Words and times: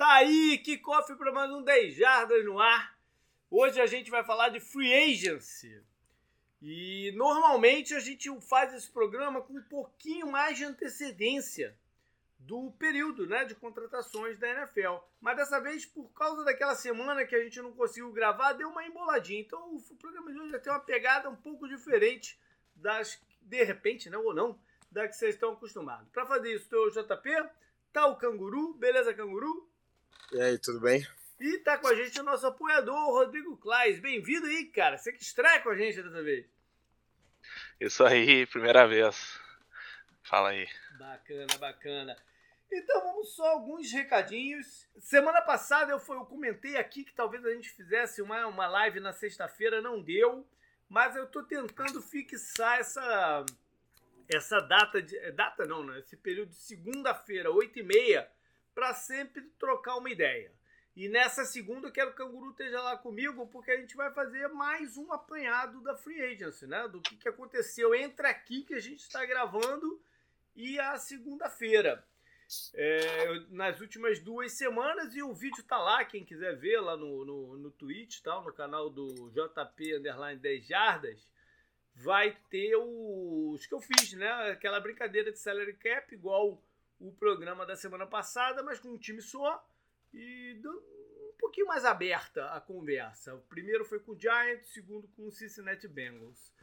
Tá 0.00 0.14
aí, 0.14 0.56
que 0.56 0.78
cofre 0.78 1.14
para 1.14 1.30
mais 1.30 1.50
um 1.50 1.60
10 1.62 1.94
Jardas 1.94 2.42
no 2.46 2.58
ar. 2.58 2.98
Hoje 3.50 3.82
a 3.82 3.84
gente 3.84 4.10
vai 4.10 4.24
falar 4.24 4.48
de 4.48 4.58
free 4.58 4.94
agency. 4.94 5.78
E 6.62 7.12
normalmente 7.16 7.92
a 7.92 8.00
gente 8.00 8.30
faz 8.40 8.72
esse 8.72 8.90
programa 8.90 9.42
com 9.42 9.58
um 9.58 9.62
pouquinho 9.62 10.26
mais 10.26 10.56
de 10.56 10.64
antecedência 10.64 11.76
do 12.38 12.70
período 12.78 13.26
né, 13.26 13.44
de 13.44 13.54
contratações 13.54 14.38
da 14.38 14.48
NFL. 14.48 15.04
Mas 15.20 15.36
dessa 15.36 15.60
vez, 15.60 15.84
por 15.84 16.08
causa 16.14 16.46
daquela 16.46 16.74
semana 16.74 17.26
que 17.26 17.36
a 17.36 17.44
gente 17.44 17.60
não 17.60 17.72
conseguiu 17.72 18.10
gravar, 18.10 18.54
deu 18.54 18.70
uma 18.70 18.86
emboladinha. 18.86 19.42
Então 19.42 19.76
o 19.76 19.96
programa 19.96 20.32
de 20.32 20.40
hoje 20.40 20.52
vai 20.52 20.60
ter 20.60 20.70
uma 20.70 20.80
pegada 20.80 21.28
um 21.28 21.36
pouco 21.36 21.68
diferente 21.68 22.40
das, 22.74 23.20
de 23.42 23.62
repente, 23.64 24.08
né, 24.08 24.16
ou 24.16 24.32
não, 24.32 24.58
da 24.90 25.06
que 25.06 25.14
vocês 25.14 25.34
estão 25.34 25.52
acostumados. 25.52 26.08
Para 26.08 26.24
fazer 26.24 26.54
isso, 26.54 26.74
o 26.74 26.90
JP, 26.90 27.50
tá 27.92 28.06
o 28.06 28.16
Canguru, 28.16 28.72
beleza, 28.72 29.12
Canguru? 29.12 29.68
E 30.32 30.40
aí, 30.40 30.56
tudo 30.58 30.78
bem? 30.78 31.04
E 31.40 31.58
tá 31.58 31.76
com 31.76 31.88
a 31.88 31.94
gente 31.96 32.20
o 32.20 32.22
nosso 32.22 32.46
apoiador, 32.46 32.94
Rodrigo 32.94 33.56
Klaes. 33.56 33.98
Bem-vindo 33.98 34.46
aí, 34.46 34.66
cara. 34.66 34.96
Você 34.96 35.12
que 35.12 35.22
estreia 35.22 35.60
com 35.60 35.70
a 35.70 35.76
gente 35.76 36.00
dessa 36.00 36.22
vez. 36.22 36.46
Isso 37.80 38.04
aí, 38.04 38.46
primeira 38.46 38.86
vez. 38.86 39.40
Fala 40.22 40.50
aí. 40.50 40.68
Bacana, 40.96 41.58
bacana. 41.58 42.16
Então 42.70 43.02
vamos 43.02 43.34
só 43.34 43.44
alguns 43.44 43.90
recadinhos. 43.90 44.86
Semana 45.00 45.42
passada 45.42 45.90
eu, 45.90 45.98
foi, 45.98 46.16
eu 46.16 46.24
comentei 46.24 46.76
aqui 46.76 47.02
que 47.02 47.12
talvez 47.12 47.44
a 47.44 47.52
gente 47.52 47.68
fizesse 47.70 48.22
uma, 48.22 48.46
uma 48.46 48.68
live 48.68 49.00
na 49.00 49.12
sexta-feira, 49.12 49.82
não 49.82 50.00
deu. 50.00 50.46
Mas 50.88 51.16
eu 51.16 51.26
tô 51.26 51.42
tentando 51.42 52.00
fixar 52.00 52.78
essa, 52.78 53.44
essa 54.28 54.60
data 54.60 55.02
de. 55.02 55.18
Data 55.32 55.66
não, 55.66 55.82
né? 55.82 55.98
Esse 55.98 56.16
período 56.16 56.50
de 56.50 56.60
segunda-feira, 56.60 57.50
8h30 57.50 58.28
para 58.74 58.94
sempre 58.94 59.42
trocar 59.58 59.96
uma 59.96 60.10
ideia. 60.10 60.52
E 60.96 61.08
nessa 61.08 61.44
segunda 61.44 61.88
eu 61.88 61.92
quero 61.92 62.12
que 62.12 62.22
o 62.22 62.26
Canguru 62.26 62.50
esteja 62.50 62.80
lá 62.82 62.96
comigo, 62.96 63.46
porque 63.46 63.70
a 63.70 63.76
gente 63.76 63.96
vai 63.96 64.12
fazer 64.12 64.48
mais 64.48 64.96
um 64.96 65.12
apanhado 65.12 65.80
da 65.82 65.96
Free 65.96 66.20
Agency, 66.20 66.66
né? 66.66 66.88
Do 66.88 67.00
que, 67.00 67.16
que 67.16 67.28
aconteceu 67.28 67.94
entre 67.94 68.26
aqui 68.26 68.62
que 68.62 68.74
a 68.74 68.80
gente 68.80 69.00
está 69.00 69.24
gravando 69.24 70.00
e 70.54 70.78
a 70.78 70.98
segunda-feira. 70.98 72.04
É, 72.74 73.40
nas 73.50 73.80
últimas 73.80 74.18
duas 74.18 74.52
semanas, 74.52 75.14
e 75.14 75.22
o 75.22 75.32
vídeo 75.32 75.62
tá 75.62 75.78
lá, 75.78 76.04
quem 76.04 76.24
quiser 76.24 76.56
ver 76.56 76.80
lá 76.80 76.96
no, 76.96 77.24
no, 77.24 77.56
no 77.56 77.70
Twitch, 77.70 78.20
tá? 78.20 78.40
no 78.40 78.52
canal 78.52 78.90
do 78.90 79.30
JP 79.30 79.98
Underline 79.98 80.40
10 80.40 80.66
Jardas, 80.66 81.30
vai 81.94 82.36
ter 82.50 82.74
os 82.76 83.64
que 83.66 83.72
eu 83.72 83.80
fiz, 83.80 84.12
né? 84.14 84.28
Aquela 84.50 84.80
brincadeira 84.80 85.30
de 85.30 85.38
salary 85.38 85.74
cap, 85.74 86.12
igual 86.12 86.60
o 87.00 87.10
programa 87.12 87.64
da 87.64 87.74
semana 87.74 88.06
passada, 88.06 88.62
mas 88.62 88.78
com 88.78 88.90
um 88.90 88.98
time 88.98 89.22
só 89.22 89.66
e 90.12 90.60
um 90.64 91.38
pouquinho 91.38 91.66
mais 91.66 91.84
aberta 91.84 92.46
a 92.50 92.60
conversa. 92.60 93.34
O 93.34 93.40
primeiro 93.42 93.84
foi 93.84 93.98
com 93.98 94.12
o 94.12 94.20
Giants, 94.20 94.68
o 94.68 94.72
segundo 94.72 95.08
com 95.08 95.26
o 95.26 95.32
Cincinnati 95.32 95.88
Bengals. 95.88 96.54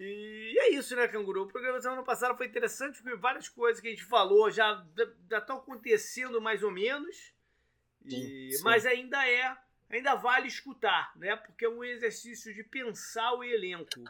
E 0.00 0.56
é 0.60 0.70
isso, 0.70 0.94
né, 0.94 1.08
Canguru? 1.08 1.42
O 1.42 1.48
programa 1.48 1.76
da 1.76 1.82
semana 1.82 2.02
passada 2.02 2.34
foi 2.36 2.46
interessante, 2.46 3.02
porque 3.02 3.16
várias 3.16 3.48
coisas 3.48 3.80
que 3.80 3.88
a 3.88 3.90
gente 3.90 4.04
falou 4.04 4.50
já 4.50 4.84
estão 5.30 5.58
acontecendo 5.58 6.40
mais 6.40 6.62
ou 6.62 6.70
menos. 6.70 7.34
E, 8.04 8.10
sim, 8.10 8.50
sim. 8.52 8.64
Mas 8.64 8.86
ainda 8.86 9.28
é, 9.28 9.56
ainda 9.90 10.14
vale 10.14 10.46
escutar, 10.46 11.12
né? 11.16 11.34
Porque 11.36 11.64
é 11.64 11.68
um 11.68 11.82
exercício 11.82 12.54
de 12.54 12.62
pensar 12.62 13.32
o 13.34 13.42
elenco. 13.42 14.04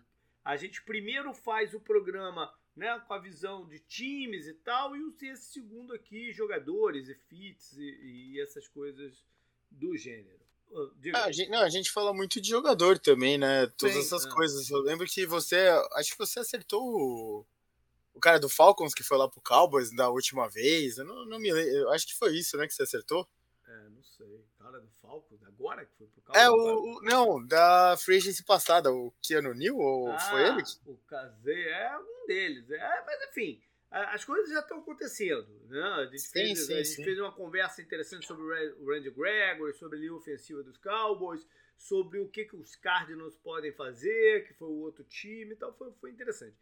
A 0.45 0.57
gente 0.57 0.83
primeiro 0.83 1.33
faz 1.33 1.75
o 1.75 1.81
programa 1.81 2.55
né, 2.79 2.97
com 3.07 3.13
a 3.13 3.19
visão 3.19 3.67
de 3.67 3.81
times 3.81 4.47
e 4.47 4.55
tal, 4.55 4.97
e 4.97 5.01
esse 5.23 5.53
segundo 5.53 5.93
aqui, 5.93 6.33
jogadores 6.33 7.09
e 7.09 7.15
fits 7.15 7.77
e, 7.77 7.83
e 7.83 8.41
essas 8.41 8.69
coisas 8.69 9.27
do 9.69 9.97
gênero. 9.97 10.39
Ah, 11.15 11.25
a, 11.25 11.33
gente, 11.33 11.51
não, 11.51 11.61
a 11.61 11.69
gente 11.69 11.91
fala 11.91 12.15
muito 12.15 12.41
de 12.41 12.49
jogador 12.49 12.99
também, 12.99 13.37
né? 13.37 13.67
Todas 13.79 13.97
Sim, 13.97 14.01
essas 14.03 14.27
é. 14.27 14.31
coisas. 14.31 14.71
Eu 14.71 14.81
lembro 14.81 15.07
que 15.07 15.27
você. 15.27 15.69
Acho 15.95 16.13
que 16.13 16.19
você 16.19 16.41
acertou 16.41 16.83
o, 16.83 17.47
o 18.15 18.21
cara 18.21 18.39
do 18.39 18.51
Falcons 18.51 18.93
que 18.93 19.03
foi 19.03 19.17
lá 19.17 19.27
pro 19.29 19.41
Cowboys 19.41 19.91
da 19.97 20.11
última 20.11 20.47
vez. 20.47 20.99
Eu 20.99 21.07
não, 21.07 21.25
não 21.25 21.39
me 21.39 21.51
lembro. 21.51 21.89
Acho 21.89 22.07
que 22.07 22.15
foi 22.15 22.37
isso, 22.37 22.57
né? 22.59 22.67
Que 22.67 22.75
você 22.75 22.83
acertou. 22.83 23.27
Não 23.99 24.05
sei. 24.05 24.45
Cara 24.57 24.79
do 24.79 24.89
Falcons, 25.03 25.43
agora 25.43 25.85
que 25.85 25.93
foi 25.97 26.07
pro 26.07 26.23
Cowboys? 26.23 26.45
É, 26.45 26.49
o, 26.49 26.55
o, 26.55 27.03
não, 27.03 27.45
da 27.45 27.97
Free 27.97 28.19
Agency 28.19 28.45
passada, 28.45 28.93
o 28.93 29.13
Keanu 29.21 29.53
Neal, 29.55 29.77
ou 29.77 30.13
ah, 30.13 30.19
foi 30.21 30.47
ele? 30.47 30.63
O 30.87 30.97
Kazé 30.99 31.69
é 31.69 31.99
um 31.99 32.27
deles. 32.29 32.71
É, 32.71 33.05
mas 33.05 33.29
enfim, 33.29 33.61
as 33.91 34.25
coisas 34.25 34.51
já 34.51 34.61
estão 34.61 34.79
acontecendo. 34.79 35.49
Né? 35.67 35.83
A 35.83 36.05
gente, 36.07 36.21
sim, 36.21 36.31
fez, 36.31 36.67
sim, 36.67 36.75
a 36.75 36.83
gente 36.85 37.05
fez 37.05 37.19
uma 37.19 37.33
conversa 37.33 37.83
interessante 37.83 38.25
sobre 38.25 38.45
o 38.45 38.87
Randy 38.87 39.11
Gregory, 39.11 39.75
sobre 39.75 39.99
a 39.99 40.01
linha 40.01 40.15
ofensiva 40.15 40.63
dos 40.63 40.79
Cowboys, 40.79 41.45
sobre 41.77 42.21
o 42.21 42.29
que, 42.29 42.45
que 42.45 42.55
os 42.55 42.77
Cardinals 42.77 43.35
podem 43.35 43.73
fazer, 43.73 44.47
que 44.47 44.55
foi 44.55 44.69
o 44.69 44.79
outro 44.79 45.03
time, 45.03 45.55
então 45.55 45.73
foi, 45.73 45.93
foi 46.01 46.13
interessante. 46.13 46.57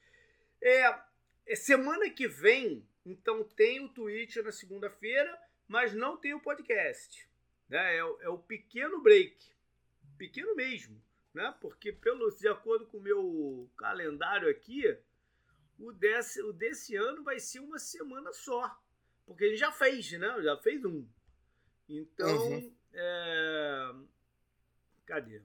É, 0.63 0.99
é 1.47 1.55
semana 1.55 2.09
que 2.09 2.27
vem, 2.27 2.89
então 3.05 3.45
tem 3.45 3.85
o 3.85 3.91
Twitch 3.91 4.37
na 4.37 4.53
segunda-feira, 4.53 5.39
mas 5.69 5.93
não 5.95 6.17
tem 6.17 6.35
o 6.35 6.41
podcast. 6.41 7.29
Né? 7.69 7.97
É, 7.97 7.99
é 7.99 8.29
o 8.29 8.39
pequeno 8.39 9.03
break. 9.03 9.37
Pequeno 10.17 10.55
mesmo. 10.55 11.01
Né? 11.35 11.55
Porque, 11.61 11.93
pelo, 11.93 12.31
de 12.31 12.49
acordo 12.49 12.87
com 12.87 12.99
o 12.99 13.03
meu 13.03 13.71
calendário 13.77 14.49
aqui, 14.49 14.97
o 15.79 15.93
desse, 15.93 16.41
o 16.43 16.53
desse 16.53 16.97
ano 16.97 17.23
vai 17.23 17.39
ser 17.39 17.61
uma 17.61 17.79
semana 17.79 18.33
só. 18.33 18.79
Porque 19.27 19.45
ele 19.45 19.57
já 19.57 19.73
fez, 19.73 20.13
né? 20.13 20.43
Já 20.43 20.57
fez 20.57 20.85
um. 20.85 21.07
Então, 21.89 22.49
uhum. 22.49 22.75
é... 22.93 23.95
cadê? 25.05 25.43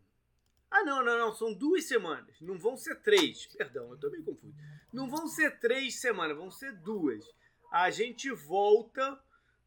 Ah, 0.69 0.83
não, 0.83 1.03
não, 1.03 1.17
não. 1.17 1.33
São 1.33 1.53
duas 1.53 1.85
semanas. 1.85 2.39
Não 2.39 2.57
vão 2.57 2.77
ser 2.77 3.01
três. 3.01 3.47
Perdão, 3.47 3.91
eu 3.91 3.97
tô 3.97 4.09
meio 4.09 4.23
confuso. 4.23 4.55
Não 4.93 5.09
vão 5.09 5.27
ser 5.27 5.59
três 5.59 5.99
semanas, 5.99 6.37
vão 6.37 6.49
ser 6.49 6.71
duas. 6.73 7.25
A 7.71 7.89
gente 7.89 8.31
volta 8.31 9.21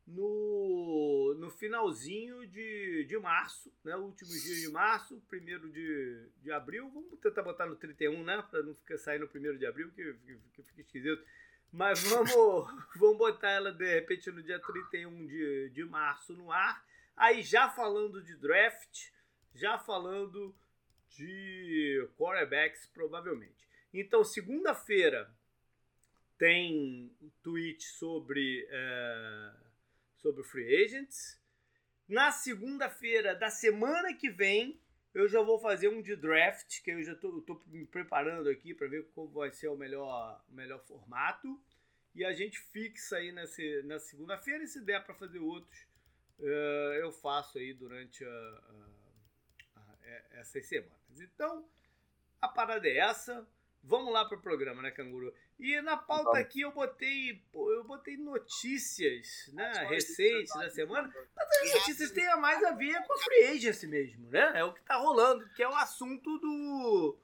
no, 0.06 1.34
no 1.38 1.50
finalzinho 1.50 2.46
de, 2.46 3.04
de 3.04 3.18
março, 3.18 3.72
né? 3.82 3.96
Últimos 3.96 4.42
dias 4.42 4.60
de 4.60 4.68
março, 4.70 5.22
primeiro 5.28 5.70
de, 5.70 6.28
de 6.42 6.52
abril. 6.52 6.90
Vamos 6.90 7.18
tentar 7.20 7.42
botar 7.42 7.66
no 7.66 7.76
31, 7.76 8.22
né? 8.22 8.42
Para 8.50 8.62
não 8.62 8.74
ficar 8.74 8.98
sair 8.98 9.18
no 9.18 9.28
primeiro 9.28 9.58
de 9.58 9.66
abril, 9.66 9.90
que, 9.92 10.14
que, 10.14 10.38
que 10.52 10.62
fica 10.62 10.80
esquisito. 10.82 11.24
Mas 11.72 12.02
vamos, 12.02 12.30
vamos 12.96 13.18
botar 13.18 13.50
ela 13.50 13.72
de 13.72 13.94
repente 13.94 14.30
no 14.30 14.42
dia 14.42 14.60
31 14.60 15.26
de, 15.26 15.70
de 15.70 15.84
março 15.84 16.34
no 16.34 16.52
ar. 16.52 16.84
Aí 17.16 17.42
já 17.42 17.70
falando 17.70 18.22
de 18.22 18.36
draft, 18.36 19.10
já 19.54 19.78
falando 19.78 20.54
de 21.08 22.08
quarterbacks, 22.18 22.86
provavelmente. 22.88 23.68
Então, 23.92 24.24
segunda-feira 24.24 25.30
tem 26.36 27.10
tweet 27.42 27.82
sobre. 27.82 28.66
É, 28.68 29.63
sobre 30.24 30.40
o 30.40 30.44
Free 30.44 30.84
Agents. 30.84 31.38
Na 32.08 32.32
segunda-feira 32.32 33.34
da 33.34 33.50
semana 33.50 34.14
que 34.14 34.30
vem, 34.30 34.80
eu 35.12 35.28
já 35.28 35.42
vou 35.42 35.58
fazer 35.58 35.88
um 35.88 36.00
de 36.00 36.16
draft, 36.16 36.82
que 36.82 36.90
eu 36.90 37.02
já 37.02 37.12
estou 37.12 37.44
me 37.66 37.84
preparando 37.84 38.48
aqui 38.48 38.72
para 38.72 38.88
ver 38.88 39.04
como 39.14 39.30
vai 39.30 39.52
ser 39.52 39.68
o 39.68 39.76
melhor, 39.76 40.42
o 40.48 40.54
melhor 40.54 40.80
formato. 40.80 41.62
E 42.14 42.24
a 42.24 42.32
gente 42.32 42.58
fixa 42.58 43.16
aí 43.16 43.32
nessa, 43.32 43.62
na 43.84 43.98
segunda-feira, 43.98 44.64
e 44.64 44.66
se 44.66 44.80
der 44.80 45.04
para 45.04 45.14
fazer 45.14 45.40
outros, 45.40 45.78
uh, 46.38 46.94
eu 46.94 47.12
faço 47.12 47.58
aí 47.58 47.74
durante 47.74 48.24
a, 48.24 48.28
a, 49.76 49.80
a, 49.80 50.18
essas 50.38 50.64
semanas. 50.66 51.20
Então, 51.20 51.68
a 52.40 52.48
parada 52.48 52.88
é 52.88 52.96
essa. 52.96 53.46
Vamos 53.82 54.10
lá 54.10 54.24
para 54.24 54.38
o 54.38 54.42
programa, 54.42 54.80
né, 54.80 54.90
Canguru? 54.90 55.34
E 55.64 55.80
na 55.80 55.96
pauta 55.96 56.38
aqui 56.38 56.60
eu 56.60 56.70
botei, 56.70 57.42
eu 57.54 57.84
botei 57.84 58.18
notícias, 58.18 59.48
né, 59.54 59.86
recentes 59.88 60.52
da 60.52 60.68
semana. 60.68 61.10
Mas 61.34 61.48
as 61.62 61.72
notícias 61.72 62.10
têm 62.10 62.26
mais 62.36 62.62
a 62.62 62.72
ver 62.72 63.02
com 63.06 63.14
a 63.14 63.16
free 63.16 63.44
agency 63.44 63.86
mesmo, 63.86 64.28
né? 64.28 64.52
É 64.56 64.62
o 64.62 64.74
que 64.74 64.82
tá 64.82 64.96
rolando, 64.96 65.48
que 65.54 65.62
é 65.62 65.68
o 65.68 65.74
assunto 65.74 66.38
do 66.38 67.18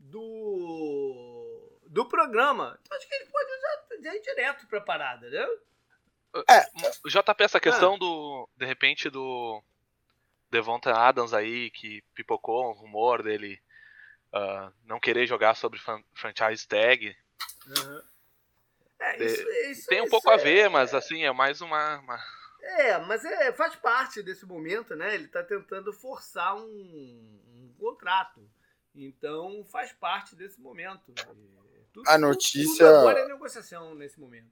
do 0.00 1.80
do 1.86 2.08
programa. 2.08 2.78
Então 2.80 2.96
acho 2.96 3.06
que 3.06 3.14
ele 3.14 3.26
pode 3.26 3.50
já, 3.60 4.02
já 4.04 4.16
ir 4.16 4.22
direto 4.22 4.66
pra 4.68 4.80
parada, 4.80 5.28
né? 5.28 5.46
É, 6.48 6.62
o 7.04 7.10
JP, 7.10 7.44
essa 7.44 7.60
questão 7.60 7.96
ah. 7.96 7.98
do, 7.98 8.48
de 8.56 8.64
repente, 8.64 9.10
do 9.10 9.62
Devonta 10.50 10.94
Adams 10.94 11.34
aí, 11.34 11.70
que 11.70 12.00
pipocou 12.14 12.70
um 12.70 12.72
rumor 12.72 13.22
dele 13.22 13.60
uh, 14.32 14.72
não 14.86 14.98
querer 14.98 15.26
jogar 15.26 15.54
sobre 15.54 15.78
franchise 16.14 16.66
tag. 16.66 17.14
Uhum. 17.66 18.02
É, 19.02 19.24
isso, 19.24 19.50
isso, 19.70 19.86
tem 19.88 20.00
um 20.00 20.04
isso 20.04 20.10
pouco 20.10 20.30
é, 20.30 20.34
a 20.34 20.36
ver, 20.36 20.70
mas 20.70 20.94
assim, 20.94 21.24
é 21.24 21.32
mais 21.32 21.60
uma. 21.60 21.98
uma... 21.98 22.18
É, 22.60 22.98
mas 22.98 23.24
é, 23.24 23.52
faz 23.52 23.74
parte 23.74 24.22
desse 24.22 24.46
momento, 24.46 24.94
né? 24.94 25.14
Ele 25.14 25.24
está 25.24 25.42
tentando 25.42 25.92
forçar 25.92 26.54
um, 26.54 26.62
um, 26.62 27.74
contrato. 27.78 28.48
Então 28.94 29.64
faz 29.64 29.92
parte 29.92 30.36
desse 30.36 30.60
momento. 30.60 31.12
Tudo, 31.92 32.08
a 32.08 32.16
notícia. 32.16 32.86
Tudo 32.86 32.98
agora 32.98 33.20
é 33.20 33.28
negociação 33.28 33.94
nesse 33.94 34.20
momento. 34.20 34.50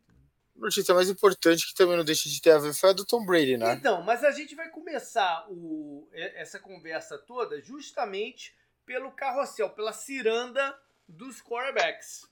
notícia 0.56 0.94
mais 0.94 1.08
importante 1.08 1.68
que 1.68 1.74
também 1.74 1.96
não 1.96 2.04
deixa 2.04 2.28
de 2.28 2.42
ter 2.42 2.50
a 2.50 2.58
ver 2.58 2.74
foi 2.74 2.90
a 2.90 2.92
do 2.92 3.04
Tom 3.04 3.24
Brady, 3.24 3.56
né? 3.56 3.74
Então, 3.74 4.02
mas 4.02 4.24
a 4.24 4.32
gente 4.32 4.56
vai 4.56 4.68
começar 4.68 5.46
o, 5.48 6.08
essa 6.12 6.58
conversa 6.58 7.16
toda 7.18 7.60
justamente 7.60 8.54
pelo 8.84 9.12
carrossel, 9.12 9.70
pela 9.70 9.92
ciranda 9.92 10.76
dos 11.06 11.40
quarterbacks. 11.40 12.29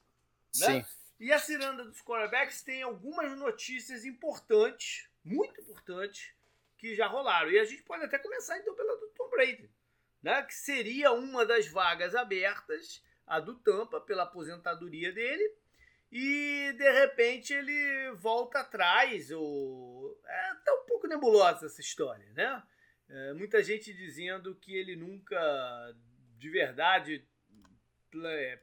Né? 0.56 0.82
Sim. 0.82 0.84
E 1.20 1.32
a 1.32 1.38
ciranda 1.38 1.84
dos 1.84 2.00
quarterbacks 2.00 2.62
tem 2.62 2.82
algumas 2.82 3.36
notícias 3.36 4.04
importantes, 4.04 5.08
muito 5.24 5.60
importantes, 5.60 6.32
que 6.76 6.94
já 6.94 7.06
rolaram. 7.06 7.50
E 7.50 7.58
a 7.58 7.64
gente 7.64 7.82
pode 7.82 8.04
até 8.04 8.18
começar 8.18 8.58
então 8.58 8.74
pela 8.74 8.96
do 8.96 9.08
Tom 9.08 9.28
Brady, 9.30 9.70
né? 10.22 10.42
que 10.42 10.54
seria 10.54 11.12
uma 11.12 11.44
das 11.44 11.66
vagas 11.66 12.14
abertas, 12.14 13.02
a 13.26 13.40
do 13.40 13.56
Tampa, 13.56 14.00
pela 14.00 14.22
aposentadoria 14.22 15.12
dele 15.12 15.58
e 16.10 16.72
de 16.76 16.90
repente 16.92 17.52
ele 17.52 18.10
volta 18.16 18.60
atrás. 18.60 19.30
Ou... 19.30 20.18
É 20.24 20.54
tá 20.64 20.74
um 20.74 20.86
pouco 20.86 21.06
nebulosa 21.06 21.66
essa 21.66 21.80
história, 21.80 22.26
né? 22.32 22.62
É, 23.08 23.32
muita 23.32 23.62
gente 23.62 23.92
dizendo 23.92 24.54
que 24.56 24.74
ele 24.74 24.96
nunca 24.96 25.94
de 26.36 26.50
verdade 26.50 27.26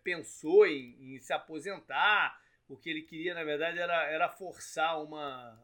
pensou 0.03 0.65
em, 0.65 1.15
em, 1.15 1.19
se 1.19 1.33
aposentar. 1.33 2.41
O 2.67 2.75
que 2.75 2.89
ele 2.89 3.03
queria, 3.03 3.33
na 3.33 3.43
verdade, 3.43 3.77
era, 3.77 4.05
era 4.05 4.29
forçar 4.29 5.03
uma, 5.03 5.61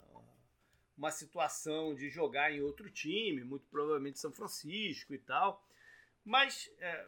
uma 0.96 1.10
situação 1.10 1.96
de 1.96 2.10
jogar 2.10 2.52
em 2.52 2.62
outro 2.62 2.90
time, 2.90 3.44
muito 3.44 3.66
provavelmente 3.72 4.20
São 4.20 4.32
Francisco 4.32 5.14
e 5.14 5.18
tal. 5.18 5.66
Mas 6.24 6.72
é, 6.80 7.08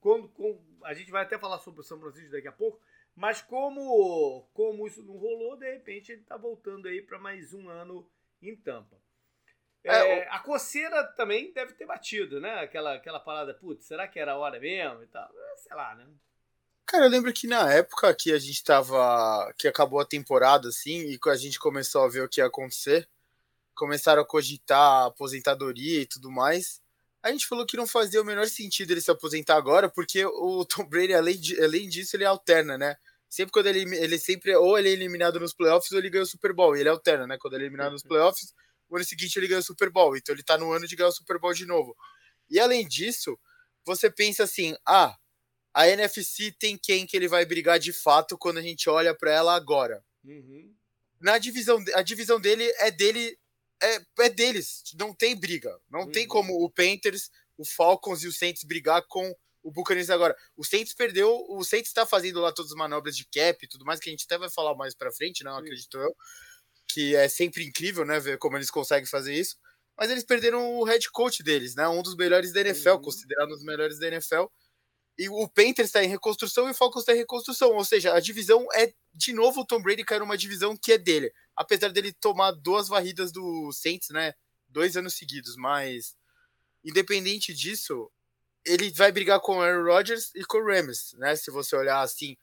quando, 0.00 0.28
quando, 0.30 0.60
a 0.84 0.94
gente 0.94 1.10
vai 1.10 1.22
até 1.22 1.38
falar 1.38 1.58
sobre 1.58 1.80
o 1.80 1.84
São 1.84 2.00
Francisco 2.00 2.32
daqui 2.32 2.48
a 2.48 2.52
pouco, 2.52 2.80
mas 3.14 3.42
como, 3.42 4.48
como 4.54 4.86
isso 4.86 5.02
não 5.02 5.16
rolou, 5.16 5.56
de 5.56 5.70
repente 5.70 6.12
ele 6.12 6.22
está 6.22 6.36
voltando 6.36 6.88
aí 6.88 7.02
para 7.02 7.18
mais 7.18 7.52
um 7.52 7.68
ano 7.68 8.08
em 8.40 8.56
Tampa. 8.56 9.00
É, 9.84 9.94
é, 9.94 10.28
a 10.30 10.38
coceira 10.40 11.04
também 11.16 11.52
deve 11.52 11.72
ter 11.72 11.86
batido, 11.86 12.40
né? 12.40 12.60
Aquela, 12.60 12.94
aquela 12.94 13.18
parada, 13.18 13.54
putz, 13.54 13.86
será 13.86 14.06
que 14.06 14.18
era 14.18 14.32
a 14.32 14.36
hora 14.36 14.60
mesmo 14.60 15.02
e 15.02 15.06
tal? 15.06 15.24
É, 15.24 15.56
sei 15.56 15.74
lá, 15.74 15.94
né? 15.94 16.06
Cara, 16.86 17.04
eu 17.04 17.08
lembro 17.08 17.32
que 17.32 17.46
na 17.46 17.72
época 17.72 18.12
que 18.14 18.32
a 18.32 18.38
gente 18.38 18.62
tava. 18.64 19.52
que 19.56 19.68
acabou 19.68 20.00
a 20.00 20.04
temporada, 20.04 20.68
assim, 20.68 21.02
e 21.02 21.18
que 21.18 21.30
a 21.30 21.36
gente 21.36 21.58
começou 21.58 22.02
a 22.02 22.08
ver 22.08 22.22
o 22.22 22.28
que 22.28 22.40
ia 22.40 22.46
acontecer, 22.46 23.08
começaram 23.74 24.22
a 24.22 24.26
cogitar 24.26 25.04
a 25.04 25.06
aposentadoria 25.06 26.02
e 26.02 26.06
tudo 26.06 26.30
mais. 26.30 26.82
A 27.22 27.30
gente 27.30 27.46
falou 27.46 27.64
que 27.64 27.76
não 27.76 27.86
fazia 27.86 28.20
o 28.20 28.24
menor 28.24 28.46
sentido 28.48 28.90
ele 28.90 29.00
se 29.00 29.10
aposentar 29.10 29.56
agora, 29.56 29.88
porque 29.88 30.24
o 30.24 30.64
Tom 30.66 30.84
Brady, 30.84 31.14
além, 31.14 31.38
de, 31.38 31.62
além 31.62 31.88
disso, 31.88 32.16
ele 32.16 32.24
alterna, 32.24 32.76
né? 32.76 32.96
Sempre 33.28 33.52
quando 33.52 33.66
ele, 33.66 33.82
ele 33.96 34.18
sempre, 34.18 34.54
ou 34.56 34.76
ele 34.76 34.88
é 34.88 34.92
eliminado 34.92 35.38
nos 35.38 35.54
playoffs, 35.54 35.92
ou 35.92 35.98
ele 35.98 36.10
ganha 36.10 36.24
o 36.24 36.26
Super 36.26 36.52
Bowl. 36.52 36.76
E 36.76 36.80
ele 36.80 36.88
alterna, 36.88 37.26
né? 37.26 37.38
Quando 37.38 37.54
ele 37.54 37.62
é 37.62 37.66
eliminado 37.66 37.92
nos 37.92 38.02
playoffs, 38.04 38.52
o 38.90 38.96
ano 38.96 39.04
seguinte 39.04 39.36
ele 39.36 39.46
ganha 39.46 39.60
o 39.60 39.64
Super 39.64 39.88
Bowl. 39.88 40.16
Então 40.16 40.34
ele 40.34 40.42
tá 40.42 40.58
no 40.58 40.72
ano 40.72 40.86
de 40.86 40.96
ganhar 40.96 41.08
o 41.08 41.12
Super 41.12 41.38
Bowl 41.38 41.54
de 41.54 41.64
novo. 41.64 41.96
E 42.50 42.58
além 42.58 42.86
disso, 42.86 43.38
você 43.84 44.10
pensa 44.10 44.44
assim: 44.44 44.76
ah, 44.86 45.16
a 45.72 45.88
NFC 45.88 46.52
tem 46.58 46.76
quem 46.76 47.06
que 47.06 47.16
ele 47.16 47.28
vai 47.28 47.46
brigar 47.46 47.78
de 47.78 47.92
fato 47.92 48.36
quando 48.36 48.58
a 48.58 48.62
gente 48.62 48.90
olha 48.90 49.14
para 49.14 49.32
ela 49.32 49.54
agora. 49.54 50.04
Uhum. 50.24 50.74
Na 51.20 51.38
divisão, 51.38 51.82
a 51.94 52.02
divisão 52.02 52.40
dele 52.40 52.64
é 52.78 52.90
dele 52.90 53.38
é, 53.82 54.02
é 54.20 54.28
deles, 54.28 54.82
não 54.98 55.14
tem 55.14 55.34
briga. 55.34 55.78
Não 55.88 56.00
uhum. 56.00 56.12
tem 56.12 56.26
como 56.26 56.62
o 56.62 56.70
Panthers, 56.70 57.30
o 57.56 57.64
Falcons 57.64 58.22
e 58.22 58.26
o 58.26 58.32
Saints 58.32 58.64
brigar 58.64 59.02
com 59.06 59.34
o 59.62 59.70
Buccaneers 59.70 60.10
agora. 60.10 60.36
O 60.56 60.64
Saints 60.64 60.94
perdeu, 60.94 61.44
o 61.48 61.62
Saints 61.64 61.90
está 61.90 62.06
fazendo 62.06 62.40
lá 62.40 62.52
todas 62.52 62.72
as 62.72 62.76
manobras 62.76 63.16
de 63.16 63.26
cap 63.26 63.62
e 63.62 63.68
tudo 63.68 63.84
mais, 63.84 64.00
que 64.00 64.08
a 64.08 64.12
gente 64.12 64.24
até 64.24 64.38
vai 64.38 64.50
falar 64.50 64.74
mais 64.74 64.94
para 64.94 65.12
frente, 65.12 65.44
não 65.44 65.56
acredito 65.56 65.98
eu, 65.98 66.14
que 66.92 67.14
é 67.14 67.28
sempre 67.28 67.64
incrível, 67.64 68.04
né, 68.04 68.18
ver 68.18 68.38
como 68.38 68.56
eles 68.56 68.70
conseguem 68.70 69.06
fazer 69.06 69.34
isso. 69.34 69.56
Mas 69.96 70.10
eles 70.10 70.24
perderam 70.24 70.78
o 70.78 70.84
head 70.84 71.10
coach 71.10 71.42
deles, 71.42 71.74
né, 71.74 71.86
um 71.88 72.02
dos 72.02 72.16
melhores 72.16 72.52
da 72.52 72.60
NFL, 72.60 72.92
uhum. 72.92 73.02
considerado 73.02 73.48
um 73.48 73.54
dos 73.54 73.64
melhores 73.64 73.98
da 73.98 74.08
NFL. 74.08 74.46
E 75.20 75.28
o 75.28 75.46
Panthers 75.46 75.88
está 75.88 76.02
em 76.02 76.08
reconstrução 76.08 76.66
e 76.66 76.70
o 76.70 76.74
Falcons 76.74 77.02
está 77.02 77.12
em 77.12 77.18
reconstrução. 77.18 77.72
Ou 77.74 77.84
seja, 77.84 78.14
a 78.14 78.20
divisão 78.20 78.66
é. 78.74 78.90
De 79.12 79.34
novo, 79.34 79.60
o 79.60 79.66
Tom 79.66 79.82
Brady 79.82 80.02
caiu 80.02 80.20
numa 80.20 80.38
divisão 80.38 80.74
que 80.74 80.92
é 80.92 80.98
dele. 80.98 81.30
Apesar 81.54 81.90
dele 81.90 82.10
tomar 82.10 82.52
duas 82.52 82.88
varridas 82.88 83.30
do 83.30 83.70
Saints, 83.70 84.08
né? 84.08 84.32
Dois 84.66 84.96
anos 84.96 85.12
seguidos. 85.12 85.56
Mas, 85.56 86.16
independente 86.82 87.52
disso, 87.52 88.10
ele 88.64 88.90
vai 88.92 89.12
brigar 89.12 89.40
com 89.40 89.58
o 89.58 89.60
Aaron 89.60 89.84
Rodgers 89.84 90.30
e 90.34 90.42
com 90.42 90.56
o 90.56 90.66
Rams, 90.66 91.12
né? 91.18 91.36
Se 91.36 91.50
você 91.50 91.76
olhar 91.76 92.00
assim. 92.00 92.34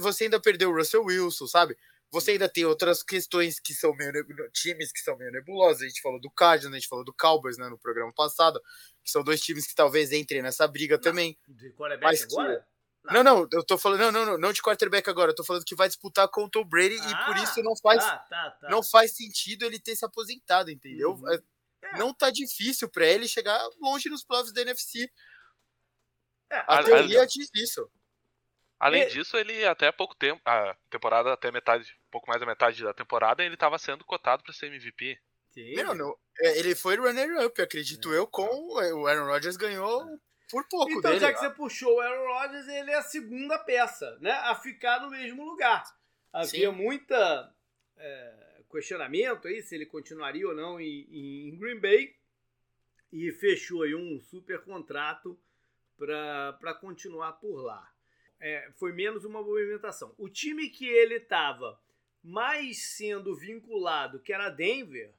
Você 0.00 0.24
ainda 0.24 0.40
perdeu 0.40 0.70
o 0.70 0.76
Russell 0.76 1.04
Wilson, 1.04 1.46
sabe? 1.46 1.76
Você 2.10 2.32
ainda 2.32 2.48
tem 2.48 2.64
outras 2.64 3.02
questões 3.02 3.60
que 3.60 3.74
são 3.74 3.94
meio 3.94 4.12
times 4.52 4.90
que 4.90 5.00
são 5.00 5.16
meio 5.16 5.30
nebulosas. 5.30 5.82
A 5.82 5.88
gente 5.88 6.00
falou 6.00 6.20
do 6.20 6.30
Cardinals, 6.30 6.74
a 6.74 6.78
gente 6.78 6.88
falou 6.88 7.04
do 7.04 7.12
Cowboys, 7.12 7.58
né, 7.58 7.68
no 7.68 7.78
programa 7.78 8.12
passado, 8.14 8.60
que 9.04 9.10
são 9.10 9.22
dois 9.22 9.40
times 9.40 9.66
que 9.66 9.74
talvez 9.74 10.10
entrem 10.10 10.40
nessa 10.40 10.66
briga 10.66 10.96
não, 10.96 11.02
também. 11.02 11.38
De 11.46 11.70
quarterback 11.72 12.22
agora? 12.22 12.66
Não, 13.10 13.22
não, 13.22 13.48
eu 13.52 13.64
tô 13.64 13.78
falando, 13.78 14.00
não, 14.00 14.12
não, 14.12 14.26
não, 14.26 14.38
não 14.38 14.52
de 14.52 14.60
quarterback 14.60 15.08
agora, 15.08 15.30
eu 15.30 15.34
tô 15.34 15.44
falando 15.44 15.64
que 15.64 15.74
vai 15.74 15.88
disputar 15.88 16.28
com 16.28 16.44
o 16.44 16.50
Tom 16.50 16.64
Brady 16.64 16.98
ah, 17.00 17.10
e 17.10 17.26
por 17.26 17.42
isso 17.42 17.62
não 17.62 17.74
faz, 17.76 18.04
tá, 18.04 18.18
tá, 18.18 18.50
tá. 18.50 18.68
não 18.68 18.82
faz 18.82 19.16
sentido 19.16 19.64
ele 19.64 19.78
ter 19.78 19.96
se 19.96 20.04
aposentado, 20.04 20.70
entendeu? 20.70 21.12
Uhum. 21.12 21.32
É, 21.32 21.42
é. 21.84 21.98
Não 21.98 22.12
tá 22.12 22.30
difícil 22.30 22.88
para 22.88 23.06
ele 23.06 23.26
chegar 23.26 23.58
longe 23.80 24.10
nos 24.10 24.24
playoffs 24.24 24.52
da 24.52 24.62
NFC. 24.62 25.10
É, 26.50 26.56
a, 26.56 26.78
a 26.78 26.84
teoria 26.84 27.26
diz 27.26 27.48
isso. 27.54 27.90
Além 28.78 29.02
e... 29.02 29.06
disso, 29.06 29.36
ele 29.36 29.64
até 29.66 29.90
pouco 29.90 30.14
tempo, 30.14 30.40
a 30.44 30.76
temporada 30.88 31.32
até 31.32 31.50
metade, 31.50 31.96
pouco 32.10 32.28
mais 32.28 32.40
da 32.40 32.46
metade 32.46 32.82
da 32.82 32.94
temporada, 32.94 33.44
ele 33.44 33.54
estava 33.54 33.78
sendo 33.78 34.04
cotado 34.04 34.42
para 34.42 34.52
ser 34.52 34.66
MVP. 34.66 35.18
Sim. 35.50 35.74
Não, 35.74 35.94
não, 35.94 36.16
é, 36.38 36.58
ele 36.58 36.74
foi 36.74 36.96
runner-up, 36.96 37.60
acredito 37.60 38.12
é. 38.12 38.18
eu, 38.18 38.26
com 38.26 38.46
o 38.46 39.06
Aaron 39.06 39.26
Rodgers 39.26 39.56
ganhou 39.56 40.06
por 40.50 40.66
pouco 40.68 40.92
então, 40.92 41.10
dele. 41.10 41.20
já 41.20 41.32
que 41.32 41.40
você 41.40 41.50
puxou 41.50 41.96
o 41.96 42.00
Aaron 42.00 42.32
Rodgers, 42.32 42.68
ele 42.68 42.90
é 42.90 42.96
a 42.96 43.02
segunda 43.02 43.58
peça, 43.58 44.16
né, 44.20 44.30
a 44.30 44.54
ficar 44.54 45.00
no 45.00 45.10
mesmo 45.10 45.44
lugar. 45.44 45.84
Havia 46.32 46.70
Sim. 46.70 46.76
muita 46.76 47.52
é, 47.96 48.62
questionamento 48.70 49.48
aí 49.48 49.60
se 49.62 49.74
ele 49.74 49.86
continuaria 49.86 50.46
ou 50.46 50.54
não 50.54 50.80
em, 50.80 51.48
em 51.48 51.58
Green 51.58 51.80
Bay 51.80 52.14
e 53.12 53.32
fechou 53.32 53.82
aí 53.82 53.94
um 53.94 54.20
super 54.20 54.62
contrato 54.62 55.36
para 55.96 56.74
continuar 56.74 57.32
por 57.32 57.62
lá 57.62 57.90
é, 58.40 58.70
foi 58.76 58.92
menos 58.92 59.24
uma 59.24 59.42
movimentação. 59.42 60.14
O 60.18 60.28
time 60.28 60.68
que 60.70 60.86
ele 60.86 61.16
estava 61.16 61.80
mais 62.22 62.96
sendo 62.96 63.34
vinculado, 63.34 64.20
que 64.20 64.32
era 64.32 64.50
Denver, 64.50 65.14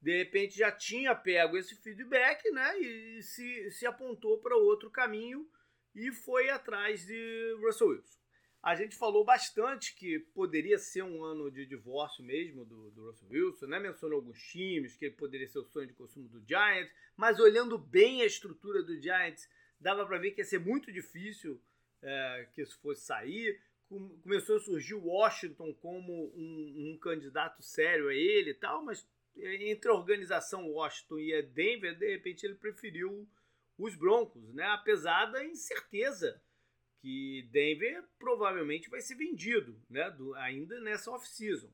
de 0.00 0.18
repente 0.18 0.58
já 0.58 0.70
tinha 0.70 1.14
pego 1.14 1.56
esse 1.56 1.74
feedback, 1.76 2.50
né? 2.50 2.78
E 2.78 3.22
se, 3.22 3.70
se 3.70 3.86
apontou 3.86 4.38
para 4.38 4.56
outro 4.56 4.90
caminho 4.90 5.48
e 5.94 6.10
foi 6.10 6.50
atrás 6.50 7.06
de 7.06 7.56
Russell 7.60 7.88
Wilson. 7.88 8.18
A 8.62 8.74
gente 8.74 8.96
falou 8.96 9.24
bastante 9.24 9.94
que 9.94 10.18
poderia 10.18 10.78
ser 10.78 11.02
um 11.02 11.22
ano 11.22 11.50
de 11.50 11.66
divórcio 11.66 12.24
mesmo 12.24 12.64
do, 12.64 12.90
do 12.90 13.06
Russell 13.06 13.28
Wilson, 13.28 13.66
né? 13.66 13.78
Mencionou 13.78 14.16
alguns 14.16 14.42
times, 14.42 14.96
que 14.96 15.06
ele 15.06 15.14
poderia 15.14 15.46
ser 15.46 15.58
o 15.58 15.64
sonho 15.64 15.86
de 15.86 15.92
consumo 15.92 16.28
do 16.28 16.42
Giants, 16.46 16.90
mas 17.16 17.38
olhando 17.38 17.76
bem 17.76 18.22
a 18.22 18.26
estrutura 18.26 18.82
do 18.82 19.00
Giants, 19.00 19.48
dava 19.78 20.06
para 20.06 20.18
ver 20.18 20.30
que 20.30 20.40
ia 20.40 20.46
ser 20.46 20.60
muito 20.60 20.90
difícil 20.90 21.60
é, 22.04 22.48
que 22.54 22.62
isso 22.62 22.78
fosse 22.80 23.02
sair. 23.02 23.60
Começou 23.88 24.56
a 24.56 24.60
surgir 24.60 24.94
Washington 24.94 25.72
como 25.74 26.32
um, 26.34 26.92
um, 26.92 26.98
candidato 26.98 27.62
sério 27.62 28.08
a 28.08 28.14
ele 28.14 28.50
e 28.50 28.54
tal, 28.54 28.84
mas 28.84 29.06
é, 29.36 29.70
entre 29.70 29.90
a 29.90 29.94
organização 29.94 30.70
Washington 30.70 31.18
e 31.18 31.34
a 31.34 31.42
Denver, 31.42 31.96
de 31.96 32.10
repente 32.10 32.44
ele 32.44 32.54
preferiu 32.54 33.28
os 33.78 33.94
Broncos, 33.94 34.52
né? 34.54 34.64
apesar 34.66 35.26
da 35.26 35.44
incerteza 35.44 36.40
que 37.00 37.48
Denver 37.50 38.04
provavelmente 38.18 38.88
vai 38.88 39.00
ser 39.00 39.16
vendido 39.16 39.78
né? 39.90 40.10
Do, 40.10 40.34
ainda 40.36 40.80
nessa 40.80 41.10
off-season. 41.10 41.70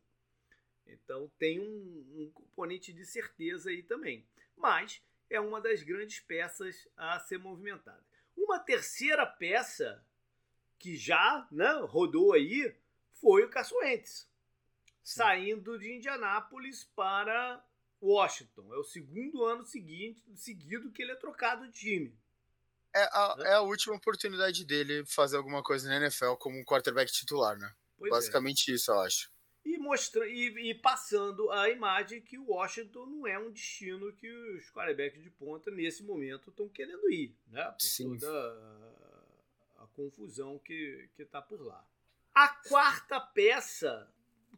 Então 0.86 1.30
tem 1.38 1.60
um, 1.60 2.04
um 2.16 2.30
componente 2.32 2.92
de 2.92 3.04
certeza 3.06 3.70
aí 3.70 3.82
também. 3.82 4.26
Mas 4.56 5.02
é 5.28 5.40
uma 5.40 5.60
das 5.60 5.82
grandes 5.82 6.20
peças 6.20 6.88
a 6.96 7.18
ser 7.20 7.38
movimentada. 7.38 8.04
Uma 8.36 8.58
terceira 8.58 9.24
peça 9.24 10.04
que 10.80 10.96
já 10.96 11.46
né, 11.52 11.70
rodou 11.82 12.32
aí 12.32 12.74
foi 13.20 13.44
o 13.44 13.50
Caçoentes, 13.50 14.26
saindo 15.02 15.78
de 15.78 15.94
Indianápolis 15.94 16.84
para 16.96 17.62
Washington. 18.02 18.74
É 18.74 18.78
o 18.78 18.82
segundo 18.82 19.44
ano 19.44 19.64
seguinte, 19.64 20.24
seguido 20.34 20.90
que 20.90 21.02
ele 21.02 21.12
é 21.12 21.16
trocado 21.16 21.68
de 21.68 21.78
time. 21.78 22.18
É 22.96 23.04
a, 23.12 23.36
né? 23.36 23.50
é 23.50 23.54
a 23.54 23.60
última 23.60 23.94
oportunidade 23.94 24.64
dele 24.64 25.04
fazer 25.04 25.36
alguma 25.36 25.62
coisa 25.62 25.86
na 25.86 25.98
NFL 25.98 26.34
como 26.36 26.58
um 26.58 26.64
quarterback 26.64 27.12
titular, 27.12 27.56
né? 27.58 27.72
Pois 27.98 28.10
é. 28.10 28.16
Basicamente 28.16 28.72
é. 28.72 28.74
isso, 28.74 28.90
eu 28.90 29.00
acho. 29.00 29.30
E, 29.62 29.76
mostra, 29.76 30.26
e, 30.26 30.70
e, 30.70 30.74
passando 30.74 31.50
a 31.50 31.68
imagem 31.68 32.22
que 32.22 32.38
o 32.38 32.46
Washington 32.46 33.04
não 33.04 33.26
é 33.26 33.38
um 33.38 33.52
destino 33.52 34.10
que 34.14 34.28
os 34.56 34.70
quarterbacks 34.70 35.22
de 35.22 35.28
ponta, 35.28 35.70
nesse 35.70 36.02
momento, 36.02 36.48
estão 36.48 36.66
querendo 36.66 37.10
ir. 37.10 37.36
Né? 37.48 37.62
Por 37.64 37.82
Sim. 37.82 38.18
toda 38.18 38.99
confusão 40.00 40.58
que 40.58 41.08
está 41.18 41.42
por 41.42 41.60
lá. 41.60 41.84
A 42.34 42.48
quarta 42.48 43.20
peça 43.20 44.08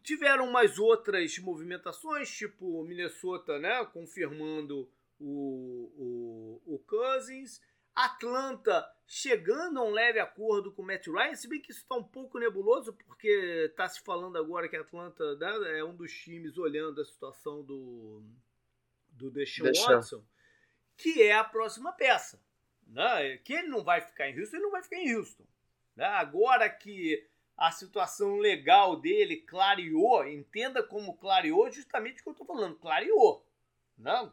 tiveram 0.02 0.48
umas 0.48 0.78
outras 0.78 1.36
movimentações, 1.38 2.30
tipo 2.30 2.84
Minnesota, 2.84 3.58
né, 3.58 3.84
confirmando 3.86 4.88
o, 5.18 6.60
o, 6.66 6.74
o 6.74 6.78
Cousins. 6.80 7.60
Atlanta 7.94 8.90
chegando 9.06 9.78
a 9.78 9.84
um 9.84 9.90
leve 9.90 10.18
acordo 10.18 10.72
com 10.72 10.80
o 10.80 10.86
Matt 10.86 11.06
Ryan, 11.06 11.34
se 11.34 11.46
bem 11.46 11.60
que 11.60 11.72
isso 11.72 11.82
está 11.82 11.94
um 11.94 12.02
pouco 12.02 12.38
nebuloso, 12.38 12.94
porque 12.94 13.28
está 13.70 13.86
se 13.86 14.00
falando 14.00 14.38
agora 14.38 14.66
que 14.66 14.76
a 14.76 14.80
Atlanta 14.80 15.36
né, 15.36 15.78
é 15.78 15.84
um 15.84 15.94
dos 15.94 16.10
times 16.10 16.56
olhando 16.56 17.02
a 17.02 17.04
situação 17.04 17.62
do, 17.62 18.22
do 19.10 19.30
Deshaun 19.30 19.70
Watson, 19.86 20.24
que 20.96 21.22
é 21.22 21.34
a 21.34 21.44
próxima 21.44 21.92
peça. 21.92 22.42
Né? 22.86 23.38
Que 23.38 23.54
ele 23.54 23.68
não 23.68 23.82
vai 23.82 24.00
ficar 24.00 24.28
em 24.28 24.38
Houston, 24.38 24.56
ele 24.56 24.64
não 24.64 24.70
vai 24.70 24.82
ficar 24.82 24.96
em 24.96 25.14
Houston. 25.14 25.44
Né? 25.96 26.04
Agora 26.04 26.68
que 26.68 27.26
a 27.56 27.70
situação 27.70 28.36
legal 28.38 28.96
dele 28.96 29.36
clareou, 29.36 30.26
entenda 30.26 30.82
como 30.82 31.16
clareou 31.16 31.70
justamente 31.70 32.20
o 32.20 32.22
que 32.22 32.28
eu 32.28 32.32
estou 32.32 32.46
falando, 32.46 32.76
clareou. 32.76 33.46
Não, 33.96 34.32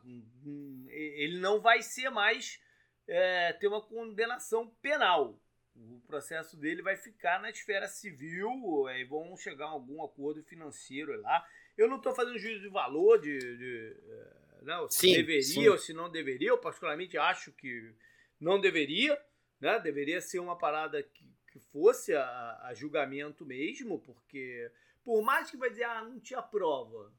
ele 0.90 1.40
não 1.40 1.62
vai 1.62 1.82
ser 1.82 2.10
mais 2.10 2.60
é, 3.08 3.54
ter 3.54 3.68
uma 3.68 3.82
condenação 3.82 4.70
penal. 4.82 5.40
O 5.76 6.02
processo 6.08 6.58
dele 6.58 6.82
vai 6.82 6.98
ficar 6.98 7.42
na 7.42 7.50
esfera 7.50 7.88
civil 7.88 8.90
e 8.90 9.04
vão 9.06 9.36
chegar 9.38 9.66
a 9.66 9.70
algum 9.70 10.04
acordo 10.04 10.44
financeiro 10.44 11.22
lá. 11.22 11.46
Eu 11.78 11.88
não 11.88 11.98
estou 11.98 12.14
fazendo 12.14 12.40
juízo 12.40 12.62
de 12.62 12.70
valor 12.70 13.20
de, 13.20 13.38
de 13.38 13.96
é, 14.10 14.64
não, 14.64 14.90
se 14.90 15.00
sim, 15.00 15.14
deveria 15.14 15.44
sim. 15.44 15.70
ou 15.70 15.78
se 15.78 15.94
não 15.94 16.10
deveria. 16.10 16.50
Eu 16.50 16.58
particularmente 16.58 17.18
acho 17.18 17.52
que 17.54 17.94
não 18.40 18.60
deveria, 18.60 19.20
né? 19.60 19.80
Deveria 19.80 20.22
ser 20.22 20.40
uma 20.40 20.58
parada 20.58 21.02
que, 21.04 21.26
que 21.52 21.60
fosse 21.60 22.14
a, 22.16 22.60
a 22.64 22.74
julgamento 22.74 23.46
mesmo, 23.46 24.00
porque 24.00 24.72
por 25.04 25.22
mais 25.22 25.50
que 25.50 25.58
vai 25.58 25.70
dizer, 25.70 25.86
ah, 25.86 26.04
não 26.04 26.20
tinha 26.20 26.42
prova. 26.42 27.12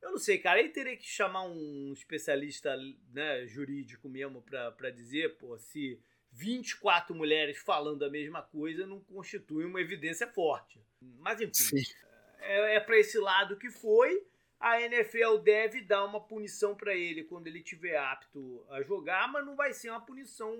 Eu 0.00 0.10
não 0.10 0.18
sei, 0.18 0.38
cara. 0.38 0.58
Aí 0.58 0.68
teria 0.68 0.96
que 0.96 1.06
chamar 1.06 1.44
um 1.44 1.92
especialista 1.92 2.76
né, 3.12 3.46
jurídico 3.46 4.08
mesmo 4.08 4.42
para 4.42 4.90
dizer, 4.90 5.36
pô, 5.38 5.56
se 5.58 6.00
24 6.32 7.14
mulheres 7.14 7.58
falando 7.58 8.04
a 8.04 8.10
mesma 8.10 8.42
coisa 8.42 8.86
não 8.86 9.00
constitui 9.00 9.64
uma 9.64 9.80
evidência 9.80 10.26
forte. 10.26 10.80
Mas 11.00 11.40
enfim, 11.40 11.52
Sim. 11.52 11.94
é, 12.40 12.76
é 12.76 12.80
para 12.80 12.98
esse 12.98 13.18
lado 13.18 13.56
que 13.56 13.70
foi. 13.70 14.26
A 14.62 14.80
NFL 14.80 15.38
deve 15.42 15.80
dar 15.80 16.04
uma 16.04 16.20
punição 16.20 16.72
para 16.76 16.94
ele 16.94 17.24
quando 17.24 17.48
ele 17.48 17.58
estiver 17.58 17.96
apto 17.96 18.64
a 18.70 18.80
jogar, 18.80 19.26
mas 19.26 19.44
não 19.44 19.56
vai 19.56 19.72
ser 19.72 19.90
uma 19.90 20.00
punição 20.00 20.56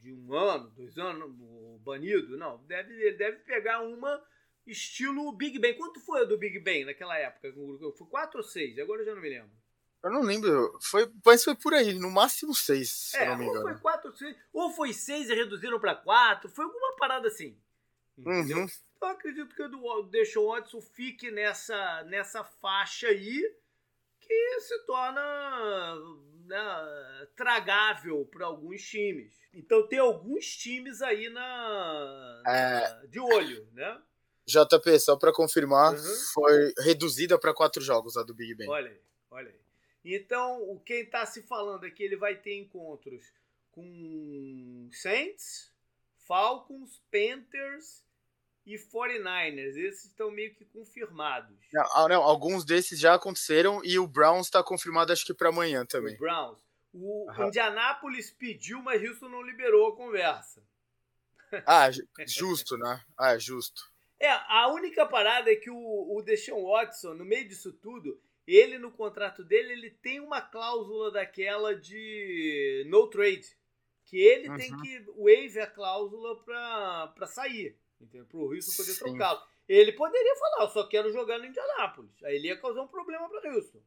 de 0.00 0.14
um 0.14 0.32
ano, 0.32 0.70
dois 0.70 0.96
anos, 0.96 1.30
banido, 1.80 2.38
não. 2.38 2.56
Deve, 2.64 2.94
ele 2.94 3.18
deve 3.18 3.36
pegar 3.40 3.82
uma 3.82 4.24
estilo 4.66 5.30
Big 5.36 5.58
Bang. 5.58 5.74
Quanto 5.74 6.00
foi 6.00 6.22
a 6.22 6.24
do 6.24 6.38
Big 6.38 6.58
Bang 6.58 6.86
naquela 6.86 7.18
época? 7.18 7.52
Foi 7.98 8.06
quatro 8.06 8.38
ou 8.38 8.42
seis? 8.42 8.78
Agora 8.78 9.02
eu 9.02 9.04
já 9.04 9.14
não 9.14 9.20
me 9.20 9.28
lembro. 9.28 9.50
Eu 10.02 10.10
não 10.10 10.22
lembro. 10.22 10.78
Foi, 10.80 11.12
mas 11.22 11.44
foi 11.44 11.54
por 11.54 11.74
aí, 11.74 11.92
no 11.98 12.10
máximo 12.10 12.54
seis, 12.54 13.12
é, 13.14 13.18
se 13.18 13.26
não 13.26 13.36
me 13.36 13.44
engano. 13.44 13.60
Ou 13.60 13.72
foi 13.72 13.78
quatro, 13.78 14.16
seis, 14.16 14.36
ou 14.54 14.70
foi 14.70 14.94
seis 14.94 15.28
e 15.28 15.34
reduziram 15.34 15.78
para 15.78 15.94
quatro. 15.94 16.48
Foi 16.48 16.64
alguma 16.64 16.96
parada 16.96 17.28
assim. 17.28 17.58
Entendeu? 18.16 18.58
Uhum. 18.58 18.66
Então 18.96 19.08
acredito 19.08 19.54
que 19.54 19.62
o 19.62 20.02
Deshaun 20.04 20.48
Watson 20.48 20.80
fique 20.80 21.30
nessa, 21.30 22.04
nessa 22.04 22.44
faixa 22.44 23.08
aí 23.08 23.54
que 24.20 24.60
se 24.60 24.78
torna 24.86 25.94
né, 26.46 27.26
tragável 27.36 28.24
para 28.26 28.46
alguns 28.46 28.82
times. 28.82 29.34
Então 29.52 29.86
tem 29.86 29.98
alguns 29.98 30.46
times 30.56 31.02
aí 31.02 31.28
na, 31.28 32.42
é... 32.46 32.80
na 32.80 33.06
de 33.06 33.20
olho, 33.20 33.68
né? 33.72 34.00
JP, 34.46 34.98
só 34.98 35.16
para 35.16 35.32
confirmar, 35.32 35.94
uhum. 35.94 36.14
foi 36.34 36.74
reduzida 36.78 37.38
para 37.38 37.54
quatro 37.54 37.82
jogos 37.82 38.16
a 38.16 38.22
do 38.22 38.34
Big 38.34 38.54
Ben. 38.54 38.68
Olha 38.68 38.90
aí, 38.90 39.00
olha 39.30 39.48
aí. 39.48 39.64
Então, 40.04 40.82
quem 40.84 41.00
está 41.00 41.24
se 41.24 41.42
falando 41.42 41.86
é 41.86 41.90
que 41.90 42.02
ele 42.02 42.16
vai 42.16 42.36
ter 42.36 42.54
encontros 42.58 43.32
com 43.72 44.86
Saints, 44.92 45.72
Falcons, 46.18 47.00
Panthers 47.10 48.04
e 48.66 48.76
49ers. 48.76 49.76
Esses 49.76 50.04
estão 50.06 50.30
meio 50.30 50.54
que 50.54 50.64
confirmados. 50.64 51.56
Não, 51.72 51.82
ah, 51.94 52.08
não 52.08 52.22
alguns 52.22 52.64
desses 52.64 52.98
já 52.98 53.14
aconteceram 53.14 53.80
e 53.84 53.98
o 53.98 54.06
Browns 54.06 54.46
está 54.46 54.62
confirmado 54.62 55.12
acho 55.12 55.24
que 55.24 55.34
para 55.34 55.48
amanhã 55.48 55.84
também. 55.84 56.14
O 56.14 56.18
Browns. 56.18 56.58
O 56.92 57.30
uhum. 57.30 57.48
Indianapolis 57.48 58.30
pediu, 58.30 58.80
mas 58.80 59.02
Houston 59.02 59.28
não 59.28 59.42
liberou 59.42 59.88
a 59.88 59.96
conversa. 59.96 60.62
Ah, 61.66 61.88
justo, 62.26 62.76
né? 62.76 63.00
Ah, 63.16 63.38
justo. 63.38 63.88
É, 64.18 64.28
a 64.28 64.66
única 64.72 65.06
parada 65.06 65.52
é 65.52 65.54
que 65.54 65.70
o, 65.70 66.16
o 66.16 66.20
Deshaun 66.20 66.64
Watson, 66.64 67.14
no 67.14 67.24
meio 67.24 67.46
disso 67.46 67.72
tudo, 67.72 68.20
ele 68.46 68.76
no 68.76 68.90
contrato 68.90 69.44
dele, 69.44 69.72
ele 69.72 69.90
tem 69.90 70.18
uma 70.18 70.40
cláusula 70.40 71.12
daquela 71.12 71.76
de 71.76 72.84
no 72.88 73.08
trade. 73.08 73.56
Que 74.04 74.18
ele 74.18 74.48
uhum. 74.48 74.56
tem 74.56 74.76
que 74.78 75.04
waive 75.16 75.60
a 75.60 75.66
cláusula 75.66 76.42
pra, 76.42 77.12
pra 77.14 77.26
sair. 77.26 77.78
Entendeu? 78.04 78.26
Pro 78.26 78.54
Houston 78.54 78.72
poder 78.76 78.98
trocá-lo. 78.98 79.42
Ele 79.68 79.92
poderia 79.92 80.36
falar, 80.36 80.64
eu 80.64 80.68
só 80.68 80.86
quero 80.86 81.12
jogar 81.12 81.38
no 81.38 81.46
Indianápolis. 81.46 82.22
Aí 82.22 82.36
ele 82.36 82.48
ia 82.48 82.56
causar 82.56 82.82
um 82.82 82.88
problema 82.88 83.28
pra 83.28 83.50
Houston. 83.50 83.80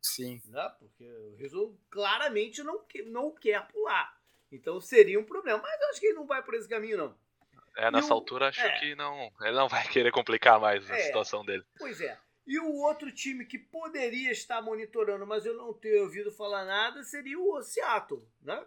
Sim. 0.00 0.40
Né? 0.48 0.72
Porque 0.78 1.04
o 1.04 1.38
Houston 1.40 1.76
claramente 1.90 2.62
não, 2.62 2.84
não 3.06 3.34
quer 3.34 3.66
pular. 3.68 4.20
Então 4.50 4.80
seria 4.80 5.18
um 5.18 5.24
problema. 5.24 5.58
Mas 5.62 5.80
eu 5.80 5.88
acho 5.88 6.00
que 6.00 6.06
ele 6.06 6.16
não 6.16 6.26
vai 6.26 6.42
por 6.42 6.54
esse 6.54 6.68
caminho, 6.68 6.98
não. 6.98 7.22
É, 7.76 7.90
nessa 7.90 8.12
o, 8.12 8.12
altura 8.12 8.48
acho 8.48 8.60
é. 8.60 8.78
que 8.78 8.94
não. 8.94 9.32
Ele 9.40 9.56
não 9.56 9.68
vai 9.68 9.86
querer 9.88 10.12
complicar 10.12 10.60
mais 10.60 10.88
a 10.90 10.96
é, 10.96 11.02
situação 11.04 11.44
dele. 11.44 11.64
Pois 11.78 12.00
é. 12.00 12.18
E 12.46 12.58
o 12.58 12.74
outro 12.82 13.10
time 13.12 13.46
que 13.46 13.58
poderia 13.58 14.32
estar 14.32 14.60
monitorando, 14.60 15.26
mas 15.26 15.46
eu 15.46 15.54
não 15.54 15.72
tenho 15.72 16.02
ouvido 16.02 16.30
falar 16.32 16.64
nada, 16.64 17.02
seria 17.04 17.38
o 17.38 17.62
Seattle, 17.62 18.26
né? 18.42 18.66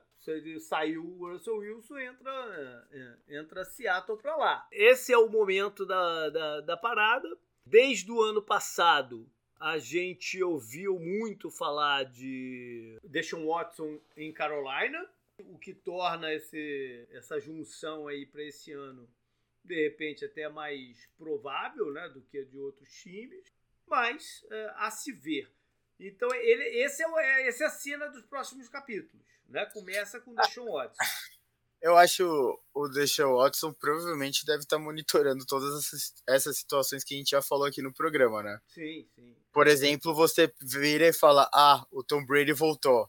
Saiu 0.60 1.03
o 1.03 1.32
Russell 1.32 1.58
Wilson, 1.58 1.98
entra, 1.98 2.88
é, 2.91 3.38
entra 3.38 3.63
Seattle 3.63 4.17
para 4.17 4.36
lá. 4.36 4.67
Esse 4.72 5.13
é 5.13 5.17
o 5.17 5.29
momento 5.29 5.86
da, 5.86 6.29
da, 6.29 6.62
da 6.62 6.77
parada. 6.77 7.27
Desde 7.65 8.12
o 8.12 8.22
ano 8.22 8.41
passado, 8.41 9.29
a 9.60 9.77
gente 9.77 10.41
ouviu 10.44 11.00
muito 11.00 11.50
falar 11.50 12.03
de 12.05 13.00
Deshaun 13.03 13.48
Watson 13.48 14.00
em 14.15 14.32
Carolina, 14.32 15.10
o 15.39 15.58
que 15.58 15.74
torna 15.74 16.34
esse, 16.34 17.08
essa 17.12 17.39
junção 17.39 18.08
aí 18.08 18.25
para 18.25 18.44
esse 18.44 18.72
ano, 18.72 19.10
de 19.63 19.75
repente, 19.84 20.24
até 20.24 20.48
mais 20.48 21.08
provável 21.17 21.91
né, 21.91 22.08
do 22.10 22.22
que 22.22 22.44
de 22.46 22.58
outros 22.60 22.89
times, 23.01 23.44
mas 23.88 24.46
é, 24.51 24.74
a 24.75 24.91
se 24.91 25.12
ver. 25.12 25.51
Então, 25.99 26.33
ele, 26.33 26.63
esse, 26.83 27.03
é, 27.03 27.07
é, 27.17 27.47
esse 27.47 27.63
é 27.63 27.67
a 27.67 27.69
cena 27.69 28.07
dos 28.07 28.25
próximos 28.25 28.67
capítulos. 28.69 29.25
Né? 29.47 29.65
Começa 29.67 30.19
com 30.19 30.31
o 30.31 30.35
Deshaun 30.35 30.71
Watson. 30.71 31.03
Eu 31.81 31.95
acho 31.97 32.59
o 32.73 32.87
Deshaun 32.87 33.35
Watson 33.35 33.71
provavelmente 33.73 34.45
deve 34.45 34.63
estar 34.63 34.79
monitorando 34.79 35.45
todas 35.45 35.85
essas, 35.85 36.13
essas 36.27 36.57
situações 36.57 37.03
que 37.03 37.13
a 37.13 37.17
gente 37.17 37.29
já 37.29 37.41
falou 37.41 37.65
aqui 37.65 37.81
no 37.81 37.93
programa, 37.93 38.41
né? 38.41 38.59
Sim, 38.67 39.07
sim. 39.13 39.35
Por 39.51 39.67
exemplo, 39.67 40.13
você 40.15 40.51
vira 40.61 41.07
e 41.07 41.13
fala: 41.13 41.47
Ah, 41.53 41.85
o 41.91 42.03
Tom 42.03 42.25
Brady 42.25 42.53
voltou 42.53 43.07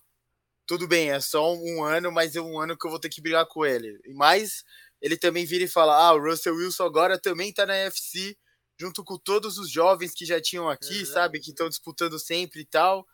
tudo 0.66 0.88
bem, 0.88 1.12
é 1.12 1.20
só 1.20 1.54
um 1.54 1.84
ano, 1.84 2.10
mas 2.10 2.34
é 2.34 2.40
um 2.40 2.58
ano 2.58 2.76
que 2.76 2.86
eu 2.86 2.90
vou 2.90 2.98
ter 2.98 3.08
que 3.08 3.20
brigar 3.20 3.46
com 3.46 3.64
ele. 3.64 3.98
Mas 4.14 4.64
ele 5.00 5.16
também 5.16 5.46
vira 5.46 5.64
e 5.64 5.68
fala: 5.68 5.96
ah, 5.96 6.12
o 6.12 6.20
Russell 6.20 6.56
Wilson 6.56 6.84
agora 6.84 7.18
também 7.18 7.52
tá 7.52 7.64
na 7.64 7.74
UFC, 7.84 8.36
junto 8.78 9.02
com 9.02 9.16
todos 9.16 9.58
os 9.58 9.70
jovens 9.70 10.12
que 10.12 10.24
já 10.24 10.40
tinham 10.40 10.68
aqui, 10.68 11.00
uhum. 11.00 11.06
sabe, 11.06 11.40
que 11.40 11.50
estão 11.50 11.68
disputando 11.68 12.18
sempre 12.18 12.60
e 12.60 12.64
tal, 12.64 13.06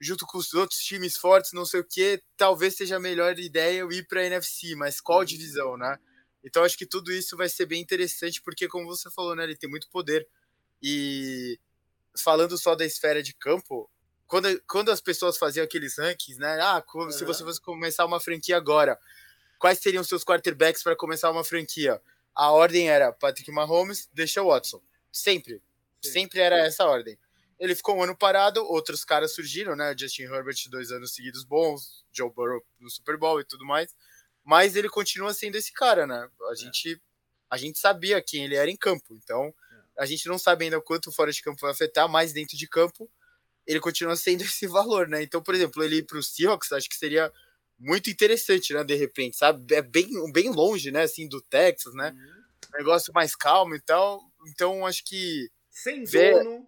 junto 0.00 0.26
com 0.26 0.38
os 0.38 0.52
outros 0.52 0.80
times 0.80 1.16
fortes, 1.16 1.52
não 1.52 1.64
sei 1.64 1.80
o 1.80 1.84
que, 1.84 2.22
talvez 2.36 2.76
seja 2.76 2.96
a 2.96 3.00
melhor 3.00 3.38
ideia 3.38 3.78
eu 3.78 3.92
ir 3.92 4.06
pra 4.06 4.24
NFC, 4.24 4.74
mas 4.74 5.00
qual 5.00 5.20
uhum. 5.20 5.24
divisão, 5.24 5.76
né? 5.76 5.98
Então 6.44 6.62
acho 6.62 6.76
que 6.76 6.86
tudo 6.86 7.10
isso 7.12 7.36
vai 7.36 7.48
ser 7.48 7.66
bem 7.66 7.80
interessante, 7.80 8.40
porque 8.42 8.68
como 8.68 8.86
você 8.86 9.10
falou, 9.10 9.34
né, 9.34 9.44
ele 9.44 9.56
tem 9.56 9.68
muito 9.68 9.88
poder. 9.88 10.28
E 10.82 11.58
falando 12.22 12.56
só 12.56 12.74
da 12.74 12.84
esfera 12.84 13.22
de 13.22 13.34
campo, 13.34 13.90
quando, 14.26 14.60
quando 14.66 14.90
as 14.90 15.00
pessoas 15.00 15.38
faziam 15.38 15.64
aqueles 15.64 15.98
rankings, 15.98 16.38
né? 16.38 16.60
Ah, 16.60 16.84
uhum. 16.94 17.10
se 17.10 17.24
você 17.24 17.44
fosse 17.44 17.60
começar 17.60 18.04
uma 18.04 18.20
franquia 18.20 18.56
agora, 18.56 18.98
quais 19.58 19.78
seriam 19.78 20.04
seus 20.04 20.24
quarterbacks 20.24 20.82
para 20.82 20.96
começar 20.96 21.30
uma 21.30 21.44
franquia? 21.44 22.00
A 22.34 22.50
ordem 22.52 22.88
era 22.88 23.12
Patrick 23.12 23.50
Mahomes, 23.50 24.08
deixa 24.12 24.42
Watson. 24.42 24.82
Sempre. 25.16 25.62
Sim. 26.04 26.10
Sempre 26.12 26.40
era 26.40 26.58
essa 26.58 26.84
ordem. 26.84 27.18
Ele 27.58 27.74
ficou 27.74 27.96
um 27.96 28.02
ano 28.02 28.14
parado, 28.14 28.62
outros 28.66 29.02
caras 29.02 29.34
surgiram, 29.34 29.74
né? 29.74 29.94
Justin 29.98 30.24
Herbert, 30.24 30.56
dois 30.68 30.90
anos 30.90 31.14
seguidos 31.14 31.42
bons, 31.42 32.04
Joe 32.12 32.30
Burrow 32.30 32.62
no 32.78 32.90
Super 32.90 33.16
Bowl 33.16 33.40
e 33.40 33.44
tudo 33.44 33.64
mais. 33.64 33.94
Mas 34.44 34.76
ele 34.76 34.90
continua 34.90 35.32
sendo 35.32 35.56
esse 35.56 35.72
cara, 35.72 36.06
né? 36.06 36.28
A 36.50 36.52
é. 36.52 36.56
gente, 36.56 37.00
a 37.50 37.56
gente 37.56 37.78
sabia 37.78 38.20
quem 38.20 38.44
ele 38.44 38.56
era 38.56 38.70
em 38.70 38.76
campo. 38.76 39.14
Então, 39.14 39.54
é. 39.96 40.02
a 40.02 40.06
gente 40.06 40.28
não 40.28 40.38
sabe 40.38 40.64
ainda 40.64 40.76
o 40.76 40.82
quanto 40.82 41.10
fora 41.10 41.32
de 41.32 41.42
campo 41.42 41.62
vai 41.62 41.70
afetar, 41.70 42.06
mas 42.08 42.34
dentro 42.34 42.58
de 42.58 42.68
campo 42.68 43.10
ele 43.66 43.80
continua 43.80 44.16
sendo 44.16 44.42
esse 44.44 44.66
valor, 44.66 45.08
né? 45.08 45.22
Então, 45.22 45.42
por 45.42 45.54
exemplo, 45.54 45.82
ele 45.82 45.96
ir 45.96 46.02
para 46.02 46.18
os 46.18 46.34
Seahawks, 46.34 46.72
acho 46.72 46.90
que 46.90 46.96
seria 46.96 47.32
muito 47.78 48.10
interessante, 48.10 48.74
né? 48.74 48.84
De 48.84 48.94
repente, 48.94 49.34
sabe? 49.34 49.74
É 49.74 49.80
bem, 49.80 50.10
bem 50.30 50.50
longe, 50.50 50.90
né? 50.90 51.04
Assim, 51.04 51.26
do 51.26 51.40
Texas, 51.40 51.94
né? 51.94 52.10
Uhum. 52.10 52.78
Negócio 52.78 53.12
mais 53.14 53.34
calmo 53.34 53.74
e 53.74 53.80
tal. 53.80 54.25
Então, 54.46 54.86
acho 54.86 55.04
que. 55.04 55.50
Sem 55.68 56.04
ver... 56.04 56.42
dono. 56.42 56.66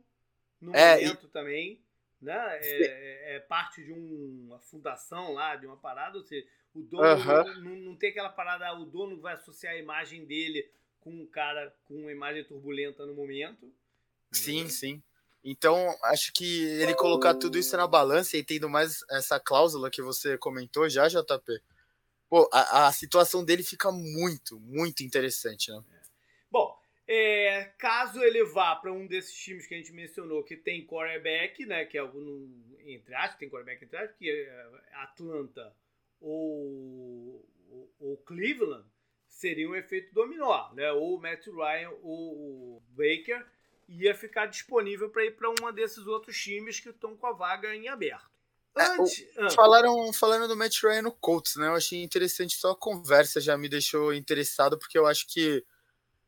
no 0.60 0.74
é, 0.74 0.96
momento 0.96 1.26
e... 1.26 1.30
também. 1.30 1.80
Né? 2.20 2.34
É, 2.34 2.82
é, 2.82 3.36
é, 3.36 3.40
parte 3.40 3.84
de 3.84 3.92
um, 3.92 4.46
uma 4.46 4.58
fundação 4.58 5.32
lá, 5.32 5.54
de 5.54 5.66
uma 5.66 5.76
parada, 5.76 6.18
ou 6.18 6.24
seja, 6.24 6.44
o 6.74 6.82
dono 6.82 7.62
não, 7.62 7.76
não, 7.76 7.96
tem 7.96 8.10
aquela 8.10 8.28
parada, 8.28 8.66
ah, 8.66 8.76
o 8.76 8.84
dono 8.84 9.20
vai 9.20 9.34
associar 9.34 9.74
a 9.74 9.78
imagem 9.78 10.24
dele 10.24 10.68
com 10.98 11.10
um 11.10 11.26
cara 11.26 11.72
com 11.84 11.94
uma 11.94 12.10
imagem 12.10 12.42
turbulenta 12.42 13.06
no 13.06 13.14
momento. 13.14 13.72
Sim, 14.32 14.64
né? 14.64 14.68
sim. 14.68 15.02
Então, 15.44 15.96
acho 16.04 16.32
que 16.32 16.64
ele 16.64 16.94
colocar 16.94 17.34
tudo 17.34 17.56
isso 17.56 17.76
na 17.76 17.86
balança 17.86 18.36
e 18.36 18.42
tendo 18.42 18.68
mais 18.68 19.04
essa 19.10 19.38
cláusula 19.38 19.88
que 19.90 20.02
você 20.02 20.36
comentou 20.36 20.88
já, 20.88 21.06
JP, 21.06 21.62
pô, 22.28 22.48
a, 22.52 22.88
a 22.88 22.92
situação 22.92 23.44
dele 23.44 23.62
fica 23.62 23.92
muito, 23.92 24.58
muito 24.58 25.02
interessante, 25.04 25.70
né? 25.70 25.76
Bom, 25.76 25.97
é, 27.08 27.64
caso 27.78 28.22
ele 28.22 28.44
vá 28.44 28.76
para 28.76 28.92
um 28.92 29.06
desses 29.06 29.34
times 29.34 29.66
que 29.66 29.74
a 29.74 29.78
gente 29.78 29.92
mencionou, 29.92 30.44
que 30.44 30.56
tem 30.56 30.86
quarterback, 30.86 31.64
né, 31.64 31.86
que 31.86 31.96
é 31.96 32.00
algum, 32.00 32.46
entre 32.84 33.14
aspas, 33.14 33.38
tem 33.38 33.48
quarterback 33.48 33.82
entre 33.82 33.96
aspas, 33.96 34.16
que 34.18 34.30
é 34.30 34.70
Atlanta 34.92 35.74
ou, 36.20 37.48
ou, 37.70 37.94
ou 37.98 38.16
Cleveland, 38.18 38.84
seria 39.26 39.68
um 39.70 39.74
efeito 39.74 40.12
dominó, 40.12 40.70
né? 40.74 40.90
Ou 40.92 41.16
o 41.16 41.20
Matt 41.20 41.46
Ryan 41.46 41.90
ou 42.02 42.76
o 42.76 42.82
Baker 42.90 43.46
ia 43.88 44.14
ficar 44.14 44.46
disponível 44.46 45.08
para 45.08 45.24
ir 45.24 45.30
para 45.36 45.48
um 45.48 45.72
desses 45.72 46.06
outros 46.06 46.36
times 46.36 46.80
que 46.80 46.90
estão 46.90 47.16
com 47.16 47.26
a 47.26 47.32
vaga 47.32 47.74
em 47.74 47.88
aberto. 47.88 48.28
É, 48.76 48.82
Antes, 48.82 49.26
é, 49.36 49.46
o, 49.46 49.50
falaram, 49.50 50.12
falando 50.12 50.46
do 50.46 50.56
Matt 50.56 50.82
Ryan 50.82 51.02
no 51.02 51.12
Colts, 51.12 51.56
né? 51.56 51.68
Eu 51.68 51.74
achei 51.74 52.02
interessante 52.02 52.54
só 52.56 52.72
a 52.72 52.76
conversa, 52.76 53.40
já 53.40 53.56
me 53.56 53.68
deixou 53.68 54.12
interessado, 54.12 54.78
porque 54.78 54.98
eu 54.98 55.06
acho 55.06 55.26
que 55.26 55.64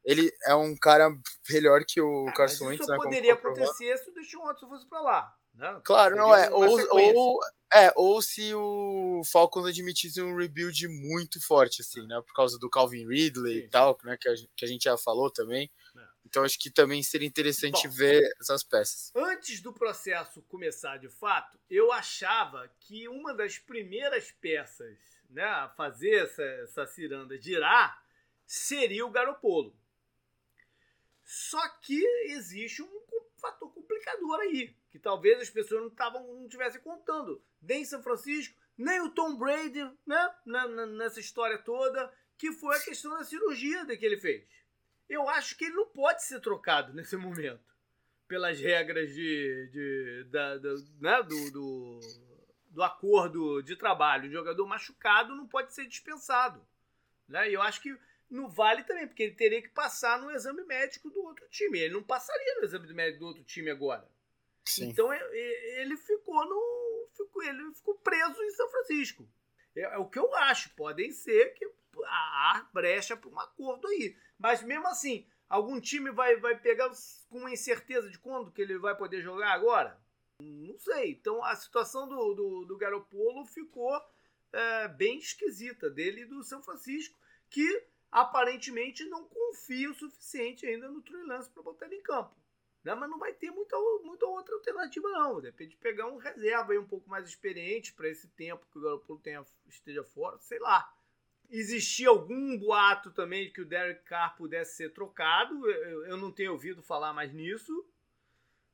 ele 0.04 0.32
é 0.44 0.54
um 0.54 0.76
cara 0.76 1.10
melhor 1.50 1.84
que 1.86 2.00
o 2.00 2.28
é, 2.28 2.32
Carson 2.32 2.66
Wentz. 2.66 2.80
Isso 2.80 2.90
né, 2.90 2.96
poderia 2.96 3.34
acontecer 3.34 3.96
se 3.98 4.10
o 4.10 4.14
Deshaun 4.14 4.44
Watson 4.44 4.68
fosse 4.68 4.88
para 4.88 5.00
lá. 5.00 5.34
Né? 5.54 5.80
Claro, 5.84 6.16
não 6.16 6.34
é. 6.34 6.50
Ou, 6.50 6.78
ou, 6.90 7.40
é. 7.72 7.92
ou 7.96 8.22
se 8.22 8.54
o 8.54 9.22
Falcons 9.30 9.66
admitisse 9.66 10.20
um 10.22 10.36
rebuild 10.36 10.88
muito 10.88 11.44
forte, 11.44 11.82
assim, 11.82 12.06
né? 12.06 12.20
Por 12.26 12.34
causa 12.34 12.58
do 12.58 12.70
Calvin 12.70 13.06
Ridley 13.06 13.60
sim, 13.60 13.66
e 13.66 13.68
tal, 13.68 13.98
né? 14.04 14.16
Que 14.18 14.28
a, 14.28 14.34
que 14.56 14.64
a 14.64 14.68
gente 14.68 14.84
já 14.84 14.96
falou 14.96 15.30
também. 15.30 15.70
É. 15.96 16.10
Então 16.24 16.44
acho 16.44 16.58
que 16.58 16.70
também 16.70 17.02
seria 17.02 17.26
interessante 17.26 17.88
Bom, 17.88 17.94
ver 17.94 18.22
essas 18.40 18.62
peças. 18.62 19.10
Antes 19.14 19.60
do 19.60 19.72
processo 19.72 20.42
começar 20.42 20.96
de 20.98 21.08
fato, 21.08 21.58
eu 21.68 21.92
achava 21.92 22.70
que 22.80 23.08
uma 23.08 23.34
das 23.34 23.58
primeiras 23.58 24.30
peças 24.40 24.96
né, 25.28 25.44
a 25.44 25.68
fazer 25.70 26.24
essa, 26.24 26.42
essa 26.42 26.86
ciranda 26.86 27.40
girar 27.40 28.00
seria 28.46 29.04
o 29.04 29.10
Garopolo. 29.10 29.76
Só 31.30 31.60
que 31.80 32.04
existe 32.24 32.82
um 32.82 33.00
fator 33.40 33.72
complicador 33.72 34.40
aí, 34.40 34.74
que 34.90 34.98
talvez 34.98 35.40
as 35.40 35.48
pessoas 35.48 35.82
não 35.82 35.88
estavam 35.88 36.26
não 36.26 36.46
estivessem 36.46 36.80
contando. 36.80 37.40
Nem 37.62 37.84
São 37.84 38.02
Francisco, 38.02 38.58
nem 38.76 39.00
o 39.00 39.10
Tom 39.10 39.36
Brady, 39.36 39.78
né? 40.04 40.34
nessa 40.98 41.20
história 41.20 41.56
toda, 41.56 42.12
que 42.36 42.50
foi 42.50 42.76
a 42.76 42.82
questão 42.82 43.16
da 43.16 43.22
cirurgia 43.22 43.86
que 43.96 44.04
ele 44.04 44.16
fez. 44.16 44.44
Eu 45.08 45.28
acho 45.28 45.56
que 45.56 45.66
ele 45.66 45.76
não 45.76 45.86
pode 45.86 46.24
ser 46.24 46.40
trocado 46.40 46.92
nesse 46.92 47.16
momento. 47.16 47.62
Pelas 48.26 48.58
regras 48.58 49.14
de, 49.14 49.68
de 49.70 50.24
da, 50.30 50.58
da, 50.58 50.74
né? 51.00 51.22
do, 51.22 51.52
do, 51.52 52.00
do 52.70 52.82
acordo 52.82 53.62
de 53.62 53.76
trabalho. 53.76 54.28
O 54.28 54.32
jogador 54.32 54.66
machucado 54.66 55.36
não 55.36 55.46
pode 55.46 55.72
ser 55.72 55.86
dispensado. 55.86 56.60
Né? 57.28 57.50
E 57.50 57.54
eu 57.54 57.62
acho 57.62 57.80
que 57.80 57.96
no 58.30 58.48
Vale 58.48 58.84
também, 58.84 59.06
porque 59.06 59.24
ele 59.24 59.34
teria 59.34 59.60
que 59.60 59.68
passar 59.68 60.20
no 60.20 60.30
exame 60.30 60.62
médico 60.64 61.10
do 61.10 61.20
outro 61.22 61.46
time. 61.48 61.80
Ele 61.80 61.94
não 61.94 62.02
passaria 62.02 62.56
no 62.56 62.64
exame 62.64 62.92
médico 62.94 63.20
do 63.20 63.26
outro 63.26 63.44
time 63.44 63.70
agora. 63.70 64.08
Sim. 64.64 64.88
Então 64.88 65.12
é, 65.12 65.18
é, 65.18 65.82
ele 65.82 65.96
ficou 65.96 66.46
no. 66.46 67.08
Ficou, 67.16 67.42
ele 67.42 67.74
ficou 67.74 67.96
preso 67.96 68.40
em 68.42 68.50
São 68.52 68.70
Francisco. 68.70 69.28
É, 69.74 69.82
é 69.82 69.98
o 69.98 70.08
que 70.08 70.18
eu 70.18 70.32
acho. 70.34 70.74
Podem 70.74 71.10
ser 71.10 71.54
que 71.54 71.68
há 72.04 72.68
brecha 72.72 73.16
para 73.16 73.28
um 73.28 73.40
acordo 73.40 73.88
aí. 73.88 74.16
Mas 74.38 74.62
mesmo 74.62 74.86
assim, 74.86 75.26
algum 75.48 75.80
time 75.80 76.10
vai, 76.10 76.36
vai 76.36 76.56
pegar 76.58 76.90
com 77.28 77.48
incerteza 77.48 78.08
de 78.08 78.18
quando 78.18 78.52
que 78.52 78.62
ele 78.62 78.78
vai 78.78 78.96
poder 78.96 79.20
jogar 79.20 79.52
agora? 79.52 80.00
Não 80.40 80.78
sei. 80.78 81.10
Então 81.10 81.42
a 81.44 81.54
situação 81.56 82.08
do, 82.08 82.34
do, 82.34 82.64
do 82.64 82.78
Garopolo 82.78 83.44
ficou 83.44 84.00
é, 84.52 84.88
bem 84.88 85.18
esquisita 85.18 85.90
dele 85.90 86.22
e 86.22 86.26
do 86.26 86.42
São 86.42 86.62
Francisco, 86.62 87.18
que 87.48 87.89
aparentemente 88.10 89.04
não 89.04 89.24
confia 89.24 89.90
o 89.90 89.94
suficiente 89.94 90.66
ainda 90.66 90.88
no 90.88 91.02
Trey 91.02 91.22
Lance 91.24 91.50
para 91.50 91.62
botar 91.62 91.86
ele 91.86 91.96
em 91.96 92.02
campo. 92.02 92.34
Né? 92.82 92.94
Mas 92.94 93.10
não 93.10 93.18
vai 93.18 93.32
ter 93.32 93.50
muita, 93.50 93.76
muita 94.02 94.26
outra 94.26 94.54
alternativa, 94.54 95.08
não. 95.10 95.40
Depende 95.40 95.70
de 95.70 95.76
pegar 95.76 96.06
um 96.06 96.16
reserva 96.16 96.72
aí 96.72 96.78
um 96.78 96.86
pouco 96.86 97.08
mais 97.08 97.28
experiente 97.28 97.92
para 97.92 98.08
esse 98.08 98.28
tempo 98.28 98.66
que 98.70 98.78
o 98.78 98.82
Garoppolo 98.82 99.20
tenha, 99.20 99.44
esteja 99.68 100.02
fora, 100.02 100.38
sei 100.38 100.58
lá. 100.58 100.92
Existia 101.50 102.08
algum 102.08 102.56
boato 102.56 103.10
também 103.10 103.44
de 103.44 103.50
que 103.50 103.60
o 103.60 103.66
Derek 103.66 104.04
Carr 104.04 104.36
pudesse 104.36 104.76
ser 104.76 104.92
trocado. 104.92 105.68
Eu, 105.68 106.06
eu 106.06 106.16
não 106.16 106.30
tenho 106.30 106.52
ouvido 106.52 106.82
falar 106.82 107.12
mais 107.12 107.32
nisso. 107.32 107.84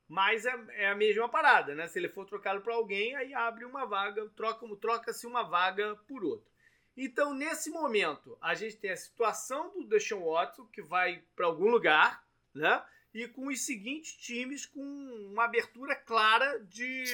Mas 0.08 0.46
é, 0.46 0.64
é, 0.74 0.88
a 0.88 0.94
mesma 0.94 1.28
parada, 1.28 1.74
né? 1.74 1.88
Se 1.88 1.98
ele 1.98 2.08
for 2.08 2.24
trocado 2.26 2.60
para 2.60 2.74
alguém, 2.74 3.16
aí 3.16 3.34
abre 3.34 3.64
uma 3.64 3.86
vaga, 3.86 4.28
troca-se 4.36 4.76
troca 4.78 5.12
uma 5.24 5.42
vaga 5.42 5.96
por 6.06 6.22
outra. 6.22 6.48
Então, 6.96 7.34
nesse 7.34 7.68
momento, 7.68 8.38
a 8.40 8.54
gente 8.54 8.76
tem 8.76 8.90
a 8.90 8.96
situação 8.96 9.70
do 9.72 9.86
Deshaun 9.86 10.24
Watson, 10.24 10.64
que 10.66 10.80
vai 10.80 11.22
para 11.34 11.46
algum 11.46 11.68
lugar, 11.68 12.26
né? 12.54 12.82
E 13.12 13.28
com 13.28 13.48
os 13.48 13.64
seguintes 13.64 14.14
times 14.14 14.64
com 14.64 14.80
uma 14.80 15.44
abertura 15.44 15.94
clara 15.94 16.58
de, 16.60 17.04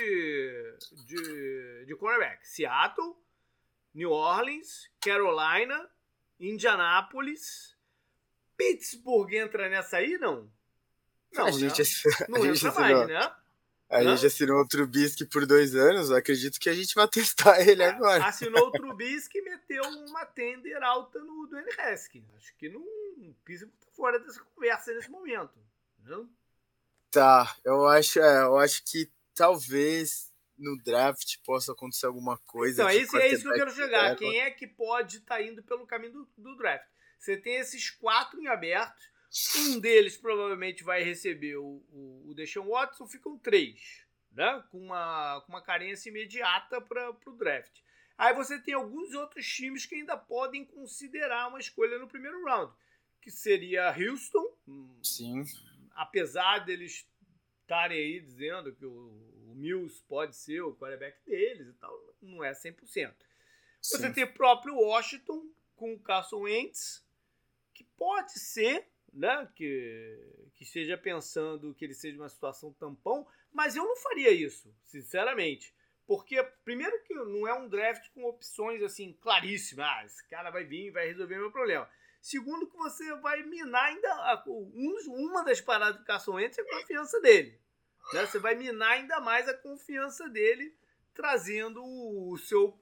de, 1.04 1.84
de 1.86 1.96
quarterback. 1.96 2.46
Seattle, 2.46 3.16
New 3.94 4.10
Orleans, 4.10 4.88
Carolina, 5.00 5.90
Indianápolis. 6.38 7.76
Pittsburgh 8.56 9.32
entra 9.34 9.68
nessa 9.68 9.96
aí, 9.96 10.16
não? 10.18 10.50
Não, 11.32 11.46
a 11.46 11.50
né? 11.50 11.52
gente, 11.58 11.82
não 12.28 12.46
entra 12.46 12.72
mais, 12.72 13.08
né? 13.08 13.36
A 13.92 14.02
gente 14.02 14.24
assinou 14.24 14.62
o 14.62 14.66
Trubisky 14.66 15.26
por 15.26 15.44
dois 15.44 15.74
anos, 15.74 16.10
acredito 16.10 16.58
que 16.58 16.70
a 16.70 16.74
gente 16.74 16.94
vai 16.94 17.06
testar 17.08 17.60
ele 17.60 17.84
agora. 17.84 18.24
Assinou 18.24 18.68
o 18.68 18.70
Trubisky 18.70 19.38
e 19.38 19.42
meteu 19.42 19.84
uma 19.84 20.24
tender 20.24 20.82
alta 20.82 21.18
no 21.18 21.46
Dwayne 21.46 21.70
Haskins. 21.78 22.24
Acho 22.36 22.56
que 22.56 22.70
não 22.70 22.82
pisa 23.44 23.70
fora 23.94 24.18
dessa 24.18 24.42
conversa 24.42 24.94
nesse 24.94 25.10
momento. 25.10 25.52
Não? 26.04 26.26
Tá, 27.10 27.54
eu 27.62 27.86
acho, 27.86 28.18
é, 28.18 28.42
eu 28.44 28.56
acho 28.56 28.82
que 28.84 29.10
talvez 29.34 30.32
no 30.56 30.78
draft 30.82 31.36
possa 31.44 31.72
acontecer 31.72 32.06
alguma 32.06 32.38
coisa. 32.38 32.82
Então, 32.82 32.88
é 32.88 32.96
isso, 32.96 33.16
é 33.18 33.28
isso 33.28 33.42
que 33.42 33.48
eu 33.50 33.54
quero 33.54 33.70
chegar. 33.72 34.16
Quem 34.16 34.40
é 34.40 34.50
que 34.50 34.66
pode 34.66 35.18
estar 35.18 35.36
tá 35.36 35.42
indo 35.42 35.62
pelo 35.62 35.86
caminho 35.86 36.12
do, 36.12 36.28
do 36.38 36.56
draft? 36.56 36.86
Você 37.18 37.36
tem 37.36 37.56
esses 37.56 37.90
quatro 37.90 38.40
em 38.40 38.48
aberto 38.48 39.11
um 39.56 39.80
deles 39.80 40.16
provavelmente 40.16 40.84
vai 40.84 41.02
receber 41.02 41.56
o, 41.56 41.82
o, 41.90 42.30
o 42.30 42.34
Deshaun 42.34 42.68
Watson, 42.68 43.06
ficam 43.06 43.38
três, 43.38 44.04
né? 44.30 44.62
Com 44.70 44.78
uma, 44.78 45.40
com 45.42 45.52
uma 45.52 45.62
carência 45.62 46.10
imediata 46.10 46.80
para 46.80 47.10
o 47.10 47.36
draft. 47.36 47.80
Aí 48.18 48.34
você 48.34 48.58
tem 48.58 48.74
alguns 48.74 49.14
outros 49.14 49.46
times 49.46 49.86
que 49.86 49.94
ainda 49.94 50.16
podem 50.16 50.64
considerar 50.64 51.48
uma 51.48 51.58
escolha 51.58 51.98
no 51.98 52.06
primeiro 52.06 52.44
round, 52.44 52.72
que 53.20 53.30
seria 53.30 53.90
Houston. 53.90 54.54
Sim. 55.02 55.44
Apesar 55.94 56.58
deles 56.60 57.06
estarem 57.62 57.98
aí 57.98 58.20
dizendo 58.20 58.74
que 58.74 58.84
o, 58.84 58.92
o 59.48 59.54
Mills 59.54 60.04
pode 60.06 60.36
ser 60.36 60.60
o 60.60 60.74
quarterback 60.74 61.18
deles 61.24 61.68
e 61.68 61.72
tal, 61.74 62.14
não 62.20 62.44
é 62.44 62.52
100%. 62.52 62.84
Sim. 62.86 63.08
Você 63.80 64.12
tem 64.12 64.24
o 64.24 64.34
próprio 64.34 64.76
Washington 64.76 65.50
com 65.74 65.94
o 65.94 65.98
Carson 65.98 66.42
Wentz, 66.42 67.04
que 67.74 67.84
pode 67.96 68.38
ser 68.38 68.91
né, 69.12 69.48
que, 69.54 70.50
que 70.54 70.64
esteja 70.64 70.96
pensando 70.96 71.74
que 71.74 71.84
ele 71.84 71.94
seja 71.94 72.16
uma 72.16 72.28
situação 72.28 72.72
tampão, 72.72 73.26
mas 73.52 73.76
eu 73.76 73.84
não 73.84 73.96
faria 73.96 74.30
isso, 74.30 74.74
sinceramente. 74.84 75.74
Porque, 76.06 76.42
primeiro, 76.64 77.02
que 77.04 77.14
não 77.14 77.46
é 77.46 77.54
um 77.54 77.68
draft 77.68 78.10
com 78.12 78.24
opções 78.24 78.82
assim 78.82 79.12
claríssimas. 79.20 79.86
Ah, 79.86 80.04
esse 80.04 80.28
cara 80.28 80.50
vai 80.50 80.64
vir 80.64 80.86
e 80.86 80.90
vai 80.90 81.06
resolver 81.06 81.38
meu 81.38 81.50
problema. 81.50 81.88
Segundo, 82.20 82.66
que 82.66 82.76
você 82.76 83.14
vai 83.16 83.42
minar 83.42 83.84
ainda. 83.84 84.42
Um, 84.46 84.96
uma 85.08 85.44
das 85.44 85.60
paradas 85.60 85.98
do 85.98 86.04
Carson 86.04 86.34
Wentz 86.34 86.58
é 86.58 86.62
a 86.62 86.64
confiança 86.80 87.20
dele. 87.20 87.60
Né? 88.12 88.26
Você 88.26 88.38
vai 88.38 88.54
minar 88.54 88.92
ainda 88.92 89.20
mais 89.20 89.48
a 89.48 89.54
confiança 89.54 90.28
dele, 90.28 90.76
trazendo 91.14 91.82
o 91.84 92.36
seu 92.38 92.78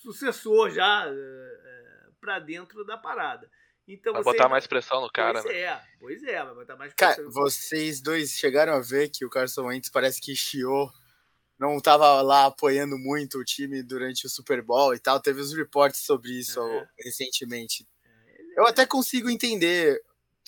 sucessor 0.00 0.70
já 0.70 1.06
é, 1.06 1.10
é 1.10 2.10
para 2.20 2.38
dentro 2.38 2.84
da 2.84 2.96
parada. 2.96 3.50
Então 3.86 4.12
vai 4.12 4.22
você... 4.22 4.32
botar 4.32 4.48
mais 4.48 4.66
pressão 4.66 5.00
no 5.00 5.10
cara. 5.10 5.42
Pois 5.42 5.54
né? 5.54 5.60
é, 5.60 5.82
pois 5.98 6.22
é, 6.22 6.44
vai 6.44 6.54
botar 6.54 6.76
mais 6.76 6.92
pressão. 6.92 7.16
Cara, 7.16 7.28
vocês 7.30 8.00
dois 8.00 8.30
chegaram 8.30 8.72
a 8.74 8.80
ver 8.80 9.08
que 9.08 9.24
o 9.24 9.30
Carson 9.30 9.66
Wentz 9.66 9.88
parece 9.88 10.20
que 10.20 10.36
chiou, 10.36 10.90
não 11.58 11.78
estava 11.78 12.22
lá 12.22 12.46
apoiando 12.46 12.96
muito 12.98 13.38
o 13.38 13.44
time 13.44 13.82
durante 13.82 14.26
o 14.26 14.30
Super 14.30 14.62
Bowl 14.62 14.94
e 14.94 14.98
tal. 14.98 15.20
Teve 15.20 15.40
os 15.40 15.52
reportes 15.52 16.00
sobre 16.00 16.30
isso 16.30 16.60
é. 16.60 16.88
recentemente. 16.98 17.86
É, 18.04 18.60
Eu 18.60 18.66
até 18.66 18.86
consigo 18.86 19.28
entender 19.28 20.00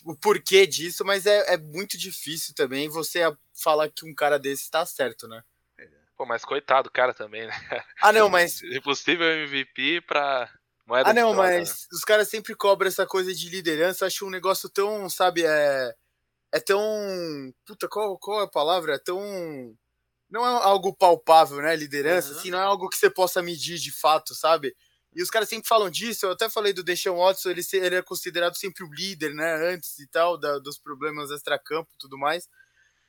o 0.04 0.14
porquê 0.14 0.66
disso, 0.66 1.04
mas 1.04 1.26
é, 1.26 1.54
é 1.54 1.56
muito 1.56 1.96
difícil 1.98 2.54
também 2.54 2.88
você 2.88 3.20
falar 3.52 3.88
que 3.88 4.04
um 4.04 4.14
cara 4.14 4.38
desse 4.38 4.70
tá 4.70 4.84
certo, 4.84 5.26
né? 5.26 5.42
Pô, 6.16 6.24
mas 6.24 6.44
coitado 6.44 6.88
do 6.88 6.92
cara 6.92 7.12
também, 7.12 7.46
né? 7.46 7.52
Ah, 8.00 8.12
não, 8.12 8.28
mas. 8.28 8.62
Impossível 8.62 9.26
MVP 9.26 10.02
pra. 10.02 10.48
Moeda 10.86 11.10
ah, 11.10 11.14
não, 11.14 11.32
troca, 11.32 11.48
mas 11.48 11.68
né? 11.68 11.74
os 11.92 12.00
caras 12.00 12.28
sempre 12.28 12.54
cobram 12.54 12.88
essa 12.88 13.06
coisa 13.06 13.34
de 13.34 13.48
liderança. 13.48 14.06
Acho 14.06 14.26
um 14.26 14.30
negócio 14.30 14.68
tão, 14.68 15.08
sabe, 15.08 15.44
é. 15.44 15.94
É 16.52 16.60
tão. 16.60 16.80
Puta, 17.66 17.88
qual, 17.88 18.18
qual 18.18 18.40
é 18.40 18.44
a 18.44 18.48
palavra? 18.48 18.94
É 18.94 18.98
tão. 18.98 19.76
Não 20.30 20.44
é 20.44 20.64
algo 20.64 20.94
palpável, 20.94 21.58
né? 21.58 21.74
Liderança, 21.74 22.32
uhum. 22.32 22.38
assim, 22.38 22.50
não 22.50 22.58
é 22.58 22.62
algo 22.62 22.88
que 22.88 22.96
você 22.96 23.10
possa 23.10 23.42
medir 23.42 23.78
de 23.78 23.92
fato, 23.92 24.34
sabe? 24.34 24.74
E 25.14 25.22
os 25.22 25.30
caras 25.30 25.48
sempre 25.48 25.68
falam 25.68 25.90
disso. 25.90 26.26
Eu 26.26 26.32
até 26.32 26.48
falei 26.48 26.72
do 26.72 26.82
Deshaun 26.82 27.18
Watson, 27.18 27.50
ele, 27.50 27.62
ele 27.72 27.96
é 27.96 28.02
considerado 28.02 28.56
sempre 28.56 28.84
o 28.84 28.92
líder, 28.92 29.34
né? 29.34 29.72
Antes 29.72 29.98
e 29.98 30.06
tal, 30.08 30.38
da, 30.38 30.58
dos 30.58 30.78
problemas 30.78 31.30
extra-campo 31.30 31.90
e 31.94 31.98
tudo 31.98 32.18
mais. 32.18 32.48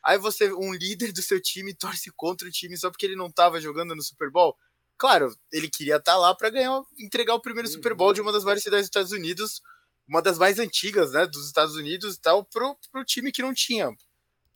Aí 0.04 0.20
você, 0.20 0.54
um 0.54 0.72
líder 0.72 1.12
do 1.12 1.22
seu 1.22 1.42
time, 1.42 1.74
torce 1.74 2.12
contra 2.16 2.48
o 2.48 2.52
time 2.52 2.78
só 2.78 2.92
porque 2.92 3.08
ele 3.08 3.16
não 3.16 3.28
estava 3.28 3.60
jogando 3.60 3.96
no 3.96 4.04
Super 4.04 4.30
Bowl. 4.30 4.56
Claro, 4.98 5.36
ele 5.52 5.70
queria 5.70 5.98
estar 5.98 6.14
tá 6.14 6.18
lá 6.18 6.34
para 6.34 6.50
ganhar, 6.50 6.82
entregar 6.98 7.36
o 7.36 7.42
primeiro 7.42 7.68
Super 7.68 7.94
Bowl 7.94 8.14
de 8.14 8.22
uma 8.22 8.32
das 8.32 8.44
várias 8.44 8.64
cidades 8.64 8.84
dos 8.84 8.90
Estados 8.90 9.12
Unidos, 9.12 9.62
uma 10.08 10.22
das 10.22 10.38
mais 10.38 10.60
antigas, 10.60 11.12
né, 11.12 11.26
dos 11.26 11.48
Estados 11.48 11.76
Unidos 11.76 12.16
e 12.16 12.22
tal, 12.22 12.46
pro, 12.46 12.78
pro 12.92 13.04
time 13.04 13.32
que 13.32 13.42
não 13.42 13.54
tinha. 13.54 13.92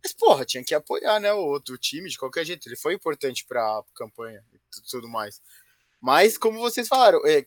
Mas, 0.02 0.13
porra, 0.13 0.45
tinha 0.45 0.63
que 0.63 0.73
apoiar, 0.73 1.19
né, 1.19 1.34
o 1.34 1.39
outro 1.39 1.78
time 1.78 2.10
de 2.10 2.17
qualquer 2.17 2.45
jeito. 2.45 2.67
Ele 2.67 2.78
foi 2.78 2.93
importante 2.93 3.45
pra 3.45 3.84
campanha 3.93 4.43
e 4.54 4.82
tudo 4.89 5.10
mais. 5.10 5.41
Mas, 6.02 6.38
como 6.38 6.60
vocês 6.60 6.88
falaram, 6.88 7.19
é, 7.25 7.45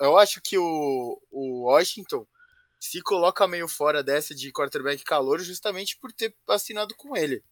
eu 0.00 0.16
acho 0.16 0.40
que 0.40 0.56
o, 0.56 1.20
o 1.30 1.64
Washington 1.64 2.26
se 2.80 3.00
coloca 3.02 3.46
meio 3.46 3.68
fora 3.68 4.02
dessa 4.02 4.34
de 4.34 4.50
quarterback 4.50 5.04
calor 5.04 5.40
justamente 5.40 5.96
por 5.98 6.12
ter 6.12 6.34
assinado 6.48 6.94
com 6.96 7.16
ele. 7.16 7.44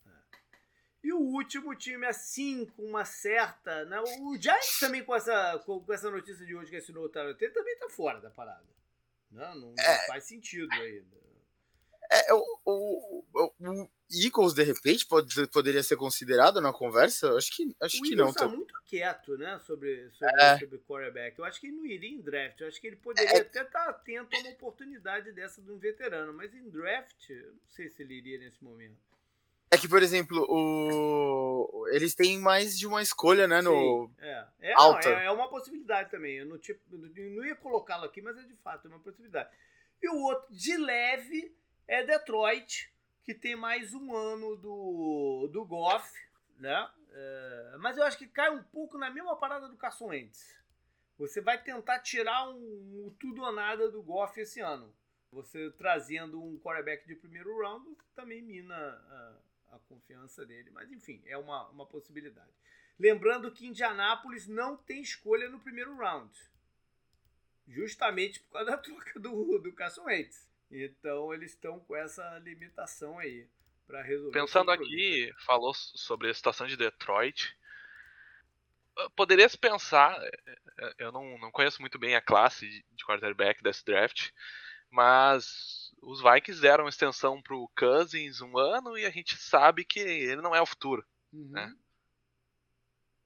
E 1.03 1.13
o 1.13 1.19
último 1.19 1.75
time, 1.75 2.07
assim, 2.07 2.67
com 2.67 2.83
uma 2.83 3.05
certa. 3.05 3.85
Né? 3.87 4.01
O 4.01 4.37
Giants 4.37 4.79
também, 4.79 5.03
com 5.03 5.15
essa, 5.15 5.59
com, 5.65 5.85
essa 5.91 6.11
notícia 6.11 6.45
de 6.45 6.55
hoje 6.55 6.71
que 6.71 6.77
assinou 6.77 7.05
o 7.05 7.09
Tarot, 7.09 7.39
também 7.53 7.79
tá 7.79 7.89
fora 7.89 8.21
da 8.21 8.31
parada. 8.31 8.69
Não, 9.31 9.55
não, 9.55 9.75
é, 9.79 10.07
faz 10.07 10.25
sentido 10.25 10.73
ainda. 10.73 11.21
É, 12.13 12.35
o, 12.35 12.45
o, 12.65 13.25
o, 13.33 13.89
Eagles, 14.13 14.53
de 14.53 14.65
repente, 14.65 15.07
pode, 15.07 15.47
poderia 15.47 15.83
ser 15.83 15.97
considerado 15.97 16.61
na 16.61 16.73
conversa? 16.73 17.33
Acho 17.37 17.55
que, 17.55 17.75
acho 17.81 17.99
o 17.99 18.03
que 18.03 18.13
Eagles 18.13 18.27
não. 18.27 18.35
tá 18.35 18.49
muito 18.49 18.75
quieto, 18.85 19.39
né, 19.39 19.57
sobre, 19.61 20.11
sobre, 20.11 20.43
é. 20.43 20.59
sobre 20.59 20.79
quarterback. 20.81 21.39
Eu 21.39 21.45
acho 21.45 21.61
que 21.61 21.69
ele 21.69 21.77
não 21.77 21.87
iria 21.87 22.11
em 22.11 22.21
draft. 22.21 22.61
Eu 22.61 22.67
acho 22.67 22.81
que 22.81 22.89
ele 22.89 22.97
poderia 22.97 23.39
é. 23.39 23.41
até 23.41 23.63
estar 23.63 23.85
tá 23.85 23.91
atento 23.91 24.37
a 24.37 24.41
uma 24.41 24.51
oportunidade 24.51 25.31
dessa 25.31 25.63
de 25.63 25.71
um 25.71 25.79
veterano. 25.79 26.35
Mas 26.35 26.53
em 26.53 26.69
draft, 26.69 27.31
eu 27.31 27.53
não 27.53 27.69
sei 27.69 27.89
se 27.89 28.03
ele 28.03 28.15
iria 28.15 28.39
nesse 28.41 28.63
momento. 28.65 28.99
É 29.73 29.79
que, 29.79 29.89
por 29.89 30.03
exemplo, 30.03 30.45
o... 30.51 31.87
eles 31.93 32.15
têm 32.15 32.41
mais 32.41 32.77
de 32.77 32.89
uma 32.89 33.01
escolha, 33.01 33.47
né? 33.47 33.63
No... 33.63 34.09
Sim, 34.09 34.15
é. 34.19 34.47
É, 34.61 34.75
não, 34.75 34.99
é, 34.99 35.25
é, 35.27 35.31
uma 35.31 35.49
possibilidade 35.49 36.11
também. 36.11 36.39
Eu 36.39 36.47
não, 36.47 36.59
tinha, 36.59 36.77
eu 36.91 37.31
não 37.31 37.45
ia 37.45 37.55
colocá-lo 37.55 38.05
aqui, 38.05 38.21
mas 38.21 38.37
é 38.37 38.43
de 38.43 38.57
fato 38.57 38.87
é 38.87 38.91
uma 38.91 38.99
possibilidade. 38.99 39.49
E 40.03 40.09
o 40.09 40.17
outro, 40.23 40.53
de 40.53 40.77
leve, 40.77 41.55
é 41.87 42.03
Detroit, 42.03 42.93
que 43.25 43.33
tem 43.33 43.55
mais 43.55 43.95
um 43.95 44.17
ano 44.17 44.57
do, 44.57 45.49
do 45.53 45.65
Goff, 45.65 46.09
né? 46.59 46.91
É, 47.13 47.77
mas 47.79 47.97
eu 47.97 48.05
acho 48.05 48.19
que 48.19 48.27
cai 48.27 48.51
um 48.51 48.63
pouco 48.63 48.99
na 48.99 49.11
mesma 49.11 49.37
parada 49.37 49.69
do 49.69 49.77
Carson 49.77 50.07
Wentz. 50.07 50.59
Você 51.17 51.41
vai 51.41 51.63
tentar 51.63 52.01
tirar 52.01 52.49
um, 52.49 52.57
um, 52.57 53.17
tudo 53.21 53.43
ou 53.43 53.53
nada 53.53 53.91
do 53.91 54.03
Goff 54.03 54.41
esse 54.41 54.61
ano. 54.61 54.93
Você 55.33 55.71
trazendo 55.73 56.43
um 56.43 56.59
quarterback 56.59 57.07
de 57.07 57.15
primeiro 57.15 57.57
round 57.61 57.87
também 58.17 58.43
mina 58.43 58.75
a, 58.75 59.37
a 59.71 59.79
confiança 59.81 60.45
dele. 60.45 60.71
Mas 60.71 60.91
enfim, 60.91 61.23
é 61.27 61.37
uma, 61.37 61.69
uma 61.69 61.87
possibilidade. 61.87 62.51
Lembrando 62.99 63.51
que 63.51 63.67
Indianápolis 63.67 64.47
não 64.47 64.77
tem 64.77 65.01
escolha 65.01 65.49
no 65.49 65.61
primeiro 65.61 65.97
round. 65.97 66.33
Justamente 67.67 68.41
por 68.41 68.53
causa 68.53 68.71
da 68.73 68.77
troca 68.79 69.19
do, 69.19 69.59
do 69.59 69.73
Carson 69.73 70.05
Wentz. 70.05 70.49
Então 70.71 71.33
eles 71.33 71.53
estão 71.53 71.81
com 71.81 71.97
essa 71.97 72.39
limitação 72.39 73.19
aí 73.19 73.49
para 73.87 74.03
resolver. 74.03 74.39
Pensando 74.39 74.71
aqui, 74.71 75.33
falou 75.45 75.75
sobre 75.75 76.31
a 76.31 76.35
situação 76.35 76.67
de 76.67 76.77
Detroit. 76.77 77.57
Ah, 78.97 79.11
poderia 79.17 79.49
se 79.49 79.59
pensar, 79.59 80.17
é, 80.23 80.31
é, 80.79 80.95
eu 80.99 81.13
não, 81.13 81.39
não 81.39 81.51
conheço 81.51 81.81
muito 81.81 81.99
bem 81.99 82.15
a 82.15 82.21
classe 82.21 82.67
de 82.69 83.05
quarterback 83.05 83.63
desse 83.63 83.85
draft, 83.85 84.31
mas 84.91 85.80
os 86.03 86.23
Vikings 86.23 86.61
deram 86.61 86.89
extensão 86.89 87.41
para 87.41 87.57
o 87.57 87.69
Cousins 87.77 88.41
um 88.41 88.59
ano 88.59 88.97
e 88.97 89.05
a 89.05 89.11
gente 89.11 89.37
sabe 89.37 89.85
que 89.85 90.01
ele 90.01 90.43
não 90.43 90.55
é 90.55 90.61
o 90.61 90.67
futuro. 90.67 91.05
Uhum. 91.33 91.51
Né? 91.51 91.75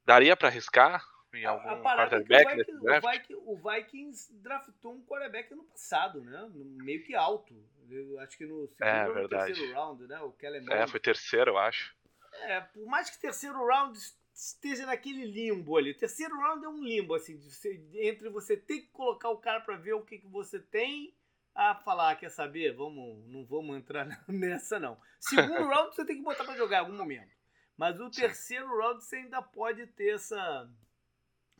Daria 0.04 0.36
para 0.36 0.48
arriscar? 0.48 1.02
em 1.36 1.44
algum 1.44 1.68
a, 1.68 1.72
a 1.72 1.96
quarterback 1.96 2.48
é 2.48 2.54
o, 2.54 2.56
Vikings, 2.56 2.74
o, 2.80 3.10
Vikings, 3.10 3.42
o 3.46 3.56
Vikings 3.56 4.34
draftou 4.34 4.94
um 4.94 5.04
quarterback 5.04 5.54
no 5.54 5.64
passado, 5.64 6.20
né? 6.20 6.48
Meio 6.54 7.02
que 7.02 7.14
alto. 7.14 7.54
Eu 7.90 8.18
acho 8.20 8.36
que 8.38 8.46
no 8.46 8.66
segundo 8.68 8.88
é, 8.88 9.22
ou 9.22 9.28
terceiro 9.28 9.72
round, 9.74 10.06
né? 10.06 10.20
O 10.20 10.32
Kellen 10.32 10.64
É, 10.70 10.86
foi 10.86 11.00
terceiro, 11.00 11.50
eu 11.50 11.58
acho. 11.58 11.94
É, 12.42 12.60
por 12.60 12.86
mais 12.86 13.10
que 13.10 13.18
terceiro 13.18 13.64
round 13.66 13.98
esteja 14.32 14.86
naquele 14.86 15.24
limbo 15.24 15.76
ali. 15.76 15.94
Terceiro 15.94 16.36
round 16.36 16.64
é 16.64 16.68
um 16.68 16.82
limbo, 16.82 17.14
assim, 17.14 17.36
você, 17.38 17.80
entre 17.94 18.28
você 18.28 18.56
ter 18.56 18.80
que 18.80 18.88
colocar 18.88 19.30
o 19.30 19.38
cara 19.38 19.60
para 19.60 19.76
ver 19.76 19.94
o 19.94 20.02
que, 20.02 20.18
que 20.18 20.26
você 20.26 20.58
tem 20.58 21.14
a 21.54 21.74
falar, 21.74 22.10
ah, 22.10 22.16
quer 22.16 22.30
saber? 22.30 22.72
Vamos, 22.72 23.24
não 23.28 23.44
vamos 23.44 23.76
entrar 23.76 24.06
nessa, 24.26 24.80
não. 24.80 25.00
Segundo 25.20 25.66
round 25.66 25.94
você 25.94 26.04
tem 26.04 26.16
que 26.16 26.22
botar 26.22 26.44
para 26.44 26.56
jogar 26.56 26.78
em 26.78 26.80
algum 26.80 26.96
momento. 26.96 27.32
Mas 27.76 27.98
o 28.00 28.10
terceiro 28.10 28.66
Sim. 28.68 28.76
round 28.76 29.04
você 29.04 29.16
ainda 29.16 29.40
pode 29.40 29.86
ter 29.88 30.14
essa, 30.14 30.70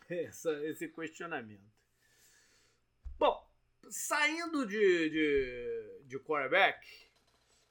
essa, 0.08 0.50
esse 0.66 0.88
questionamento. 0.88 1.72
Bom, 3.18 3.48
saindo 3.88 4.66
de, 4.66 5.10
de, 5.10 6.02
de 6.04 6.18
quarterback, 6.18 6.86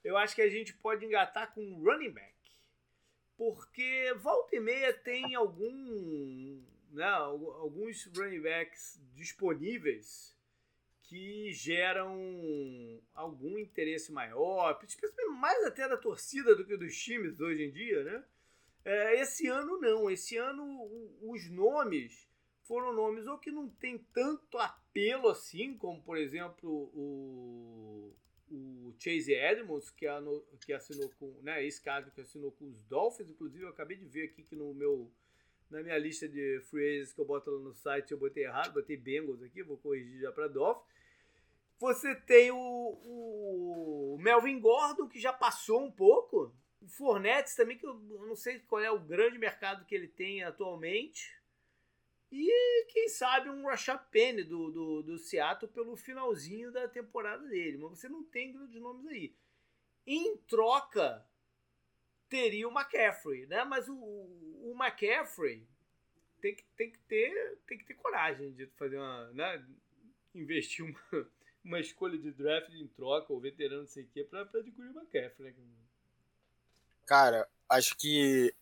eu 0.04 0.18
acho 0.18 0.36
que 0.36 0.42
a 0.42 0.50
gente 0.50 0.74
pode 0.74 1.06
engatar 1.06 1.54
com 1.54 1.84
running 1.84 2.12
back. 2.12 2.34
Porque 3.36 4.14
volta 4.20 4.56
e 4.56 4.60
meia 4.60 4.94
tem 4.94 5.36
algum, 5.36 6.64
né, 6.92 7.06
alguns 7.06 8.06
running 8.16 8.42
backs 8.42 9.02
disponíveis 9.14 10.33
que 11.14 11.54
geram 11.54 13.00
algum 13.14 13.60
interesse 13.60 14.12
maior, 14.12 14.80
mais 15.40 15.64
até 15.64 15.88
da 15.88 15.96
torcida 15.96 16.56
do 16.56 16.66
que 16.66 16.76
dos 16.76 16.98
times 16.98 17.40
hoje 17.40 17.66
em 17.66 17.72
dia, 17.72 18.04
né? 18.04 18.24
É, 18.84 19.22
esse 19.22 19.48
ano 19.48 19.80
não, 19.80 20.10
esse 20.10 20.38
ano 20.38 20.66
os 21.22 21.48
nomes 21.52 22.28
foram 22.64 22.92
nomes 22.94 23.28
ou 23.28 23.38
que 23.38 23.52
não 23.52 23.70
tem 23.70 24.00
tanto 24.12 24.58
apelo 24.58 25.30
assim, 25.30 25.78
como 25.78 26.02
por 26.02 26.18
exemplo 26.18 26.68
o, 26.96 28.16
o 28.50 28.96
Chase 28.98 29.36
Edmonds, 29.36 29.92
que, 29.92 30.08
que 30.66 30.74
assinou 30.74 31.12
com, 31.20 31.32
né, 31.44 31.64
esse 31.64 31.80
caso 31.80 32.10
que 32.10 32.22
assinou 32.22 32.52
com 32.54 32.68
os 32.68 32.82
Dolphins, 32.86 33.30
inclusive 33.30 33.66
eu 33.66 33.70
acabei 33.70 33.98
de 33.98 34.06
ver 34.06 34.26
aqui 34.26 34.42
que 34.42 34.56
no 34.56 34.74
meu 34.74 35.12
na 35.70 35.84
minha 35.84 35.98
lista 35.98 36.28
de 36.28 36.60
free 36.70 36.96
agents 36.96 37.14
que 37.14 37.22
eu 37.22 37.26
boto 37.26 37.52
lá 37.52 37.60
no 37.60 37.74
site 37.74 38.12
eu 38.12 38.18
botei 38.18 38.46
errado, 38.46 38.74
botei 38.74 38.98
Bengals 38.98 39.44
aqui, 39.44 39.62
vou 39.62 39.78
corrigir 39.78 40.20
já 40.20 40.32
para 40.32 40.48
Dolphins. 40.48 40.93
Você 41.84 42.16
tem 42.16 42.50
o, 42.50 42.56
o 42.56 44.18
Melvin 44.18 44.58
Gordon, 44.58 45.10
que 45.10 45.20
já 45.20 45.34
passou 45.34 45.84
um 45.84 45.92
pouco, 45.92 46.56
o 46.80 46.88
Fornettes 46.88 47.56
também, 47.56 47.78
que 47.78 47.86
eu 47.86 47.94
não 48.26 48.38
sei 48.38 48.60
qual 48.60 48.82
é 48.82 48.90
o 48.90 49.02
grande 49.02 49.38
mercado 49.38 49.84
que 49.84 49.94
ele 49.94 50.08
tem 50.08 50.46
atualmente. 50.46 51.38
E 52.32 52.86
quem 52.86 53.10
sabe 53.10 53.50
um 53.50 53.66
Rashad 53.66 54.02
Penny 54.12 54.46
do, 54.46 54.72
do, 54.72 55.04
do 55.04 55.18
Seattle 55.18 55.70
pelo 55.74 55.98
finalzinho 55.98 56.72
da 56.72 56.88
temporada 56.88 57.46
dele. 57.50 57.78
Mas 57.78 58.00
você 58.00 58.08
não 58.08 58.24
tem 58.24 58.54
grandes 58.54 58.80
nomes 58.80 59.06
aí. 59.08 59.36
Em 60.08 60.38
troca, 60.38 61.28
teria 62.30 62.66
o 62.66 62.72
McCaffrey, 62.72 63.46
né? 63.46 63.66
Mas 63.66 63.90
o, 63.90 63.94
o 63.94 64.74
McCaffrey 64.80 65.68
tem 66.40 66.56
que, 66.56 66.64
tem, 66.78 66.92
que 66.92 67.00
ter, 67.00 67.58
tem 67.68 67.78
que 67.78 67.84
ter 67.84 67.96
coragem 67.96 68.54
de 68.54 68.68
fazer 68.68 68.98
uma. 68.98 69.34
Né? 69.34 69.66
Investir 70.34 70.86
uma, 70.86 71.30
uma 71.64 71.80
escolha 71.80 72.18
de 72.18 72.32
draft 72.32 72.70
em 72.74 72.88
troca, 72.88 73.32
ou 73.32 73.40
veterano, 73.40 73.82
não 73.82 73.88
sei 73.88 74.04
o 74.04 74.08
quê, 74.14 74.24
pra, 74.24 74.46
pra 74.46 74.60
adquirir 74.60 74.90
o 74.90 75.00
McCaffrey, 75.00 75.54
né? 75.54 75.64
Cara, 77.06 77.48
acho 77.70 77.98
que. 77.98 78.54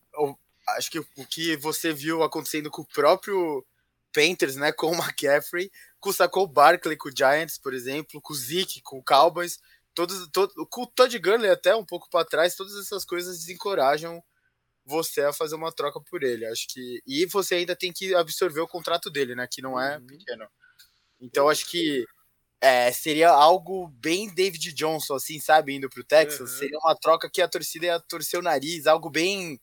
Acho 0.69 0.91
que 0.91 0.99
o 0.99 1.25
que 1.27 1.57
você 1.57 1.91
viu 1.91 2.23
acontecendo 2.23 2.69
com 2.69 2.83
o 2.83 2.87
próprio 2.87 3.65
Panthers, 4.13 4.55
né? 4.55 4.71
Com 4.71 4.91
o 4.91 4.95
McCaffrey, 4.95 5.71
com 5.99 6.09
o 6.09 6.13
Saco 6.13 6.45
Barkley, 6.47 6.97
com 6.97 7.09
o 7.09 7.15
Giants, 7.15 7.57
por 7.57 7.73
exemplo, 7.73 8.21
com 8.21 8.33
o 8.33 8.35
Zeke, 8.35 8.81
com 8.81 8.99
o 8.99 9.03
Cowboys, 9.03 9.59
todos, 9.93 10.27
todo, 10.29 10.65
com 10.67 10.83
o 10.83 10.87
Todd 10.87 11.17
Gurley 11.17 11.49
até 11.49 11.75
um 11.75 11.85
pouco 11.85 12.09
para 12.09 12.25
trás, 12.25 12.55
todas 12.55 12.75
essas 12.75 13.05
coisas 13.05 13.39
desencorajam 13.39 14.23
você 14.85 15.21
a 15.21 15.33
fazer 15.33 15.55
uma 15.55 15.71
troca 15.71 15.99
por 15.99 16.23
ele. 16.23 16.45
Acho 16.45 16.67
que 16.67 17.01
e 17.05 17.25
você 17.25 17.55
ainda 17.55 17.75
tem 17.75 17.91
que 17.91 18.13
absorver 18.15 18.61
o 18.61 18.67
contrato 18.67 19.09
dele, 19.09 19.35
né? 19.35 19.47
Que 19.49 19.61
não 19.61 19.79
é 19.79 19.97
uhum. 19.97 20.07
pequeno. 20.07 20.47
Então 21.19 21.49
acho 21.49 21.69
que 21.69 22.05
é, 22.61 22.91
seria 22.91 23.29
algo 23.29 23.87
bem 23.87 24.31
David 24.33 24.71
Johnson, 24.73 25.15
assim, 25.15 25.39
sabe, 25.39 25.75
indo 25.75 25.89
pro 25.89 26.03
Texas. 26.03 26.51
Uhum. 26.51 26.57
Seria 26.59 26.77
uma 26.77 26.95
troca 26.95 27.29
que 27.29 27.41
a 27.41 27.47
torcida 27.47 27.87
ia 27.87 27.99
torcer 27.99 28.39
o 28.39 28.43
nariz, 28.43 28.85
algo 28.85 29.09
bem 29.09 29.59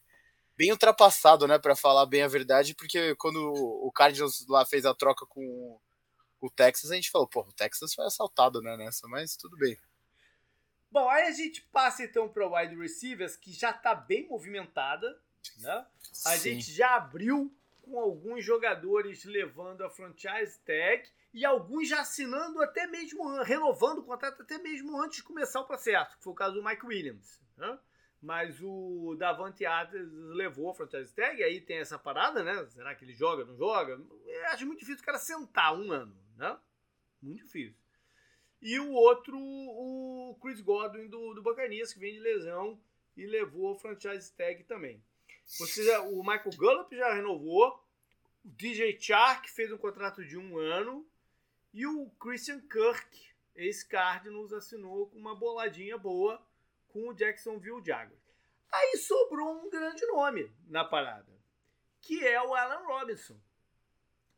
bem 0.56 0.72
ultrapassado, 0.72 1.46
né, 1.46 1.56
para 1.56 1.76
falar 1.76 2.04
bem 2.04 2.22
a 2.22 2.26
verdade, 2.26 2.74
porque 2.74 3.14
quando 3.14 3.37
o 3.38 3.92
Cardinals 3.92 4.44
lá 4.48 4.66
fez 4.66 4.84
a 4.84 4.92
troca 4.92 5.24
com 5.24 5.78
o 6.40 6.50
Texas, 6.50 6.90
a 6.90 6.96
gente 6.96 7.12
falou, 7.12 7.28
pô, 7.28 7.42
o 7.42 7.52
Texas 7.52 7.94
foi 7.94 8.04
assaltado, 8.04 8.61
né, 8.61 8.76
nessa, 8.76 9.06
mas 9.06 9.37
tudo 9.37 9.56
bem. 9.56 9.78
Bom, 10.90 11.08
aí 11.08 11.28
a 11.28 11.30
gente 11.30 11.62
passa 11.70 12.02
então 12.02 12.28
para 12.28 12.48
wide 12.48 12.74
receivers, 12.74 13.37
que 13.37 13.52
já 13.52 13.72
tá 13.72 13.94
bem 13.94 14.26
movimentada, 14.26 15.20
né? 15.58 15.87
A 16.24 16.37
Sim. 16.37 16.54
gente 16.54 16.72
já 16.72 16.96
abriu 16.96 17.54
com 17.82 17.96
alguns 18.00 18.44
jogadores 18.44 19.24
levando 19.24 19.84
a 19.84 19.90
franchise 19.90 20.58
tag 20.66 21.08
e 21.32 21.44
alguns 21.44 21.88
já 21.88 22.00
assinando 22.00 22.60
até 22.62 22.86
mesmo, 22.86 23.42
renovando 23.42 23.98
o 23.98 24.04
contrato 24.04 24.42
até 24.42 24.58
mesmo 24.58 25.00
antes 25.00 25.18
de 25.18 25.22
começar 25.22 25.60
o 25.60 25.66
processo, 25.66 26.16
que 26.16 26.24
foi 26.24 26.32
o 26.32 26.36
caso 26.36 26.54
do 26.54 26.64
Mike 26.64 26.86
Williams. 26.86 27.42
Né? 27.56 27.78
Mas 28.20 28.60
o 28.60 29.14
Davante 29.18 29.64
Adams 29.64 30.10
levou 30.34 30.70
a 30.70 30.74
franchise 30.74 31.14
tag, 31.14 31.42
aí 31.42 31.60
tem 31.60 31.78
essa 31.78 31.98
parada, 31.98 32.42
né? 32.42 32.66
Será 32.66 32.94
que 32.94 33.04
ele 33.04 33.14
joga, 33.14 33.44
não 33.44 33.56
joga? 33.56 34.00
Eu 34.26 34.46
acho 34.46 34.66
muito 34.66 34.80
difícil 34.80 35.02
o 35.02 35.06
cara 35.06 35.18
sentar 35.18 35.78
um 35.78 35.92
ano, 35.92 36.16
né? 36.36 36.58
Muito 37.22 37.44
difícil. 37.44 37.76
E 38.60 38.80
o 38.80 38.90
outro, 38.90 39.36
o 39.38 40.36
Chris 40.42 40.60
Godwin 40.60 41.08
do, 41.08 41.34
do 41.34 41.42
Bacanias, 41.42 41.92
que 41.92 42.00
vem 42.00 42.14
de 42.14 42.20
lesão 42.20 42.80
e 43.16 43.24
levou 43.24 43.72
a 43.72 43.78
franchise 43.78 44.32
tag 44.34 44.64
também. 44.64 45.00
Ou 45.60 45.66
seja, 45.66 46.00
o 46.02 46.18
Michael 46.22 46.56
Gallup 46.58 46.96
já 46.96 47.14
renovou, 47.14 47.84
o 48.44 48.48
DJ 48.48 48.98
Chark 49.00 49.48
fez 49.48 49.72
um 49.72 49.78
contrato 49.78 50.24
de 50.24 50.36
um 50.36 50.58
ano 50.58 51.08
e 51.72 51.87
o 51.87 52.11
Christian 52.20 52.61
Kirk, 52.61 53.35
ex-Cardinals, 53.54 54.52
assinou 54.52 55.09
com 55.09 55.18
uma 55.18 55.35
boladinha 55.35 55.98
boa 55.98 56.42
com 56.88 57.09
o 57.09 57.14
Jacksonville 57.14 57.85
Jaguars. 57.85 58.28
Aí 58.70 58.96
sobrou 58.98 59.64
um 59.64 59.70
grande 59.70 60.04
nome 60.07 60.52
na 60.66 60.85
parada, 60.85 61.33
que 62.00 62.26
é 62.26 62.40
o 62.42 62.54
Alan 62.54 62.85
Robinson, 62.87 63.38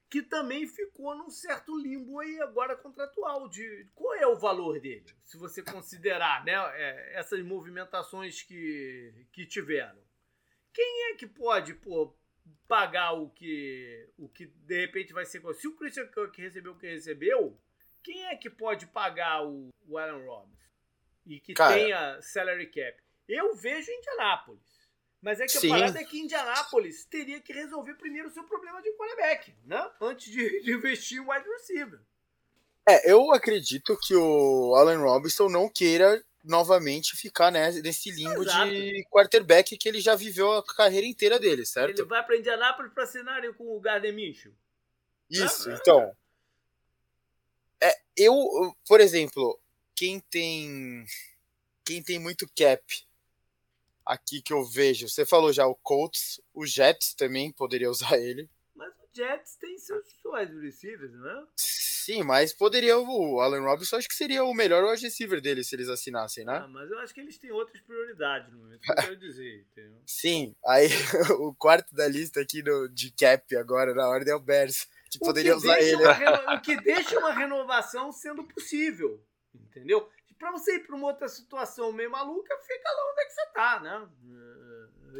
que 0.09 0.23
também 0.23 0.66
ficou 0.66 1.14
num 1.14 1.31
certo 1.31 1.77
limbo 1.77 2.19
aí 2.19 2.40
agora 2.40 2.77
contratual 2.77 3.49
de 3.49 3.88
qual 3.95 4.14
é 4.14 4.27
o 4.27 4.38
valor 4.38 4.81
dele, 4.81 5.07
se 5.25 5.37
você 5.37 5.62
considerar 5.62 6.45
né, 6.45 6.53
é, 6.75 7.19
essas 7.19 7.40
movimentações 7.45 8.43
que, 8.43 9.27
que 9.33 9.47
tiveram. 9.47 10.01
Quem 10.73 11.11
é 11.11 11.14
que 11.14 11.27
pode 11.27 11.75
pô, 11.75 12.14
pagar 12.69 13.13
o 13.13 13.31
que 13.31 14.09
o 14.19 14.29
que 14.29 14.47
de 14.47 14.81
repente 14.81 15.13
vai 15.13 15.25
ser 15.25 15.43
se 15.55 15.69
o 15.69 15.77
Christian 15.77 16.07
Kirk 16.07 16.41
recebeu 16.41 16.73
o 16.73 16.79
que 16.79 16.87
recebeu, 16.87 17.59
quem 18.03 18.27
é 18.27 18.37
que 18.37 18.49
pode 18.49 18.87
pagar 18.87 19.47
o, 19.47 19.69
o 19.87 19.99
Alan 19.99 20.25
Robinson? 20.25 20.61
e 21.27 21.41
que 21.41 21.55
Cara, 21.55 21.75
tenha 21.75 22.21
salary 22.23 22.67
cap. 22.67 22.97
Eu 23.29 23.55
vejo 23.55 23.91
Indianápolis. 23.91 24.81
Mas 25.23 25.39
é 25.39 25.45
que 25.45 25.53
sim. 25.53 25.69
a 25.69 25.79
parada 25.79 26.01
é 26.01 26.05
que 26.05 26.19
Indianápolis 26.19 27.05
teria 27.05 27.41
que 27.41 27.53
resolver 27.53 27.95
primeiro 27.95 28.29
o 28.29 28.33
seu 28.33 28.43
problema 28.45 28.81
de 28.81 28.91
quarterback, 28.93 29.55
né? 29.65 29.91
Antes 30.01 30.33
de, 30.33 30.61
de 30.65 30.73
investir 30.73 31.19
em 31.19 31.21
wide 31.21 31.49
receiver. 31.49 32.01
É, 32.89 33.13
eu 33.13 33.31
acredito 33.33 33.97
que 34.03 34.15
o 34.17 34.75
Allen 34.75 34.99
Robinson 34.99 35.49
não 35.49 35.69
queira 35.69 36.25
novamente 36.42 37.16
ficar 37.16 37.50
né, 37.50 37.70
nesse 37.83 38.11
limbo 38.11 38.42
Exato. 38.42 38.70
de 38.70 39.05
quarterback 39.11 39.76
que 39.76 39.88
ele 39.88 40.00
já 40.00 40.14
viveu 40.14 40.53
a 40.53 40.64
carreira 40.64 41.07
inteira 41.07 41.38
dele, 41.38 41.66
certo? 41.66 42.00
Ele 42.00 42.09
vai 42.09 42.24
para 42.24 42.37
Indianápolis 42.37 42.92
para 42.92 43.05
assinar 43.05 43.42
com 43.55 43.76
o 43.76 43.81
Gardner 43.81 44.14
Minshew. 44.14 44.55
Isso, 45.29 45.68
né? 45.68 45.79
então. 45.81 46.16
É, 47.83 47.94
eu, 48.16 48.76
por 48.87 49.00
exemplo, 49.00 49.59
quem 49.94 50.20
tem 50.20 51.05
quem 51.85 52.03
tem 52.03 52.18
muito 52.18 52.48
cap 52.57 52.83
aqui 54.05 54.42
que 54.42 54.53
eu 54.53 54.64
vejo, 54.64 55.09
você 55.09 55.24
falou 55.24 55.53
já 55.53 55.66
o 55.66 55.74
Colts, 55.74 56.40
o 56.53 56.66
Jets 56.66 57.14
também 57.14 57.53
poderia 57.53 57.90
usar 57.90 58.18
ele. 58.18 58.48
Jets 59.12 59.57
tem 59.57 59.79
seus 59.79 60.07
wide 60.25 60.59
receivers, 60.61 61.12
não 61.12 61.29
é? 61.29 61.46
Sim, 61.57 62.23
mas 62.23 62.53
poderia 62.53 62.99
o 62.99 63.40
Allen 63.40 63.62
Robinson, 63.62 63.96
acho 63.96 64.09
que 64.09 64.14
seria 64.14 64.42
o 64.42 64.55
melhor 64.55 64.85
wide 64.85 65.03
receiver 65.03 65.40
dele 65.40 65.62
se 65.62 65.77
eles 65.77 65.88
assinassem, 65.88 66.44
né? 66.44 66.62
Ah, 66.64 66.68
mas 66.68 66.90
eu 66.90 66.99
acho 66.99 67.12
que 67.12 67.20
eles 67.20 67.38
têm 67.38 67.53
outras 67.53 67.81
prioridades 67.83 68.51
no 68.53 68.59
momento, 68.59 68.81
que 68.81 68.90
eu 68.90 68.96
quero 68.96 69.16
dizer, 69.16 69.66
entendeu? 69.70 70.01
Sim, 70.07 70.57
aí 70.66 70.88
o 71.38 71.55
quarto 71.55 71.94
da 71.94 72.09
lista 72.09 72.40
aqui 72.40 72.62
do, 72.62 72.88
de 72.88 73.12
cap 73.12 73.55
agora 73.57 73.94
na 73.94 74.09
ordem 74.09 74.33
é 74.33 74.37
o 74.37 74.40
Bears, 74.40 74.88
que 75.11 75.18
o 75.18 75.20
poderia 75.20 75.53
que 75.53 75.59
usar 75.59 75.81
ele. 75.81 76.03
o 76.57 76.61
que 76.61 76.81
deixa 76.81 77.18
uma 77.18 77.33
renovação 77.33 78.11
sendo 78.12 78.44
possível. 78.44 79.23
Entendeu? 79.55 80.09
Para 80.38 80.53
você 80.53 80.77
ir 80.77 80.87
para 80.87 80.96
uma 80.96 81.09
outra 81.09 81.29
situação 81.29 81.92
meio 81.92 82.11
maluca, 82.11 82.57
fica 82.59 82.90
lá 82.90 83.12
onde 83.12 83.20
é 83.20 83.25
que 83.27 83.33
você 83.33 83.46
tá, 83.53 83.81
né? 83.81 84.09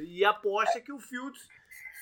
E 0.03 0.25
aposta 0.25 0.81
que 0.81 0.93
o 0.93 0.99
Fields 0.99 1.47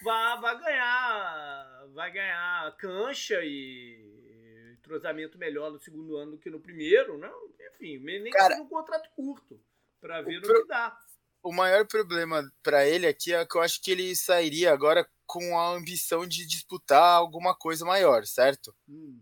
vai, 0.02 0.40
vai 0.40 0.58
ganhar 0.58 1.86
vai 1.94 2.12
ganhar 2.12 2.76
cancha 2.76 3.40
e 3.42 4.74
entrosamento 4.78 5.38
melhor 5.38 5.70
no 5.70 5.78
segundo 5.78 6.16
ano 6.16 6.32
do 6.32 6.38
que 6.38 6.50
no 6.50 6.60
primeiro, 6.60 7.18
não? 7.18 7.50
Enfim, 7.72 7.98
nem 7.98 8.30
Cara, 8.30 8.56
que 8.56 8.60
um 8.60 8.68
contrato 8.68 9.10
curto 9.14 9.60
para 10.00 10.22
ver 10.22 10.38
o, 10.38 10.42
pro... 10.42 10.62
que 10.62 10.68
dá. 10.68 10.96
O 11.42 11.52
maior 11.52 11.86
problema 11.86 12.42
para 12.62 12.86
ele 12.86 13.06
aqui 13.06 13.34
é 13.34 13.44
que 13.44 13.56
eu 13.56 13.62
acho 13.62 13.80
que 13.82 13.90
ele 13.90 14.14
sairia 14.14 14.72
agora 14.72 15.08
com 15.26 15.58
a 15.58 15.70
ambição 15.70 16.26
de 16.26 16.46
disputar 16.46 17.16
alguma 17.16 17.54
coisa 17.54 17.84
maior, 17.84 18.24
certo? 18.24 18.74
Hum 18.88 19.20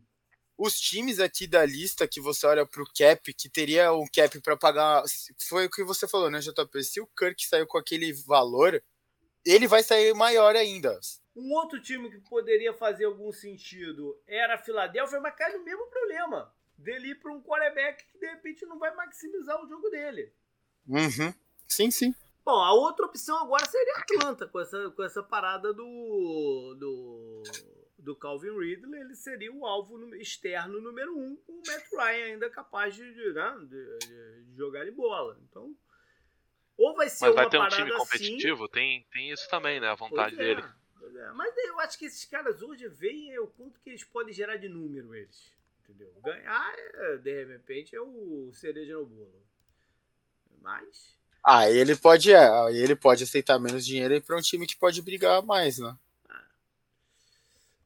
os 0.58 0.80
times 0.80 1.20
aqui 1.20 1.46
da 1.46 1.64
lista 1.66 2.08
que 2.08 2.20
você 2.20 2.46
olha 2.46 2.66
para 2.66 2.82
o 2.82 2.90
cap, 2.96 3.34
que 3.34 3.48
teria 3.48 3.92
um 3.92 4.06
cap 4.06 4.40
para 4.40 4.56
pagar, 4.56 5.02
foi 5.48 5.66
o 5.66 5.70
que 5.70 5.84
você 5.84 6.08
falou, 6.08 6.30
né, 6.30 6.40
JP? 6.40 6.82
Se 6.82 7.00
o 7.00 7.06
Kirk 7.06 7.46
saiu 7.46 7.66
com 7.66 7.76
aquele 7.76 8.12
valor, 8.12 8.82
ele 9.46 9.68
vai 9.68 9.82
sair 9.82 10.12
maior 10.14 10.56
ainda. 10.56 10.98
Um 11.34 11.52
outro 11.52 11.80
time 11.80 12.10
que 12.10 12.18
poderia 12.28 12.74
fazer 12.74 13.04
algum 13.04 13.30
sentido 13.30 14.18
era 14.26 14.54
a 14.54 14.58
Filadélfia, 14.58 15.20
mas 15.20 15.34
cai 15.36 15.52
no 15.52 15.64
mesmo 15.64 15.86
problema. 15.86 16.52
Dele 16.76 17.10
ir 17.10 17.20
para 17.20 17.32
um 17.32 17.42
quarterback 17.42 18.04
que 18.04 18.18
de 18.18 18.26
repente 18.26 18.66
não 18.66 18.78
vai 18.78 18.94
maximizar 18.94 19.62
o 19.62 19.68
jogo 19.68 19.88
dele. 19.88 20.32
Uhum. 20.86 21.32
Sim, 21.66 21.90
sim. 21.90 22.14
Bom, 22.44 22.62
a 22.62 22.72
outra 22.72 23.06
opção 23.06 23.42
agora 23.42 23.66
seria 23.66 23.96
Atlanta, 23.96 24.46
com 24.46 24.60
essa, 24.60 24.90
com 24.90 25.02
essa 25.02 25.22
parada 25.22 25.72
do. 25.72 26.76
do 26.78 27.42
do 28.06 28.14
Calvin 28.14 28.56
Ridley, 28.56 29.00
ele 29.00 29.16
seria 29.16 29.52
o 29.52 29.66
alvo 29.66 30.14
externo 30.14 30.80
número 30.80 31.18
um, 31.18 31.34
com 31.44 31.52
o 31.54 31.62
Matt 31.66 31.90
Ryan 31.90 32.24
ainda 32.26 32.48
capaz 32.48 32.94
de, 32.94 33.02
né, 33.02 33.56
de, 33.68 34.44
de 34.44 34.56
jogar 34.56 34.86
em 34.86 34.92
bola. 34.92 35.36
Então, 35.42 35.74
ou 36.76 36.94
vai 36.94 37.08
ser 37.08 37.26
Mas 37.26 37.34
vai 37.34 37.48
ter 37.48 37.58
um 37.58 37.68
time 37.68 37.90
competitivo? 37.92 38.64
Assim, 38.64 38.72
tem, 38.72 39.06
tem 39.12 39.30
isso 39.30 39.48
também, 39.48 39.80
né? 39.80 39.88
A 39.88 39.94
vontade 39.94 40.34
é, 40.34 40.38
dele. 40.38 40.62
É. 40.62 41.32
Mas 41.32 41.56
eu 41.56 41.80
acho 41.80 41.98
que 41.98 42.04
esses 42.04 42.24
caras 42.24 42.62
hoje 42.62 42.86
veem 42.88 43.38
o 43.38 43.46
quanto 43.46 43.80
que 43.80 43.90
eles 43.90 44.04
podem 44.04 44.34
gerar 44.34 44.56
de 44.56 44.68
número, 44.68 45.14
eles. 45.14 45.54
Entendeu? 45.82 46.12
Ganhar, 46.22 46.74
é, 46.76 47.16
de 47.16 47.44
repente, 47.44 47.94
é 47.94 48.00
o 48.00 48.50
cereja 48.52 48.94
no 48.94 49.06
bolo. 49.06 49.42
Mas. 50.60 51.16
Ah, 51.42 51.70
ele 51.70 51.94
pode, 51.96 52.32
é, 52.32 52.72
ele 52.72 52.96
pode 52.96 53.22
aceitar 53.22 53.58
menos 53.58 53.86
dinheiro 53.86 54.20
para 54.20 54.36
um 54.36 54.40
time 54.40 54.66
que 54.66 54.76
pode 54.76 55.00
brigar 55.00 55.42
mais, 55.42 55.78
né? 55.78 55.96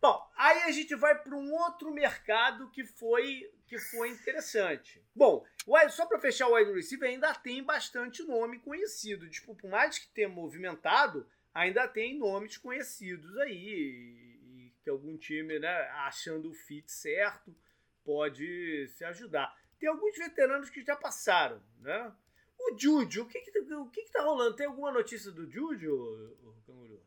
Bom, 0.00 0.30
aí 0.34 0.62
a 0.62 0.70
gente 0.72 0.94
vai 0.96 1.14
para 1.14 1.36
um 1.36 1.52
outro 1.52 1.92
mercado 1.92 2.70
que 2.70 2.84
foi 2.84 3.52
que 3.70 3.78
foi 3.78 4.08
interessante. 4.08 5.00
Bom, 5.14 5.46
só 5.90 6.04
para 6.04 6.18
fechar 6.18 6.48
o 6.48 6.54
wide 6.56 6.72
receiver, 6.72 7.08
ainda 7.08 7.32
tem 7.32 7.62
bastante 7.62 8.24
nome 8.24 8.58
conhecido. 8.58 9.30
Tipo, 9.30 9.54
por 9.54 9.70
mais 9.70 9.96
que 9.96 10.08
tenha 10.08 10.28
movimentado, 10.28 11.24
ainda 11.54 11.86
tem 11.86 12.18
nomes 12.18 12.56
conhecidos 12.56 13.38
aí. 13.38 13.54
E, 13.54 14.72
que 14.82 14.90
algum 14.90 15.16
time, 15.16 15.60
né, 15.60 15.82
achando 16.04 16.50
o 16.50 16.54
fit 16.54 16.90
certo, 16.90 17.54
pode 18.02 18.88
se 18.88 19.04
ajudar. 19.04 19.56
Tem 19.78 19.88
alguns 19.88 20.18
veteranos 20.18 20.68
que 20.68 20.82
já 20.82 20.96
passaram, 20.96 21.62
né? 21.78 22.12
O 22.58 22.76
Juju, 22.76 23.22
o 23.22 23.28
que 23.28 23.40
que, 23.40 23.58
o 23.72 23.88
que, 23.88 24.02
que 24.02 24.10
tá 24.10 24.22
rolando? 24.22 24.56
Tem 24.56 24.66
alguma 24.66 24.90
notícia 24.90 25.30
do 25.30 25.48
Juju, 25.48 26.36
Canguru? 26.66 27.00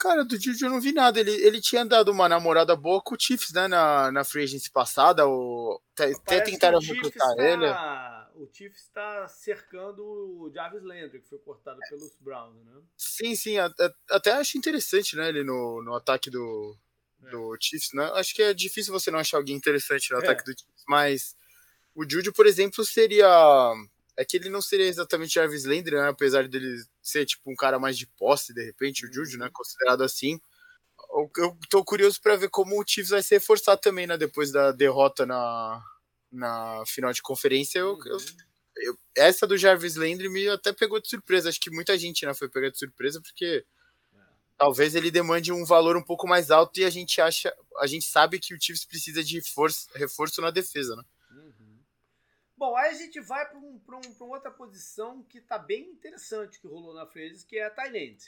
Cara, 0.00 0.24
do 0.24 0.40
Juju 0.40 0.64
eu 0.64 0.70
não 0.70 0.80
vi 0.80 0.92
nada. 0.92 1.20
Ele, 1.20 1.30
ele 1.30 1.60
tinha 1.60 1.84
dado 1.84 2.10
uma 2.10 2.26
namorada 2.26 2.74
boa 2.74 3.02
com 3.02 3.14
o 3.14 3.18
Chiefs, 3.20 3.52
né? 3.52 3.68
Na, 3.68 4.10
na 4.10 4.24
free 4.24 4.44
agency 4.44 4.70
passada. 4.70 5.28
O, 5.28 5.78
até 5.92 6.40
tentaram 6.40 6.80
recrutar 6.80 7.36
tá, 7.36 7.44
ele. 7.44 7.66
O 8.34 8.48
Chiefs 8.50 8.84
está 8.84 9.28
cercando 9.28 10.02
o 10.02 10.50
Jarvis 10.54 10.82
Landry, 10.82 11.20
que 11.20 11.28
foi 11.28 11.38
cortado 11.40 11.78
pelos 11.90 12.16
Browns, 12.18 12.64
né? 12.64 12.80
Sim, 12.96 13.36
sim. 13.36 13.58
Até, 13.58 13.92
até 14.08 14.32
acho 14.32 14.56
interessante, 14.56 15.14
né? 15.16 15.28
Ele 15.28 15.44
no, 15.44 15.82
no 15.82 15.94
ataque 15.94 16.30
do, 16.30 16.74
é. 17.22 17.30
do 17.30 17.54
Chiefs, 17.60 17.92
né? 17.92 18.10
Acho 18.14 18.34
que 18.34 18.42
é 18.42 18.54
difícil 18.54 18.94
você 18.94 19.10
não 19.10 19.18
achar 19.18 19.36
alguém 19.36 19.54
interessante 19.54 20.10
no 20.12 20.16
é. 20.16 20.22
ataque 20.22 20.44
do 20.44 20.58
Chiefs, 20.58 20.84
mas 20.88 21.36
o 21.94 22.08
Juju, 22.08 22.32
por 22.32 22.46
exemplo, 22.46 22.82
seria 22.86 23.28
é 24.16 24.24
que 24.24 24.36
ele 24.36 24.50
não 24.50 24.60
seria 24.60 24.86
exatamente 24.86 25.34
Jarvis 25.34 25.64
Landry, 25.64 25.96
né? 25.96 26.08
Apesar 26.08 26.48
dele 26.48 26.82
ser 27.10 27.26
tipo 27.26 27.50
um 27.50 27.56
cara 27.56 27.78
mais 27.78 27.96
de 27.98 28.06
posse, 28.06 28.54
de 28.54 28.64
repente, 28.64 29.06
o 29.06 29.12
Juju, 29.12 29.38
né? 29.38 29.46
Uhum. 29.46 29.52
Considerado 29.52 30.02
assim. 30.02 30.40
Eu 31.12 31.58
tô 31.68 31.84
curioso 31.84 32.20
para 32.20 32.36
ver 32.36 32.50
como 32.50 32.80
o 32.80 32.84
Chiefs 32.86 33.10
vai 33.10 33.22
se 33.22 33.34
reforçar 33.34 33.76
também, 33.76 34.06
né? 34.06 34.16
Depois 34.16 34.52
da 34.52 34.72
derrota 34.72 35.26
na, 35.26 35.82
na 36.30 36.84
final 36.86 37.12
de 37.12 37.22
conferência, 37.22 37.78
eu, 37.78 37.94
uhum. 37.94 38.06
eu, 38.06 38.18
eu, 38.76 38.98
essa 39.16 39.46
do 39.46 39.58
Jarvis 39.58 39.96
Landry 39.96 40.28
me 40.28 40.48
até 40.48 40.72
pegou 40.72 41.00
de 41.00 41.08
surpresa. 41.08 41.48
Acho 41.48 41.60
que 41.60 41.70
muita 41.70 41.98
gente 41.98 42.24
né, 42.24 42.34
foi 42.34 42.48
pegar 42.48 42.70
de 42.70 42.78
surpresa, 42.78 43.20
porque 43.20 43.64
talvez 44.60 44.94
ele 44.94 45.10
demande 45.10 45.50
um 45.50 45.64
valor 45.64 45.96
um 45.96 46.02
pouco 46.02 46.28
mais 46.28 46.50
alto 46.50 46.78
e 46.78 46.84
a 46.84 46.90
gente 46.90 47.18
acha, 47.18 47.50
a 47.78 47.86
gente 47.86 48.04
sabe 48.04 48.38
que 48.38 48.54
o 48.54 48.60
Chiefs 48.60 48.84
precisa 48.84 49.24
de 49.24 49.40
força, 49.40 49.88
reforço 49.94 50.42
na 50.42 50.50
defesa, 50.50 50.94
né? 50.94 51.02
Bom, 52.60 52.76
aí 52.76 52.90
a 52.90 52.92
gente 52.92 53.18
vai 53.20 53.48
para 53.48 53.56
um, 53.56 53.80
um, 54.20 54.24
outra 54.28 54.50
posição 54.50 55.22
que 55.22 55.38
está 55.38 55.56
bem 55.56 55.88
interessante 55.92 56.60
que 56.60 56.66
rolou 56.66 56.92
na 56.92 57.06
Freezes, 57.06 57.42
que 57.42 57.56
é 57.56 57.64
a 57.64 57.70
Thailand. 57.70 58.18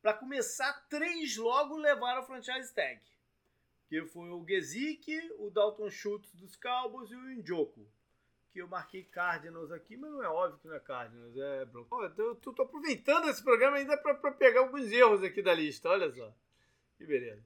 Para 0.00 0.14
começar, 0.14 0.72
três 0.88 1.36
logo 1.36 1.76
levaram 1.76 2.22
o 2.22 2.24
franchise 2.24 2.72
tag. 2.72 2.98
Que 3.90 4.06
foi 4.06 4.30
o 4.30 4.42
Gesick, 4.48 5.34
o 5.38 5.50
Dalton 5.50 5.90
Schultz 5.90 6.32
dos 6.32 6.56
Cowboys 6.56 7.10
e 7.10 7.14
o 7.14 7.20
Njoku 7.20 7.86
que 8.54 8.62
eu 8.62 8.68
marquei 8.68 9.04
Cardinals 9.04 9.70
aqui, 9.70 9.98
mas 9.98 10.10
não 10.10 10.24
é 10.24 10.28
óbvio 10.30 10.58
que 10.58 10.66
não 10.66 10.74
é 10.74 10.80
Cardinals, 10.80 11.36
é 11.36 11.66
Broncos. 11.66 12.18
Eu 12.18 12.34
tô, 12.36 12.54
tô, 12.54 12.62
aproveitando 12.62 13.28
esse 13.28 13.44
programa 13.44 13.76
ainda 13.76 13.98
para 13.98 14.32
pegar 14.32 14.60
alguns 14.60 14.90
erros 14.90 15.22
aqui 15.22 15.42
da 15.42 15.52
lista, 15.52 15.90
olha 15.90 16.10
só. 16.10 16.32
Que 16.96 17.04
beleza. 17.04 17.44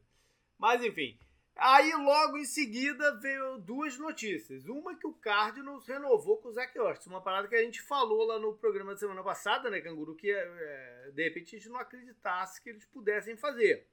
Mas 0.57 0.85
enfim, 0.85 1.19
aí 1.61 1.93
logo 1.93 2.39
em 2.39 2.45
seguida 2.45 3.17
veio 3.19 3.59
duas 3.59 3.99
notícias. 3.99 4.67
Uma 4.67 4.97
que 4.97 5.07
o 5.07 5.13
Cardinals 5.13 5.87
renovou 5.87 6.39
com 6.39 6.49
o 6.49 6.53
Zach 6.53 6.77
Ertz, 6.77 7.07
uma 7.07 7.21
parada 7.21 7.49
que 7.49 7.55
a 7.55 7.63
gente 7.63 7.83
falou 7.83 8.25
lá 8.25 8.39
no 8.39 8.55
programa 8.55 8.93
da 8.93 8.99
semana 8.99 9.23
passada, 9.23 9.71
né, 9.71 9.81
Canguru, 9.81 10.17
que 10.17 10.31
é, 10.31 11.11
de 11.13 11.23
repente 11.23 11.55
a 11.55 11.59
gente 11.59 11.69
não 11.69 11.79
acreditasse 11.79 12.61
que 12.63 12.71
eles 12.71 12.85
pudessem 12.87 13.37
fazer. 13.37 13.87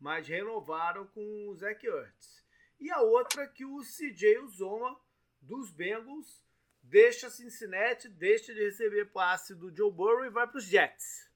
Mas 0.00 0.26
renovaram 0.26 1.06
com 1.06 1.48
o 1.48 1.54
Zach 1.54 1.86
Ertz. 1.86 2.44
E 2.78 2.90
a 2.90 3.00
outra 3.00 3.46
que 3.46 3.64
o 3.64 3.80
CJ 3.80 4.38
Uzoma 4.38 4.98
dos 5.40 5.70
Bengals, 5.70 6.44
deixa 6.82 7.30
Cincinnati, 7.30 8.08
deixa 8.08 8.52
de 8.52 8.64
receber 8.64 9.06
passe 9.06 9.54
do 9.54 9.74
Joe 9.74 9.90
Burrow 9.90 10.24
e 10.24 10.30
vai 10.30 10.46
para 10.46 10.58
os 10.58 10.64
Jets. 10.64 11.26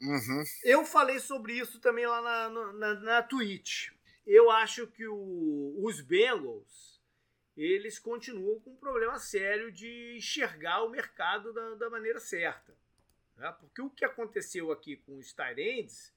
Uhum. 0.00 0.44
Eu 0.64 0.84
falei 0.84 1.18
sobre 1.18 1.54
isso 1.54 1.80
também 1.80 2.06
lá 2.06 2.22
na, 2.22 2.72
na, 2.72 2.94
na 2.94 3.22
Twitch. 3.22 3.90
Eu 4.28 4.50
acho 4.50 4.86
que 4.86 5.06
o, 5.06 5.74
os 5.82 6.02
Bengals 6.02 7.00
eles 7.56 7.98
continuam 7.98 8.60
com 8.60 8.70
um 8.70 8.76
problema 8.76 9.18
sério 9.18 9.72
de 9.72 10.14
enxergar 10.16 10.84
o 10.84 10.90
mercado 10.90 11.52
da, 11.52 11.74
da 11.74 11.90
maneira 11.90 12.20
certa. 12.20 12.76
Né? 13.36 13.50
Porque 13.58 13.80
o 13.82 13.90
que 13.90 14.04
aconteceu 14.04 14.70
aqui 14.70 14.96
com 14.98 15.16
os 15.16 15.32
Tyrands, 15.32 16.14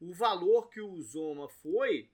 o 0.00 0.12
valor 0.12 0.68
que 0.68 0.80
o 0.80 1.00
Zoma 1.00 1.48
foi 1.48 2.08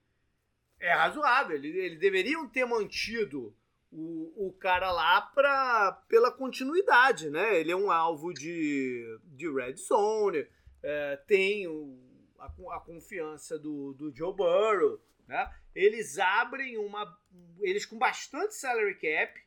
é 0.79 0.91
razoável. 0.93 1.57
Eles, 1.57 1.75
eles 1.75 1.99
deveriam 1.99 2.47
ter 2.47 2.65
mantido 2.65 3.55
o, 3.91 4.47
o 4.47 4.53
cara 4.53 4.91
lá 4.91 5.21
pra, 5.21 6.03
pela 6.07 6.31
continuidade, 6.31 7.29
né? 7.29 7.59
Ele 7.59 7.71
é 7.71 7.75
um 7.75 7.91
alvo 7.91 8.33
de, 8.33 9.19
de 9.25 9.51
red 9.51 9.75
zone, 9.75 10.47
é, 10.81 11.15
tem 11.27 11.67
o, 11.67 11.99
a, 12.39 12.45
a, 12.75 12.79
confiança 12.79 13.59
do, 13.59 13.93
do 13.93 14.11
Joe 14.15 14.33
Burrow, 14.35 14.99
né? 15.27 15.53
Eles 15.73 16.17
abrem 16.17 16.77
uma... 16.77 17.19
Eles 17.59 17.85
com 17.85 17.97
bastante 17.97 18.55
salary 18.55 18.95
cap 18.95 19.41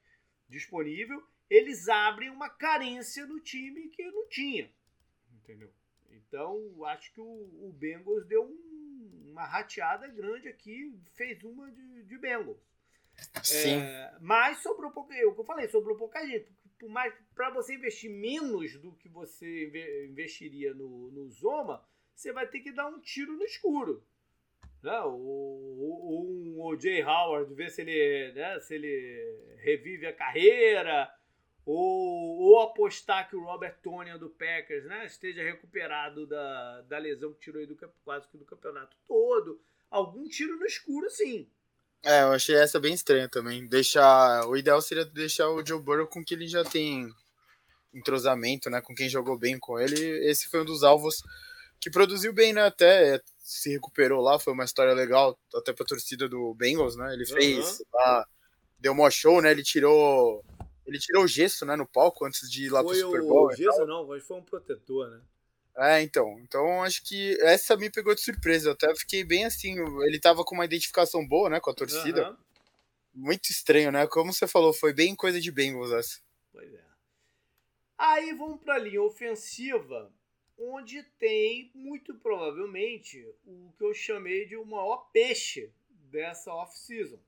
disponível, 0.49 1.23
eles 1.49 1.89
abrem 1.89 2.31
uma 2.31 2.49
carência 2.49 3.27
no 3.27 3.41
time 3.41 3.89
que 3.89 4.11
não 4.11 4.29
tinha, 4.29 4.73
entendeu? 5.33 5.73
Então, 6.11 6.85
acho 6.87 7.12
que 7.12 7.21
o, 7.21 7.25
o 7.25 7.73
Bengals 7.73 8.27
deu 8.27 8.45
um, 8.45 9.31
uma 9.31 9.45
rateada 9.47 10.09
grande 10.09 10.49
aqui, 10.49 10.99
fez 11.15 11.43
uma 11.45 11.71
de, 11.71 12.03
de 12.05 12.19
Bengals. 12.19 12.59
Sim. 13.43 13.81
É, 13.81 14.17
mas 14.21 14.59
sobrou 14.59 14.91
pouco. 14.91 15.12
É 15.12 15.25
o 15.25 15.35
que 15.35 15.41
eu 15.41 15.45
falei, 15.45 15.69
sobrou 15.69 15.97
pouca 15.97 16.27
gente. 16.27 16.51
Por 16.79 16.91
mais 16.91 17.15
para 17.35 17.51
você 17.51 17.75
investir 17.75 18.11
menos 18.11 18.79
do 18.81 18.93
que 18.97 19.09
você 19.09 20.07
investiria 20.11 20.75
no, 20.75 21.11
no 21.11 21.31
Zoma, 21.31 21.83
você 22.15 22.33
vai 22.33 22.47
ter 22.47 22.61
que 22.61 22.73
dar 22.73 22.89
um 22.89 23.01
tiro 23.01 23.33
no 23.33 23.45
escuro. 23.45 24.05
Né? 24.87 25.01
Ou, 25.01 26.22
um 26.22 26.62
O.J. 26.62 27.03
Howard, 27.03 27.53
ver 27.55 27.70
se 27.70 27.83
ele, 27.83 28.33
né, 28.33 28.61
se 28.61 28.77
ele 28.77 29.57
revive 29.59 30.07
a 30.07 30.12
carreira, 30.12 31.11
ou, 31.64 32.38
ou 32.38 32.61
apostar 32.61 33.29
que 33.29 33.35
o 33.35 33.42
Robert 33.42 33.77
Tonian 33.83 34.16
do 34.16 34.31
Packers 34.31 34.85
né, 34.85 35.05
esteja 35.05 35.42
recuperado 35.42 36.25
da, 36.25 36.83
da 36.83 36.99
lesão 36.99 37.33
que 37.33 37.40
tirou 37.40 37.61
ele 37.61 37.75
do, 37.75 37.90
quase 38.05 38.29
que 38.29 38.38
do 38.38 38.44
campeonato 38.44 38.96
todo. 39.09 39.61
Algum 39.90 40.29
tiro 40.29 40.57
no 40.57 40.64
escuro, 40.64 41.11
sim. 41.11 41.51
É, 42.05 42.22
eu 42.22 42.33
achei 42.33 42.55
essa 42.55 42.79
bem 42.79 42.94
estranha 42.94 43.29
também. 43.29 43.66
Deixar. 43.66 44.46
O 44.46 44.57
ideal 44.57 44.81
seria 44.81 45.05
deixar 45.05 45.49
o 45.49 45.66
Joe 45.66 45.83
Burrow 45.83 46.07
com 46.07 46.25
que 46.25 46.35
ele 46.35 46.46
já 46.46 46.62
tem 46.64 47.12
entrosamento, 47.92 48.70
né? 48.70 48.81
Com 48.81 48.94
quem 48.94 49.09
jogou 49.09 49.37
bem 49.37 49.59
com 49.59 49.79
ele. 49.81 49.99
Esse 50.29 50.49
foi 50.49 50.61
um 50.61 50.64
dos 50.64 50.85
alvos 50.85 51.22
que 51.81 51.90
produziu 51.90 52.33
bem, 52.33 52.53
né? 52.53 52.62
Até 52.62 53.20
se 53.47 53.71
recuperou 53.71 54.21
lá, 54.21 54.41
foi 54.41 54.53
uma 54.53 54.65
história 54.65 54.93
legal, 54.93 55.39
até 55.55 55.73
pra 55.73 55.87
torcida 55.87 56.29
do 56.29 56.53
Bengals, 56.55 56.97
né? 56.97 57.15
Ele 57.15 57.25
fez 57.25 57.81
lá, 57.95 58.27
deu 58.77 58.93
um 58.93 59.11
show, 59.11 59.41
né? 59.41 59.53
Ele 59.53 59.63
tirou. 59.63 60.45
Ele 60.85 60.99
tirou 60.99 61.25
o 61.25 61.29
gesso, 61.29 61.65
né, 61.65 61.75
no 61.75 61.87
palco 61.87 62.25
antes 62.25 62.51
de 62.51 62.67
ir 62.67 62.71
lá 62.71 62.83
foi 62.83 62.99
pro 62.99 63.07
Super 63.07 63.23
Bowl. 63.23 63.47
O 63.47 63.53
gesso 63.53 63.87
não, 63.87 64.07
mas 64.07 64.25
foi 64.25 64.37
um 64.37 64.43
protetor, 64.43 65.11
né? 65.11 65.21
É, 65.77 66.03
então. 66.03 66.39
Então 66.41 66.83
acho 66.83 67.05
que 67.05 67.37
essa 67.41 67.77
me 67.77 67.91
pegou 67.91 68.15
de 68.15 68.21
surpresa. 68.21 68.69
Eu 68.69 68.73
até 68.73 68.95
fiquei 68.97 69.23
bem 69.25 69.45
assim. 69.45 69.77
Ele 70.03 70.19
tava 70.19 70.45
com 70.45 70.55
uma 70.55 70.65
identificação 70.65 71.27
boa, 71.27 71.49
né, 71.49 71.61
com 71.61 71.71
a 71.71 71.75
torcida. 71.75 72.31
Uhum. 72.31 72.37
Muito 73.15 73.51
estranho, 73.51 73.93
né? 73.93 74.07
Como 74.07 74.33
você 74.33 74.47
falou, 74.47 74.73
foi 74.73 74.93
bem 74.93 75.15
coisa 75.15 75.41
de 75.41 75.53
Bengals 75.53 75.93
essa. 75.93 76.19
Pois 76.53 76.73
é. 76.73 76.85
Aí 77.99 78.33
vamos 78.35 78.61
pra 78.61 78.79
linha 78.79 79.03
ofensiva, 79.03 80.11
onde 80.59 81.03
tem 81.19 81.71
muito 81.75 82.14
provavelmente 82.14 83.23
o 83.45 83.73
que 83.77 83.85
eu 83.85 83.95
chamei 83.95 84.47
de 84.47 84.57
o 84.57 84.64
maior 84.64 85.11
peixe 85.12 85.73
dessa 85.88 86.53
off-season, 86.55 87.21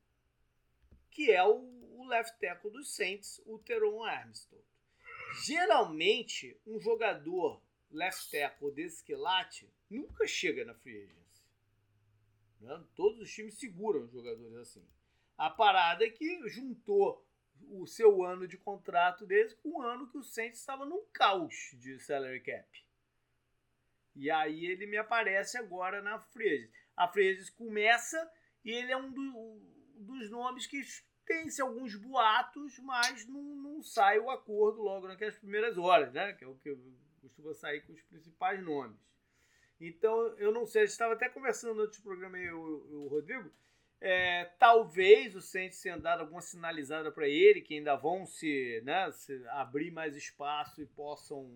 que 1.11 1.31
é 1.31 1.45
o, 1.45 1.79
left 2.09 2.39
tackle 2.41 2.71
dos 2.71 2.95
Saints, 2.95 3.41
o 3.45 3.59
Teron. 3.59 4.01
Geralmente, 5.45 6.59
um 6.67 6.81
jogador 6.81 7.61
left 7.91 8.31
tackle 8.31 8.73
desse 8.73 9.05
quilate 9.05 9.69
nunca 9.91 10.27
chega 10.27 10.65
na 10.65 10.75
free 10.75 11.03
agency. 11.03 11.43
Né? 12.61 12.85
Todos 12.95 13.21
os 13.21 13.31
times 13.31 13.59
seguram 13.59 14.09
jogadores 14.09 14.57
assim. 14.57 14.87
A 15.37 15.51
parada 15.51 16.05
é 16.05 16.11
que 16.11 16.49
juntou 16.49 17.25
o 17.71 17.87
seu 17.87 18.25
ano 18.25 18.47
de 18.47 18.57
contrato 18.57 19.27
dele 19.27 19.55
com 19.63 19.79
o 19.79 19.83
ano 19.83 20.09
que 20.09 20.19
o 20.19 20.23
Saints 20.23 20.61
estava 20.61 20.87
num 20.87 21.05
caos 21.13 21.71
de 21.75 21.99
salary 21.99 22.41
cap. 22.41 22.88
E 24.19 24.31
aí 24.31 24.67
ele 24.67 24.87
me 24.87 24.97
aparece 24.97 25.57
agora 25.57 26.03
na 26.03 26.19
free 26.19 26.49
agency. 26.49 26.73
A 26.97 27.07
free 27.07 27.31
agency 27.31 27.53
começa 27.53 28.31
e 28.65 28.73
ele 28.73 28.91
é 28.91 28.97
um 28.97 29.13
do, 29.13 29.61
dos 29.97 30.29
nomes 30.29 30.67
que 30.67 30.83
tem-se 31.25 31.63
alguns 31.63 31.95
boatos, 31.95 32.79
mas 32.81 33.29
não, 33.29 33.43
não 33.43 33.83
sai 33.83 34.19
o 34.19 34.29
acordo 34.29 34.83
logo 34.83 35.07
naquelas 35.07 35.39
primeiras 35.39 35.79
horas, 35.79 36.13
né? 36.13 36.33
Que 36.33 36.45
é 36.45 36.49
o 36.49 36.57
que 36.57 36.77
costuma 37.21 37.55
sair 37.55 37.83
com 37.83 37.93
os 37.93 38.03
principais 38.03 38.61
nomes. 38.61 38.99
Então, 39.81 40.37
eu 40.39 40.51
não 40.51 40.67
sei, 40.67 40.83
a 40.83 40.85
gente 40.85 40.93
estava 40.93 41.15
até 41.15 41.29
conversando 41.29 41.75
no 41.75 41.83
outro 41.83 42.03
programa 42.03 42.37
aí, 42.37 42.51
o, 42.51 43.07
Rodrigo. 43.09 43.53
É, 44.01 44.47
talvez 44.59 45.37
o 45.37 45.41
Saints 45.41 45.81
tenha 45.81 45.97
dado 45.97 46.21
alguma 46.21 46.41
sinalizada 46.41 47.13
para 47.13 47.29
ele, 47.29 47.61
que 47.61 47.75
ainda 47.75 47.95
vão 47.95 48.27
se, 48.27 48.81
né, 48.85 49.11
se 49.13 49.45
abrir 49.49 49.93
mais 49.93 50.17
espaço 50.17 50.83
e 50.83 50.87
possam 50.87 51.49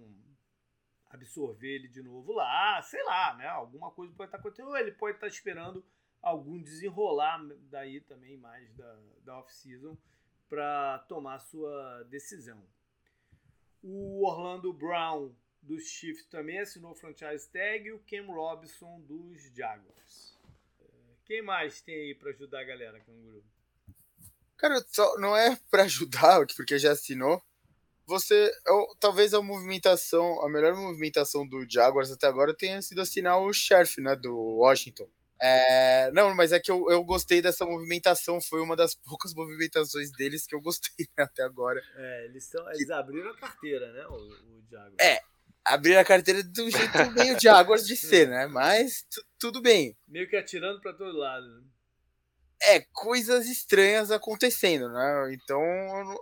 absorver 1.13 1.69
ele 1.69 1.89
de 1.89 2.03
novo 2.03 2.33
lá, 2.33 2.81
sei 2.83 3.03
lá, 3.05 3.35
né? 3.37 3.47
Alguma 3.47 3.91
coisa 3.91 4.13
pode 4.15 4.29
estar 4.29 4.39
acontecendo, 4.39 4.69
ou 4.69 4.77
ele 4.77 4.93
pode 4.93 5.17
estar 5.17 5.27
esperando 5.27 5.85
algum 6.21 6.61
desenrolar 6.61 7.45
daí 7.71 8.01
também 8.01 8.37
mais 8.37 8.73
da, 8.75 8.99
da 9.25 9.39
off-season 9.39 9.97
para 10.49 10.99
tomar 11.09 11.39
sua 11.39 12.05
decisão. 12.05 12.63
O 13.83 14.27
Orlando 14.27 14.73
Brown 14.73 15.35
dos 15.61 15.85
Chiefs 15.85 16.27
também 16.27 16.59
assinou 16.59 16.93
o 16.93 16.97
franchise 16.97 17.49
tag 17.51 17.87
e 17.87 17.93
o 17.93 17.99
Cam 18.01 18.27
Robinson 18.27 19.01
dos 19.01 19.43
Jaguars. 19.55 20.39
É, 20.81 20.85
quem 21.25 21.43
mais 21.43 21.81
tem 21.83 21.95
aí 21.95 22.15
para 22.15 22.31
ajudar 22.31 22.61
a 22.61 22.65
galera, 22.65 23.01
Canguru? 23.01 23.45
Cara, 24.57 24.81
só, 24.89 25.19
não 25.19 25.37
é 25.37 25.57
para 25.71 25.83
ajudar, 25.85 26.47
porque 26.57 26.79
já 26.79 26.93
assinou. 26.93 27.43
Você, 28.07 28.53
eu, 28.67 28.87
talvez 28.99 29.33
a 29.33 29.41
movimentação, 29.41 30.43
a 30.45 30.49
melhor 30.49 30.75
movimentação 30.75 31.47
do 31.47 31.65
Jaguars 31.69 32.11
até 32.11 32.27
agora 32.27 32.55
tenha 32.55 32.83
sido 32.83 33.01
assinar 33.01 33.39
o 33.39 33.53
Sheriff, 33.53 34.01
né, 34.01 34.17
do 34.17 34.35
Washington. 34.35 35.09
É, 35.41 36.11
não, 36.13 36.35
mas 36.35 36.53
é 36.53 36.61
que 36.61 36.71
eu, 36.71 36.89
eu 36.89 37.03
gostei 37.03 37.43
dessa 37.43 37.67
movimentação, 37.67 38.41
foi 38.41 38.61
uma 38.61 38.77
das 38.77 38.95
poucas 38.95 39.35
movimentações 39.35 40.13
deles 40.13 40.47
que 40.47 40.55
eu 40.55 40.61
gostei 40.61 41.07
né, 41.19 41.25
até 41.25 41.43
agora. 41.43 41.83
É, 41.97 42.25
eles, 42.27 42.45
são, 42.45 42.65
eles 42.71 42.91
abriram 42.91 43.31
a 43.31 43.37
carteira, 43.37 43.93
né, 43.93 44.07
o, 44.07 44.15
o 44.15 44.63
Jaguars. 44.71 44.97
É, 45.01 45.21
abrir 45.65 45.97
a 45.97 46.05
carteira 46.05 46.43
do 46.43 46.71
jeito 46.71 47.11
meio 47.13 47.37
águas 47.55 47.87
de 47.87 47.97
ser, 47.97 48.29
né? 48.29 48.47
Mas 48.47 49.07
tudo 49.39 49.61
bem. 49.61 49.97
Meio 50.07 50.29
que 50.29 50.37
atirando 50.37 50.81
para 50.81 50.93
todo 50.93 51.17
lado. 51.17 51.47
Né? 51.47 51.63
É, 52.63 52.81
coisas 52.93 53.47
estranhas 53.47 54.11
acontecendo, 54.11 54.89
né? 54.89 55.35
Então 55.35 55.61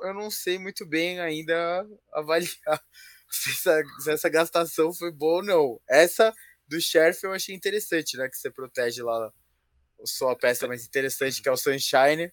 eu 0.03 0.15
não 0.15 0.31
sei 0.31 0.59
muito 0.59 0.87
bem 0.87 1.21
ainda 1.21 1.87
avaliar 2.13 2.49
se 3.31 3.51
essa, 3.51 3.83
se 4.01 4.11
essa 4.11 4.29
gastação 4.29 4.93
foi 4.93 5.11
boa 5.11 5.37
ou 5.37 5.45
não. 5.45 5.81
Essa 5.89 6.35
do 6.67 6.81
Sheriff 6.81 7.25
eu 7.25 7.33
achei 7.33 7.55
interessante, 7.55 8.17
né? 8.17 8.29
Que 8.29 8.37
você 8.37 8.51
protege 8.51 9.03
lá 9.03 9.33
só 10.05 10.31
a 10.31 10.37
peça 10.37 10.67
mais 10.67 10.85
interessante, 10.85 11.43
que 11.43 11.49
é 11.49 11.53
o 11.53 11.57
Sunshine, 11.57 12.33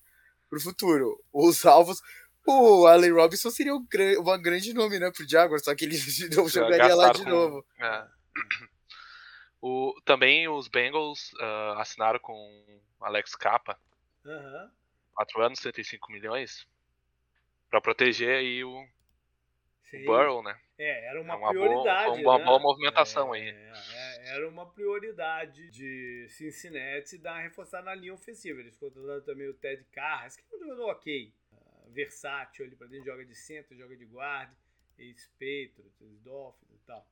pro 0.49 0.59
futuro. 0.59 1.21
Os 1.33 1.65
alvos. 1.65 2.01
O 2.45 2.87
Allen 2.87 3.11
Robinson 3.11 3.51
seria 3.51 3.75
um, 3.75 3.85
um 3.85 4.41
grande 4.41 4.73
nome, 4.73 4.97
né, 4.99 5.11
pro 5.11 5.27
Jaguar, 5.27 5.59
só 5.59 5.75
que 5.75 5.83
ele 5.83 5.97
não 6.33 6.47
jogaria 6.47 6.95
lá 6.95 7.11
de 7.11 7.23
com, 7.23 7.29
novo. 7.29 7.65
É. 7.77 8.07
O, 9.61 9.93
também 10.05 10.47
os 10.47 10.69
Bengals 10.69 11.33
uh, 11.33 11.79
assinaram 11.79 12.19
com 12.19 12.81
Alex 13.01 13.35
Capa. 13.35 13.77
Uhum. 14.27 14.69
4 15.15 15.41
anos, 15.41 15.59
75 15.59 16.11
milhões. 16.11 16.67
para 17.69 17.81
proteger 17.81 18.37
aí 18.37 18.63
o, 18.63 18.69
o 18.71 20.05
Burrow, 20.05 20.43
né? 20.43 20.59
É, 20.77 21.07
era 21.07 21.21
uma, 21.21 21.33
é 21.33 21.37
uma 21.37 21.49
prioridade. 21.49 22.21
Boa, 22.21 22.35
uma 22.35 22.39
né? 22.39 22.45
boa 22.45 22.59
movimentação 22.59 23.33
é, 23.33 23.39
aí. 23.39 23.49
É, 23.49 24.35
era 24.35 24.47
uma 24.47 24.65
prioridade 24.69 25.71
de 25.71 26.27
Cincinnati 26.29 27.17
dar 27.17 27.39
reforçar 27.39 27.81
na 27.81 27.95
linha 27.95 28.13
ofensiva. 28.13 28.59
Eles 28.59 28.77
contrataram 28.77 29.21
também 29.21 29.47
o 29.47 29.53
Ted 29.53 29.83
Carras, 29.85 30.35
que 30.35 30.43
é 30.43 30.55
um 30.55 30.59
jogador 30.59 30.91
ok, 30.91 31.33
uh, 31.51 31.91
versátil 31.91 32.65
ali 32.65 32.75
para 32.75 32.87
dentro, 32.87 33.05
joga 33.05 33.25
de 33.25 33.33
centro, 33.33 33.75
joga 33.75 33.95
de 33.95 34.05
guarda, 34.05 34.55
ex-Patriots, 34.99 36.01
ex-Dolphins 36.01 36.71
e 36.71 36.85
tal. 36.85 37.07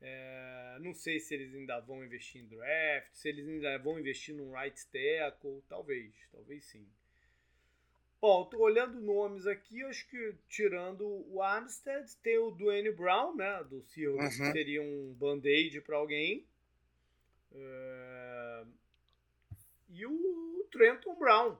É, 0.00 0.78
não 0.80 0.92
sei 0.92 1.18
se 1.18 1.34
eles 1.34 1.54
ainda 1.54 1.80
vão 1.80 2.04
investir 2.04 2.42
em 2.42 2.46
draft, 2.46 3.14
se 3.14 3.28
eles 3.28 3.48
ainda 3.48 3.78
vão 3.78 3.98
investir 3.98 4.34
num 4.34 4.52
right 4.52 4.86
tackle, 4.88 5.62
talvez, 5.68 6.12
talvez 6.30 6.64
sim. 6.64 6.86
Bom, 8.20 8.44
tô 8.46 8.58
olhando 8.58 9.00
nomes 9.00 9.46
aqui, 9.46 9.82
acho 9.84 10.08
que 10.08 10.34
tirando 10.48 11.06
o 11.30 11.42
Armstead, 11.42 12.14
tem 12.22 12.38
o 12.38 12.50
Dwayne 12.50 12.90
Brown, 12.90 13.36
né, 13.36 13.64
do 13.64 13.82
Seahawks, 13.82 14.38
uhum. 14.38 14.46
que 14.46 14.52
seria 14.52 14.82
um 14.82 15.14
band-aid 15.14 15.80
para 15.82 15.96
alguém. 15.96 16.46
É... 17.52 18.64
E 19.90 20.04
o 20.06 20.68
Trenton 20.70 21.14
Brown, 21.14 21.56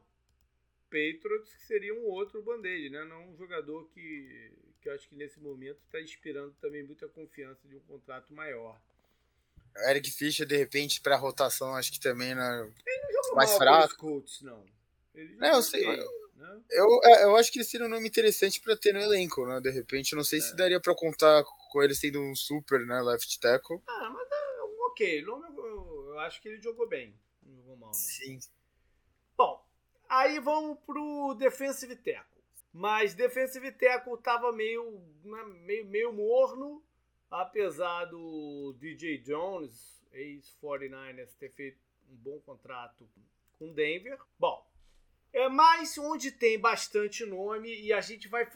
Patriots, 0.90 1.54
que 1.54 1.62
seria 1.62 1.94
um 1.94 2.04
outro 2.04 2.42
band-aid, 2.42 2.90
né, 2.90 3.04
não 3.04 3.30
um 3.30 3.36
jogador 3.36 3.88
que 3.90 4.52
que 4.86 4.90
eu 4.90 4.94
acho 4.94 5.08
que 5.08 5.16
nesse 5.16 5.40
momento 5.40 5.78
está 5.84 6.00
inspirando 6.00 6.54
também 6.60 6.84
muita 6.84 7.08
confiança 7.08 7.66
de 7.66 7.74
um 7.74 7.80
contrato 7.80 8.32
maior. 8.32 8.80
Eric 9.88 10.10
Fischer, 10.12 10.46
de 10.46 10.56
repente, 10.56 11.00
para 11.00 11.16
rotação, 11.16 11.74
acho 11.74 11.92
que 11.92 11.98
também 11.98 12.34
né, 12.34 12.72
joga 13.12 13.34
mais 13.34 13.52
fraco. 13.56 13.96
Colts, 13.96 14.42
não. 14.42 14.64
não, 15.38 15.56
eu 15.56 15.62
sei. 15.62 15.84
Bem, 15.84 15.98
né? 16.36 16.62
eu, 16.70 17.00
é, 17.02 17.24
eu 17.24 17.36
acho 17.36 17.50
que 17.50 17.58
ele 17.58 17.64
seria 17.64 17.86
um 17.86 17.90
nome 17.90 18.06
interessante 18.06 18.60
para 18.60 18.76
ter 18.76 18.94
no 18.94 19.00
elenco, 19.00 19.44
né? 19.44 19.60
De 19.60 19.70
repente, 19.70 20.14
não 20.14 20.22
sei 20.22 20.38
é. 20.38 20.42
se 20.42 20.56
daria 20.56 20.80
para 20.80 20.94
contar 20.94 21.44
com 21.44 21.82
ele 21.82 21.94
sendo 21.94 22.20
um 22.20 22.34
super, 22.34 22.86
né, 22.86 23.02
left 23.02 23.40
tackle. 23.40 23.82
Ah, 23.88 24.10
mas 24.10 24.28
é, 24.30 24.62
ok, 24.86 25.24
eu, 25.24 26.06
eu 26.10 26.18
acho 26.20 26.40
que 26.40 26.48
ele 26.48 26.62
jogou 26.62 26.88
bem, 26.88 27.12
não 27.42 27.56
jogou 27.56 27.76
mal. 27.76 27.88
Não. 27.88 27.94
Sim. 27.94 28.38
Bom, 29.36 29.62
aí 30.08 30.38
vamos 30.38 30.78
pro 30.86 31.34
defensive 31.34 31.96
tackle. 31.96 32.35
Mas 32.76 33.14
defensive 33.14 33.72
tackle 33.72 34.18
tava 34.18 34.52
meio, 34.52 35.00
né, 35.24 35.44
meio, 35.64 35.86
meio 35.86 36.12
morno, 36.12 36.84
apesar 37.30 38.04
do 38.04 38.76
DJ 38.78 39.16
Jones, 39.16 40.04
ex-49ers, 40.12 41.34
ter 41.38 41.48
feito 41.48 41.80
um 42.10 42.16
bom 42.16 42.38
contrato 42.40 43.08
com 43.58 43.72
Denver. 43.72 44.20
Bom, 44.38 44.62
é 45.32 45.48
mais 45.48 45.96
onde 45.96 46.30
tem 46.30 46.60
bastante 46.60 47.24
nome 47.24 47.74
e 47.80 47.94
a 47.94 48.02
gente 48.02 48.28
vai, 48.28 48.46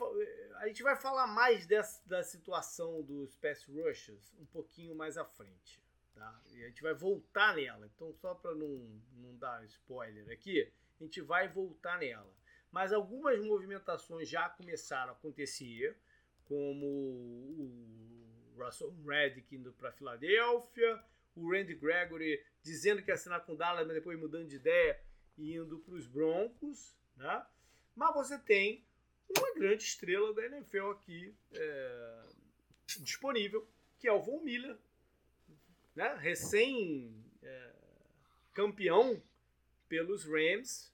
a 0.57 0.67
gente 0.67 0.83
vai 0.83 0.95
falar 0.95 1.25
mais 1.25 1.65
dessa, 1.65 2.07
da 2.07 2.21
situação 2.21 3.01
dos 3.01 3.35
pass 3.37 3.65
rushers 3.65 4.35
um 4.39 4.45
pouquinho 4.45 4.93
mais 4.93 5.17
à 5.17 5.25
frente. 5.25 5.81
Tá? 6.13 6.39
E 6.51 6.63
a 6.63 6.67
gente 6.67 6.83
vai 6.83 6.93
voltar 6.93 7.55
nela. 7.55 7.89
Então, 7.95 8.13
só 8.13 8.35
para 8.35 8.53
não, 8.53 9.01
não 9.15 9.35
dar 9.37 9.65
spoiler 9.65 10.29
aqui, 10.29 10.71
a 10.99 11.03
gente 11.03 11.21
vai 11.21 11.47
voltar 11.47 11.97
nela 11.97 12.39
mas 12.71 12.93
algumas 12.93 13.43
movimentações 13.43 14.29
já 14.29 14.49
começaram 14.49 15.11
a 15.11 15.15
acontecer, 15.15 15.97
como 16.45 16.85
o 16.85 18.53
Russell 18.57 18.95
Reddick 19.05 19.55
indo 19.55 19.73
para 19.73 19.91
Filadélfia, 19.91 21.03
o 21.35 21.51
Randy 21.51 21.75
Gregory 21.75 22.43
dizendo 22.61 23.01
que 23.01 23.09
ia 23.09 23.15
assinar 23.15 23.45
com 23.45 23.53
o 23.53 23.57
Dallas, 23.57 23.85
mas 23.85 23.95
depois 23.95 24.19
mudando 24.19 24.47
de 24.47 24.55
ideia 24.55 24.99
e 25.37 25.55
indo 25.55 25.79
para 25.79 25.95
os 25.95 26.05
Broncos, 26.05 26.95
né? 27.15 27.45
Mas 27.95 28.13
você 28.13 28.37
tem 28.37 28.85
uma 29.37 29.53
grande 29.53 29.83
estrela 29.83 30.33
da 30.33 30.45
NFL 30.45 30.91
aqui 30.91 31.35
é, 31.53 32.23
disponível, 32.99 33.67
que 33.99 34.07
é 34.07 34.11
o 34.11 34.21
Von 34.21 34.41
Miller, 34.41 34.77
né? 35.95 36.15
recém 36.19 37.23
é, 37.41 37.73
campeão 38.53 39.21
pelos 39.87 40.25
Rams, 40.25 40.90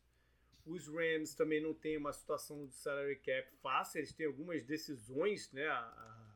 os 0.68 0.88
Rams 0.88 1.34
também 1.34 1.62
não 1.62 1.74
têm 1.74 1.98
uma 1.98 2.14
situação 2.14 2.66
de 2.68 2.76
salary 2.76 3.16
cap 3.18 3.50
fácil, 3.62 4.00
eles 4.00 4.14
têm 4.14 4.28
algumas 4.28 4.64
decisões 4.64 5.52
né, 5.52 5.68
a, 5.68 5.80
a 5.80 6.28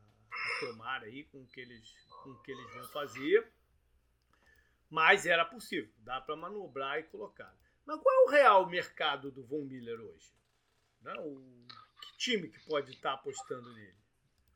tomar 0.60 1.02
aí 1.02 1.24
com 1.24 1.42
o 1.42 1.46
que 1.46 1.60
eles, 1.60 1.94
com 2.22 2.30
o 2.30 2.42
que 2.42 2.52
eles 2.52 2.74
vão 2.74 2.88
fazer. 2.88 3.46
Mas 4.88 5.26
era 5.26 5.44
possível, 5.44 5.90
dá 5.98 6.20
para 6.20 6.36
manobrar 6.36 6.98
e 6.98 7.04
colocar. 7.04 7.54
Mas 7.84 8.00
qual 8.00 8.14
é 8.14 8.24
o 8.24 8.30
real 8.30 8.68
mercado 8.68 9.30
do 9.30 9.42
Von 9.44 9.64
Miller 9.64 10.00
hoje? 10.00 10.32
Né? 11.00 11.14
O, 11.18 11.40
que 12.00 12.16
time 12.18 12.48
que 12.48 12.60
pode 12.66 12.90
estar 12.92 13.10
tá 13.10 13.14
apostando 13.14 13.72
nele? 13.74 13.94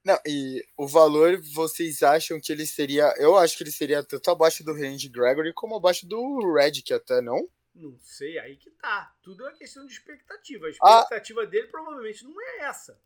Não, 0.04 0.18
e 0.24 0.64
o 0.76 0.86
valor 0.86 1.40
vocês 1.52 2.02
acham 2.02 2.40
que 2.40 2.52
ele 2.52 2.64
seria. 2.64 3.12
Eu 3.18 3.36
acho 3.36 3.56
que 3.56 3.64
ele 3.64 3.72
seria 3.72 4.04
tanto 4.04 4.30
abaixo 4.30 4.62
do 4.62 4.72
Range 4.72 5.08
Gregory 5.08 5.52
como 5.52 5.74
abaixo 5.74 6.06
do 6.06 6.54
Redick 6.54 6.92
até, 6.92 7.20
não? 7.20 7.48
Não 7.76 7.98
sei, 8.00 8.38
aí 8.38 8.56
que 8.56 8.70
tá. 8.70 9.14
Tudo 9.22 9.44
é 9.44 9.50
uma 9.50 9.56
questão 9.56 9.86
de 9.86 9.92
expectativa. 9.92 10.66
A 10.66 10.68
ah. 10.68 11.00
expectativa 11.02 11.42
ah. 11.42 11.46
dele 11.46 11.68
provavelmente 11.68 12.24
não 12.24 12.40
é 12.40 12.60
essa. 12.60 12.92
Né? 12.92 12.98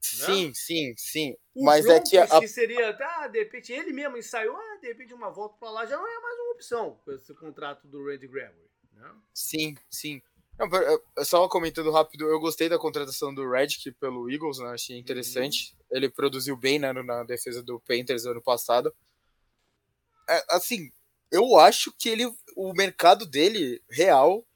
Sim, 0.00 0.54
sim, 0.54 0.94
sim. 0.96 1.36
O 1.54 1.64
Mas 1.64 1.84
é 1.86 2.00
que, 2.00 2.16
a... 2.16 2.26
que 2.38 2.46
seria, 2.46 2.90
ah, 2.90 3.26
de 3.26 3.40
repente, 3.40 3.72
ele 3.72 3.92
mesmo 3.92 4.16
ensaiou, 4.16 4.56
ah, 4.56 4.78
de 4.80 4.88
repente 4.88 5.12
uma 5.12 5.30
volta 5.30 5.56
para 5.58 5.70
lá 5.70 5.86
já 5.86 5.96
não 5.96 6.06
é 6.06 6.20
mais 6.20 6.38
uma 6.38 6.52
opção 6.52 7.00
com 7.04 7.12
esse 7.12 7.34
contrato 7.34 7.88
do 7.88 8.04
Randy 8.04 8.28
Gregory. 8.28 8.70
Né? 8.92 9.14
Sim, 9.34 9.76
sim. 9.90 10.22
Não, 10.58 10.68
só 11.24 11.46
comentando 11.48 11.90
rápido, 11.90 12.26
eu 12.26 12.40
gostei 12.40 12.68
da 12.68 12.78
contratação 12.78 13.34
do 13.34 13.50
Redick 13.50 13.92
pelo 13.92 14.30
Eagles, 14.30 14.58
né? 14.58 14.68
Achei 14.68 14.96
interessante. 14.96 15.74
Uhum. 15.74 15.86
Ele 15.90 16.08
produziu 16.08 16.56
bem 16.56 16.78
né, 16.78 16.92
na 16.92 17.24
defesa 17.24 17.62
do 17.62 17.78
Panthers 17.80 18.24
ano 18.24 18.40
passado. 18.40 18.94
É, 20.28 20.44
assim, 20.50 20.90
eu 21.36 21.58
acho 21.58 21.92
que 21.98 22.08
ele, 22.08 22.26
o 22.56 22.72
mercado 22.72 23.26
dele 23.26 23.80
real, 23.90 24.46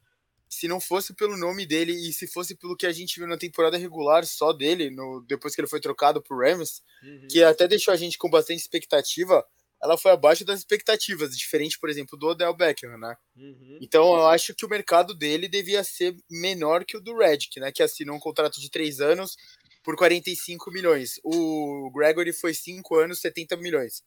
se 0.49 0.67
não 0.67 0.81
fosse 0.81 1.13
pelo 1.13 1.37
nome 1.37 1.65
dele 1.65 1.93
e 1.93 2.11
se 2.11 2.27
fosse 2.27 2.55
pelo 2.55 2.75
que 2.75 2.85
a 2.85 2.91
gente 2.91 3.19
viu 3.19 3.27
na 3.27 3.37
temporada 3.37 3.77
regular 3.77 4.25
só 4.25 4.51
dele, 4.51 4.89
no, 4.89 5.23
depois 5.27 5.55
que 5.55 5.61
ele 5.61 5.67
foi 5.67 5.79
trocado 5.79 6.21
pro 6.21 6.39
Rams, 6.39 6.81
uhum. 7.03 7.27
que 7.29 7.43
até 7.43 7.67
deixou 7.67 7.93
a 7.93 7.97
gente 7.97 8.17
com 8.17 8.29
bastante 8.29 8.59
expectativa, 8.59 9.45
ela 9.81 9.97
foi 9.97 10.11
abaixo 10.11 10.43
das 10.45 10.59
expectativas, 10.59 11.35
diferente, 11.35 11.79
por 11.79 11.89
exemplo, 11.89 12.17
do 12.17 12.27
Odell 12.27 12.53
Beckham, 12.53 12.97
né? 12.97 13.15
Uhum. 13.35 13.79
Então 13.81 14.13
eu 14.13 14.27
acho 14.27 14.53
que 14.53 14.65
o 14.65 14.69
mercado 14.69 15.15
dele 15.15 15.47
devia 15.47 15.83
ser 15.83 16.15
menor 16.29 16.85
que 16.85 16.97
o 16.97 17.01
do 17.01 17.17
Redick, 17.17 17.59
né? 17.59 17.71
Que 17.71 17.81
assinou 17.81 18.15
um 18.15 18.19
contrato 18.19 18.59
de 18.59 18.69
três 18.69 18.99
anos 18.99 19.35
por 19.83 19.95
45 19.95 20.69
milhões. 20.71 21.19
O 21.23 21.89
Gregory 21.91 22.33
foi 22.33 22.53
cinco 22.53 22.95
anos, 22.95 23.19
70 23.21 23.57
milhões. 23.57 24.03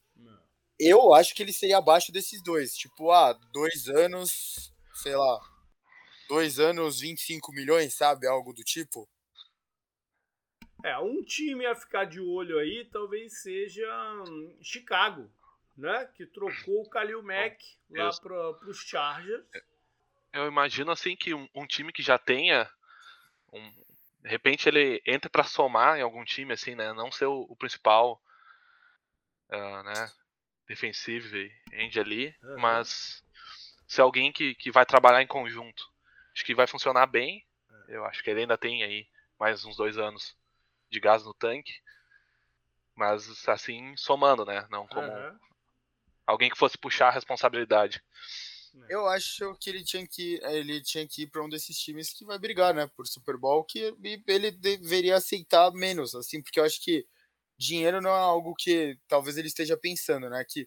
Eu 0.78 1.14
acho 1.14 1.34
que 1.34 1.42
ele 1.42 1.52
seria 1.52 1.78
abaixo 1.78 2.12
desses 2.12 2.42
dois. 2.42 2.76
Tipo, 2.76 3.10
ah, 3.10 3.32
dois 3.52 3.88
anos, 3.88 4.72
sei 4.94 5.14
lá, 5.16 5.40
dois 6.28 6.58
anos, 6.58 7.00
25 7.00 7.52
milhões, 7.52 7.94
sabe? 7.94 8.26
Algo 8.26 8.52
do 8.52 8.62
tipo. 8.62 9.08
É, 10.82 10.98
um 10.98 11.22
time 11.22 11.64
a 11.64 11.74
ficar 11.74 12.04
de 12.04 12.20
olho 12.20 12.58
aí 12.58 12.84
talvez 12.92 13.40
seja 13.40 13.88
hum, 14.28 14.56
Chicago, 14.60 15.30
né? 15.76 16.06
Que 16.14 16.26
trocou 16.26 16.82
o 16.82 16.88
Kalil 16.90 17.22
Mack 17.22 17.56
lá 17.90 18.10
para 18.20 18.68
os 18.68 18.78
Chargers. 18.78 19.44
Eu 20.32 20.46
imagino 20.46 20.90
assim 20.90 21.16
que 21.16 21.32
um, 21.32 21.48
um 21.54 21.66
time 21.66 21.92
que 21.92 22.02
já 22.02 22.18
tenha 22.18 22.68
um, 23.52 23.70
de 24.20 24.28
repente 24.28 24.68
ele 24.68 25.02
entra 25.06 25.30
para 25.30 25.44
somar 25.44 25.98
em 25.98 26.02
algum 26.02 26.24
time 26.24 26.52
assim, 26.52 26.74
né? 26.74 26.92
Não 26.92 27.10
ser 27.10 27.26
o, 27.26 27.46
o 27.48 27.56
principal, 27.56 28.20
uh, 29.50 29.82
né? 29.84 30.12
Defensive 30.66 31.50
end 31.72 31.98
ali, 31.98 32.34
uhum. 32.42 32.58
mas 32.58 33.22
se 33.86 34.00
alguém 34.00 34.32
que, 34.32 34.54
que 34.54 34.70
vai 34.70 34.86
trabalhar 34.86 35.22
em 35.22 35.26
conjunto, 35.26 35.84
acho 36.34 36.44
que 36.44 36.54
vai 36.54 36.66
funcionar 36.66 37.06
bem. 37.06 37.44
É. 37.88 37.96
Eu 37.96 38.04
acho 38.04 38.22
que 38.22 38.30
ele 38.30 38.40
ainda 38.40 38.56
tem 38.56 38.82
aí 38.82 39.06
mais 39.38 39.64
uns 39.64 39.76
dois 39.76 39.98
anos 39.98 40.36
de 40.90 41.00
gás 41.00 41.24
no 41.24 41.34
tanque, 41.34 41.72
mas 42.94 43.48
assim 43.48 43.96
somando, 43.96 44.44
né? 44.44 44.66
Não 44.70 44.86
como 44.86 45.06
uhum. 45.06 45.38
alguém 46.26 46.50
que 46.50 46.58
fosse 46.58 46.78
puxar 46.78 47.08
a 47.08 47.12
responsabilidade. 47.12 48.02
Eu 48.88 49.06
acho 49.06 49.54
que 49.60 49.70
ele 49.70 49.84
tinha 49.84 50.06
que 50.06 50.40
ele 50.42 50.82
tinha 50.82 51.06
que 51.06 51.22
ir 51.22 51.26
para 51.28 51.44
um 51.44 51.48
desses 51.48 51.78
times 51.78 52.12
que 52.12 52.24
vai 52.24 52.38
brigar, 52.38 52.74
né, 52.74 52.90
por 52.96 53.06
Super 53.06 53.36
Bowl, 53.36 53.64
que 53.64 53.94
ele 54.26 54.50
deveria 54.50 55.16
aceitar 55.16 55.70
menos, 55.72 56.14
assim, 56.14 56.42
porque 56.42 56.58
eu 56.58 56.64
acho 56.64 56.82
que 56.82 57.06
dinheiro 57.58 58.00
não 58.00 58.10
é 58.10 58.18
algo 58.18 58.54
que 58.56 58.98
talvez 59.08 59.36
ele 59.36 59.48
esteja 59.48 59.76
pensando, 59.76 60.28
né, 60.28 60.44
que 60.48 60.64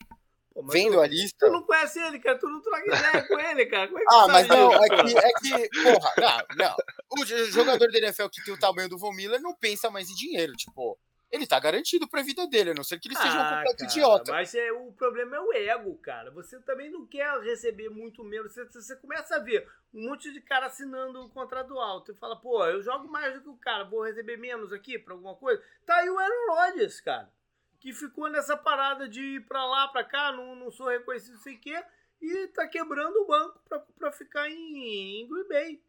Pô, 0.53 0.65
vendo 0.65 0.93
tu, 0.93 1.01
a 1.01 1.07
lista. 1.07 1.45
Tu 1.45 1.51
não 1.51 1.61
conhece 1.63 1.99
ele, 1.99 2.19
cara. 2.19 2.39
Tu 2.39 2.47
não 2.47 2.59
troca 2.61 2.87
ideia 2.87 3.21
com 3.27 3.39
ele, 3.39 3.65
cara. 3.67 3.87
Como 3.87 3.99
é 3.99 4.01
que 4.01 4.07
ah, 4.11 4.27
mas 4.27 4.47
não, 4.47 4.73
é 4.73 4.89
que, 4.89 5.17
é 5.17 5.31
que, 5.33 5.69
porra, 5.83 6.13
não, 6.17 6.65
não. 6.65 6.75
O 7.11 7.25
jogador 7.25 7.91
da 7.91 7.97
NFL 7.99 8.27
que 8.29 8.43
tem 8.43 8.53
o 8.53 8.59
tamanho 8.59 8.89
do 8.89 8.97
Von 8.97 9.13
Miller 9.13 9.39
não 9.39 9.53
pensa 9.53 9.91
mais 9.91 10.09
em 10.09 10.15
dinheiro. 10.15 10.53
Tipo, 10.53 10.97
ele 11.31 11.45
tá 11.45 11.59
garantido 11.59 12.07
pra 12.07 12.23
vida 12.23 12.47
dele, 12.47 12.71
a 12.71 12.73
não 12.73 12.83
ser 12.83 12.99
que 12.99 13.07
ele 13.07 13.15
seja 13.15 13.37
um 13.37 13.41
ah, 13.41 13.55
completo 13.57 13.77
cara, 13.77 13.91
idiota. 13.91 14.31
Mas 14.31 14.55
é, 14.55 14.71
o 14.71 14.91
problema 14.93 15.35
é 15.35 15.39
o 15.39 15.53
ego, 15.53 15.95
cara. 15.97 16.31
Você 16.31 16.59
também 16.61 16.89
não 16.89 17.05
quer 17.05 17.39
receber 17.41 17.89
muito 17.89 18.23
menos. 18.23 18.53
Você, 18.53 18.65
você 18.65 18.95
começa 18.95 19.35
a 19.35 19.39
ver 19.39 19.67
um 19.93 20.09
monte 20.09 20.31
de 20.31 20.41
cara 20.41 20.67
assinando 20.67 21.23
um 21.23 21.29
contrato 21.29 21.77
alto 21.77 22.11
e 22.11 22.15
fala, 22.15 22.35
pô, 22.35 22.65
eu 22.65 22.81
jogo 22.81 23.07
mais 23.09 23.33
do 23.33 23.41
que 23.41 23.49
o 23.49 23.57
cara, 23.57 23.83
vou 23.83 24.03
receber 24.03 24.37
menos 24.37 24.71
aqui 24.71 24.97
pra 24.97 25.13
alguma 25.13 25.35
coisa. 25.35 25.61
Tá 25.85 25.97
aí 25.97 26.09
o 26.09 26.17
Aaron 26.17 26.36
Rodgers, 26.77 27.01
cara 27.01 27.31
que 27.79 27.93
ficou 27.93 28.29
nessa 28.29 28.57
parada 28.57 29.07
de 29.07 29.21
ir 29.21 29.47
pra 29.47 29.65
lá, 29.65 29.87
pra 29.87 30.03
cá, 30.03 30.31
não, 30.31 30.55
não 30.55 30.71
sou 30.71 30.87
reconhecido, 30.87 31.35
não 31.35 31.41
sei 31.41 31.55
o 31.55 31.59
quê, 31.59 31.83
e 32.21 32.47
tá 32.47 32.67
quebrando 32.67 33.17
o 33.21 33.27
banco 33.27 33.61
pra, 33.67 33.79
pra 33.79 34.11
ficar 34.11 34.49
em, 34.49 35.21
em 35.21 35.27
Green 35.27 35.47
Bay. 35.47 35.81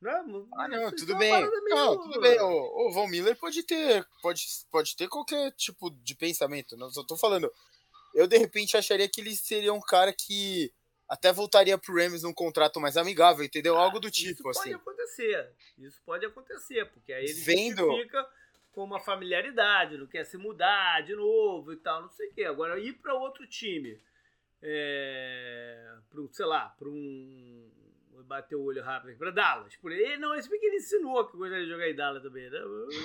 Né? 0.00 0.12
Ah, 0.58 0.68
não, 0.68 0.92
tudo 0.92 1.14
é 1.14 1.18
bem. 1.18 1.50
Não, 1.70 1.98
tudo 1.98 2.20
bem. 2.20 2.38
O, 2.40 2.88
o 2.88 2.92
Von 2.92 3.08
Miller 3.08 3.34
pode 3.36 3.62
ter, 3.62 4.06
pode, 4.20 4.44
pode 4.70 4.94
ter 4.94 5.08
qualquer 5.08 5.50
tipo 5.52 5.90
de 5.90 6.14
pensamento. 6.14 6.76
Não 6.76 6.90
só 6.90 7.02
tô 7.02 7.16
falando. 7.16 7.50
Eu, 8.14 8.26
de 8.26 8.36
repente, 8.36 8.76
acharia 8.76 9.08
que 9.08 9.22
ele 9.22 9.34
seria 9.34 9.72
um 9.72 9.80
cara 9.80 10.12
que 10.12 10.70
até 11.08 11.32
voltaria 11.32 11.78
pro 11.78 11.94
Rams 11.94 12.22
num 12.22 12.34
contrato 12.34 12.78
mais 12.78 12.96
amigável, 12.98 13.44
entendeu? 13.44 13.78
Ah, 13.78 13.84
Algo 13.84 13.98
do 13.98 14.10
tipo, 14.10 14.50
isso 14.50 14.60
assim. 14.60 14.70
Isso 14.70 14.78
pode 14.80 15.00
acontecer. 15.00 15.52
Isso 15.78 16.02
pode 16.04 16.26
acontecer, 16.26 16.84
porque 16.92 17.12
aí 17.14 17.24
ele 17.24 17.40
Vendo... 17.40 17.86
justifica 17.86 18.28
com 18.76 18.84
uma 18.84 19.00
familiaridade, 19.00 19.96
não 19.96 20.06
quer 20.06 20.24
se 20.24 20.36
mudar 20.36 21.00
de 21.00 21.16
novo 21.16 21.72
e 21.72 21.76
tal, 21.76 22.02
não 22.02 22.10
sei 22.10 22.28
o 22.28 22.34
quê. 22.34 22.44
Agora, 22.44 22.78
ir 22.78 22.92
para 22.92 23.14
outro 23.14 23.46
time, 23.46 23.98
é, 24.62 25.94
pro, 26.10 26.28
sei 26.30 26.44
lá, 26.44 26.68
para 26.78 26.86
um. 26.86 27.72
Vou 28.12 28.22
bater 28.24 28.54
o 28.54 28.62
olho 28.62 28.82
rápido 28.82 29.16
para 29.16 29.30
Dallas. 29.30 29.74
Por 29.76 29.92
ele, 29.92 30.18
não, 30.18 30.34
esse 30.34 30.48
que 30.48 30.66
ele 30.66 30.76
ensinou 30.76 31.26
que 31.26 31.38
gostaria 31.38 31.64
de 31.64 31.70
jogar 31.70 31.88
em 31.88 31.94
Dallas 31.94 32.22
também, 32.22 32.50
né? 32.50 32.58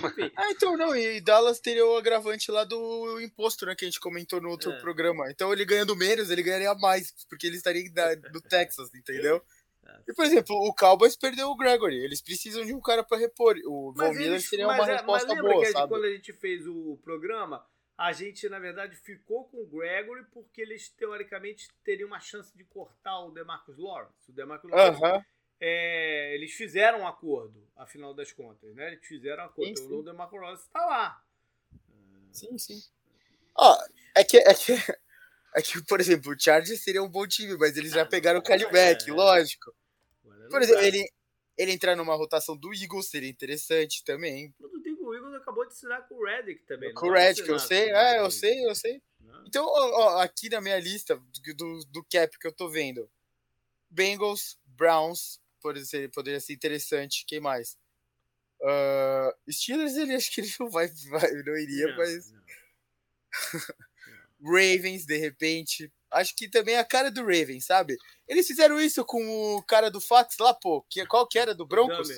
Enfim. 0.03 0.31
ah, 0.35 0.51
então 0.51 0.75
não, 0.75 0.93
e 0.93 1.21
Dallas 1.21 1.61
teria 1.61 1.85
o 1.85 1.95
agravante 1.95 2.51
lá 2.51 2.65
do 2.65 3.21
imposto, 3.21 3.65
né, 3.65 3.73
que 3.73 3.85
a 3.85 3.87
gente 3.87 3.99
comentou 3.99 4.41
no 4.41 4.49
outro 4.49 4.71
é. 4.71 4.79
programa. 4.81 5.31
Então 5.31 5.53
ele 5.53 5.63
ganhando 5.63 5.95
menos, 5.95 6.29
ele 6.29 6.43
ganharia 6.43 6.75
mais, 6.75 7.13
porque 7.29 7.47
ele 7.47 7.55
estaria 7.55 7.81
no 8.33 8.41
Texas, 8.41 8.93
entendeu? 8.93 9.41
E, 10.07 10.13
por 10.13 10.25
exemplo, 10.25 10.55
o 10.55 10.73
Cowboys 10.73 11.15
perdeu 11.15 11.49
o 11.49 11.55
Gregory. 11.55 11.97
Eles 11.97 12.21
precisam 12.21 12.65
de 12.65 12.73
um 12.73 12.81
cara 12.81 13.03
para 13.03 13.17
repor. 13.17 13.55
O 13.65 13.91
Von 13.93 14.13
Miller 14.13 14.41
seria 14.41 14.65
uma 14.67 14.77
é, 14.77 14.93
resposta 14.93 15.33
mas 15.33 15.41
boa, 15.41 15.63
que 15.63 15.71
sabe? 15.71 15.89
quando 15.89 16.05
a 16.05 16.11
gente 16.11 16.33
fez 16.33 16.67
o 16.67 16.97
programa, 17.03 17.65
a 17.97 18.11
gente, 18.11 18.49
na 18.49 18.59
verdade, 18.59 18.95
ficou 18.95 19.45
com 19.45 19.61
o 19.61 19.67
Gregory 19.67 20.25
porque 20.31 20.61
eles, 20.61 20.89
teoricamente, 20.89 21.69
teriam 21.83 22.07
uma 22.07 22.19
chance 22.19 22.55
de 22.57 22.63
cortar 22.63 23.19
o 23.19 23.31
DeMarcus 23.31 23.77
Lawrence. 23.77 24.31
O 24.31 24.33
DeMarcus 24.33 24.71
Lawrence, 24.71 24.99
uh 24.99 25.05
-huh. 25.05 25.25
é, 25.59 26.33
eles 26.35 26.51
fizeram 26.53 27.01
um 27.01 27.07
acordo, 27.07 27.67
afinal 27.75 28.13
das 28.13 28.31
contas, 28.31 28.73
né? 28.75 28.87
Eles 28.87 29.05
fizeram 29.05 29.43
um 29.43 29.45
acordo. 29.47 29.77
Sim, 29.77 29.87
sim. 29.87 29.93
O 29.93 30.03
DeMarcus 30.03 30.41
Lawrence 30.41 30.63
está 30.63 30.85
lá. 30.85 31.23
Sim, 32.31 32.57
sim. 32.57 32.81
Ó, 33.55 33.77
é 34.15 34.23
que... 34.23 34.37
É 34.37 34.53
que... 34.53 34.73
É 35.55 35.61
que, 35.61 35.83
por 35.83 35.99
exemplo, 35.99 36.31
o 36.31 36.39
Chargers 36.39 36.81
seria 36.81 37.03
um 37.03 37.09
bom 37.09 37.27
time, 37.27 37.57
mas 37.57 37.75
eles 37.75 37.91
já 37.91 38.03
ah, 38.03 38.05
pegaram 38.05 38.39
o 38.39 38.43
Caliback, 38.43 39.09
é, 39.09 39.13
lógico. 39.13 39.75
Por 40.49 40.61
exemplo, 40.61 40.81
ele, 40.81 41.05
ele 41.57 41.71
entrar 41.71 41.95
numa 41.95 42.15
rotação 42.15 42.55
do 42.55 42.73
Eagles 42.73 43.09
seria 43.09 43.29
interessante 43.29 44.03
também. 44.03 44.53
O 44.61 45.13
Eagles 45.13 45.35
acabou 45.35 45.65
de 45.65 45.73
assinar 45.73 46.07
com 46.07 46.15
o 46.15 46.25
Redick 46.25 46.63
também. 46.65 46.93
Com 46.93 47.07
o 47.07 47.13
Redick, 47.13 47.47
eu 47.49 47.59
sei, 47.59 47.91
é, 47.91 48.19
eu 48.19 48.31
sei, 48.31 48.65
eu 48.65 48.73
sei. 48.73 49.01
Não. 49.19 49.45
Então, 49.45 49.65
ó, 49.65 50.15
ó, 50.15 50.21
aqui 50.21 50.49
na 50.49 50.61
minha 50.61 50.79
lista 50.79 51.21
do, 51.55 51.85
do 51.85 52.03
cap 52.09 52.37
que 52.39 52.47
eu 52.47 52.53
tô 52.53 52.69
vendo, 52.69 53.09
Bengals, 53.89 54.57
Browns, 54.65 55.41
por 55.61 55.77
ser, 55.77 56.09
poderia 56.11 56.39
ser 56.39 56.53
interessante. 56.53 57.25
Quem 57.27 57.39
mais? 57.41 57.77
Uh, 58.61 59.51
Steelers, 59.51 59.95
ele 59.95 60.15
acho 60.15 60.31
que 60.31 60.41
ele 60.41 60.53
não 60.59 60.69
vai, 60.69 60.87
vai 61.09 61.31
não 61.43 61.57
iria, 61.57 61.87
não, 61.87 61.97
mas. 61.97 62.31
Não. 62.31 62.41
Ravens, 64.43 65.05
de 65.05 65.17
repente. 65.17 65.91
Acho 66.11 66.35
que 66.35 66.49
também 66.49 66.75
é 66.75 66.79
a 66.79 66.85
cara 66.85 67.09
do 67.09 67.21
Ravens, 67.21 67.65
sabe? 67.65 67.97
Eles 68.27 68.47
fizeram 68.47 68.79
isso 68.79 69.05
com 69.05 69.55
o 69.55 69.63
cara 69.63 69.89
do 69.89 70.01
Fox 70.01 70.37
lá, 70.39 70.53
pô. 70.53 70.81
Que, 70.89 71.05
qual 71.05 71.27
que 71.27 71.39
era? 71.39 71.55
Do 71.55 71.65
Broncos? 71.65 72.09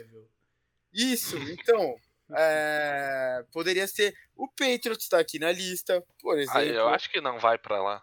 Isso, 0.94 1.38
então. 1.38 1.96
É, 2.36 3.46
poderia 3.52 3.86
ser. 3.86 4.16
O 4.36 4.48
Patriots 4.48 5.08
tá 5.08 5.20
aqui 5.20 5.38
na 5.38 5.52
lista, 5.52 6.04
por 6.20 6.40
exemplo. 6.40 6.58
Ah, 6.58 6.66
eu 6.66 6.88
acho 6.88 7.12
que 7.12 7.22
não 7.22 7.38
vai 7.38 7.60
para 7.60 7.84
lá. 7.84 8.02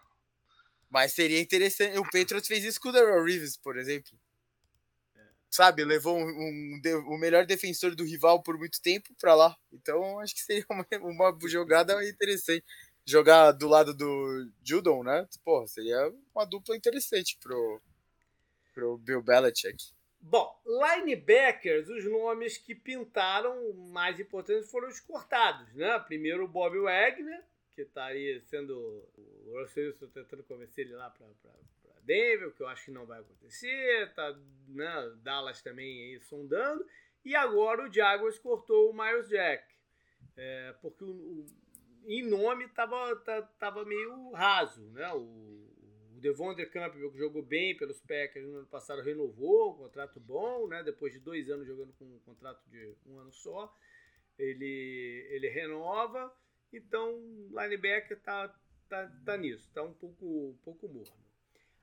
Mas 0.89 1.11
seria 1.13 1.41
interessante. 1.41 1.97
O 1.97 2.03
Patriots 2.03 2.47
fez 2.47 2.63
isso 2.63 2.79
com 2.79 2.89
o 2.89 2.91
Darrell 2.91 3.25
Reeves, 3.25 3.57
por 3.57 3.77
exemplo. 3.77 4.11
Sabe, 5.49 5.83
levou 5.83 6.17
um, 6.17 6.23
um, 6.23 6.81
um, 6.85 7.13
o 7.13 7.17
melhor 7.17 7.45
defensor 7.45 7.93
do 7.93 8.05
rival 8.05 8.41
por 8.41 8.57
muito 8.57 8.81
tempo 8.81 9.13
para 9.19 9.35
lá. 9.35 9.57
Então, 9.73 10.19
acho 10.19 10.33
que 10.33 10.41
seria 10.41 10.65
uma, 10.69 10.85
uma 11.01 11.37
jogada 11.49 12.07
interessante 12.07 12.63
jogar 13.05 13.51
do 13.51 13.67
lado 13.67 13.93
do 13.93 14.51
Judon, 14.63 15.03
né? 15.03 15.27
Porra, 15.43 15.67
seria 15.67 16.13
uma 16.33 16.45
dupla 16.45 16.75
interessante 16.75 17.37
pro, 17.41 17.81
pro 18.73 18.97
Bill 18.97 19.21
Belichick. 19.21 19.91
Bom, 20.19 20.55
linebackers, 20.65 21.89
os 21.89 22.05
nomes 22.05 22.57
que 22.57 22.75
pintaram 22.75 23.73
mais 23.73 24.19
importantes 24.19 24.69
foram 24.69 24.87
os 24.87 24.99
cortados, 24.99 25.73
né? 25.73 25.97
Primeiro 25.99 26.45
o 26.45 26.47
Bob 26.47 26.77
Wagner, 26.79 27.43
que 27.75 27.85
tá 27.85 28.09
sendo. 28.43 28.75
O 29.17 29.59
Russell 29.59 29.87
Wilson 29.87 30.07
tentando 30.07 30.43
convencer 30.43 30.85
ele 30.85 30.95
lá 30.95 31.09
para 31.09 31.25
Denver, 32.03 32.49
o 32.49 32.51
que 32.51 32.61
eu 32.61 32.67
acho 32.67 32.85
que 32.85 32.91
não 32.91 33.05
vai 33.05 33.19
acontecer. 33.19 34.13
Tá, 34.13 34.37
né? 34.67 35.11
Dallas 35.23 35.61
também 35.61 36.13
aí 36.13 36.21
sondando. 36.21 36.85
E 37.23 37.35
agora 37.35 37.87
o 37.87 37.93
Jaguars 37.93 38.37
cortou 38.39 38.91
o 38.91 38.93
Miles 38.93 39.27
Jack. 39.27 39.63
É, 40.37 40.75
porque 40.81 41.03
o, 41.03 41.45
em 42.05 42.27
nome 42.27 42.67
tava, 42.69 43.15
tava 43.59 43.85
meio 43.85 44.31
raso, 44.31 44.81
né? 44.91 45.11
O, 45.13 45.19
o 46.15 46.19
Devondre 46.19 46.65
Campbell 46.69 47.13
jogou 47.15 47.43
bem 47.43 47.75
pelos 47.75 47.99
Packers 48.01 48.45
no 48.45 48.57
ano 48.57 48.67
passado, 48.67 49.01
renovou, 49.01 49.73
um 49.73 49.77
contrato 49.77 50.19
bom, 50.19 50.67
né? 50.67 50.83
Depois 50.83 51.13
de 51.13 51.19
dois 51.19 51.49
anos 51.49 51.67
jogando 51.67 51.93
com 51.93 52.05
um 52.05 52.19
contrato 52.19 52.63
de 52.69 52.95
um 53.05 53.19
ano 53.19 53.31
só, 53.31 53.75
ele, 54.37 55.27
ele 55.29 55.49
renova. 55.49 56.33
Então, 56.73 57.19
linebacker 57.49 58.21
tá, 58.21 58.47
tá, 58.87 59.11
tá 59.25 59.37
nisso, 59.37 59.69
tá 59.73 59.83
um 59.83 59.93
pouco, 59.93 60.25
um 60.25 60.57
pouco 60.63 60.87
morno. 60.87 61.25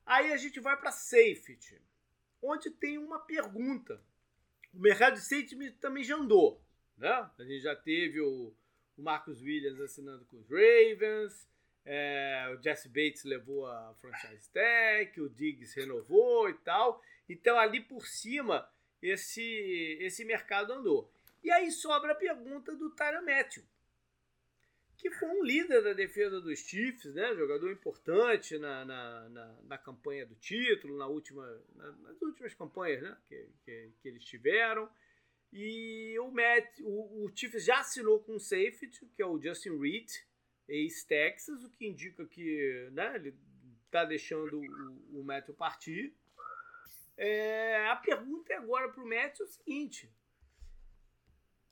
Aí 0.06 0.32
a 0.32 0.36
gente 0.38 0.58
vai 0.58 0.76
para 0.76 0.90
safety, 0.90 1.82
onde 2.42 2.70
tem 2.70 2.96
uma 2.96 3.18
pergunta. 3.20 4.02
O 4.72 4.80
mercado 4.80 5.14
de 5.14 5.20
safety 5.20 5.72
também 5.72 6.02
já 6.02 6.16
andou, 6.16 6.62
né? 6.96 7.30
A 7.38 7.42
gente 7.42 7.60
já 7.60 7.76
teve 7.76 8.20
o 8.20 8.54
o 8.98 9.02
Marcus 9.02 9.40
Williams 9.40 9.80
assinando 9.80 10.24
com 10.26 10.36
os 10.36 10.48
Ravens, 10.50 11.48
é, 11.84 12.52
o 12.52 12.62
Jesse 12.62 12.88
Bates 12.88 13.24
levou 13.24 13.64
a 13.66 13.94
franchise 13.94 14.50
tag, 14.50 15.20
o 15.20 15.28
Diggs 15.30 15.78
renovou 15.78 16.50
e 16.50 16.54
tal. 16.54 17.00
Então 17.28 17.58
ali 17.58 17.80
por 17.80 18.06
cima 18.06 18.68
esse, 19.00 19.96
esse 20.00 20.24
mercado 20.24 20.72
andou. 20.72 21.10
E 21.42 21.50
aí 21.50 21.70
sobra 21.70 22.12
a 22.12 22.16
pergunta 22.16 22.74
do 22.74 22.90
Tyra 22.90 23.22
Matthew, 23.22 23.62
que 24.96 25.10
foi 25.12 25.28
um 25.28 25.44
líder 25.44 25.82
da 25.82 25.92
defesa 25.92 26.40
dos 26.40 26.58
Chiefs, 26.58 27.14
né? 27.14 27.34
jogador 27.36 27.70
importante 27.70 28.58
na, 28.58 28.84
na, 28.84 29.28
na, 29.28 29.56
na 29.62 29.78
campanha 29.78 30.26
do 30.26 30.34
título, 30.34 30.98
na 30.98 31.06
última, 31.06 31.46
na, 31.76 31.92
nas 31.92 32.20
últimas 32.20 32.52
campanhas 32.52 33.00
né? 33.00 33.16
que, 33.28 33.48
que, 33.64 33.92
que 34.02 34.08
eles 34.08 34.24
tiveram. 34.24 34.90
E 35.52 36.18
o 36.20 36.30
Matt, 36.30 36.80
o, 36.80 37.24
o 37.24 37.32
Chiefs 37.34 37.64
já 37.64 37.80
assinou 37.80 38.20
com 38.20 38.34
um 38.34 38.38
safety, 38.38 39.06
que 39.14 39.22
é 39.22 39.26
o 39.26 39.40
Justin 39.40 39.78
Reed, 39.78 40.10
ex-Texas, 40.68 41.64
o 41.64 41.70
que 41.70 41.86
indica 41.86 42.26
que 42.26 42.88
né, 42.92 43.14
ele 43.14 43.34
está 43.86 44.04
deixando 44.04 44.60
o, 44.60 45.20
o 45.20 45.24
Matthew 45.24 45.54
partir. 45.54 46.14
É, 47.16 47.88
a 47.88 47.96
pergunta 47.96 48.52
é 48.52 48.56
agora 48.56 48.90
para 48.90 49.02
o 49.02 49.08
Matthew 49.08 49.46
é 49.46 49.48
o 49.48 49.52
seguinte: 49.52 50.12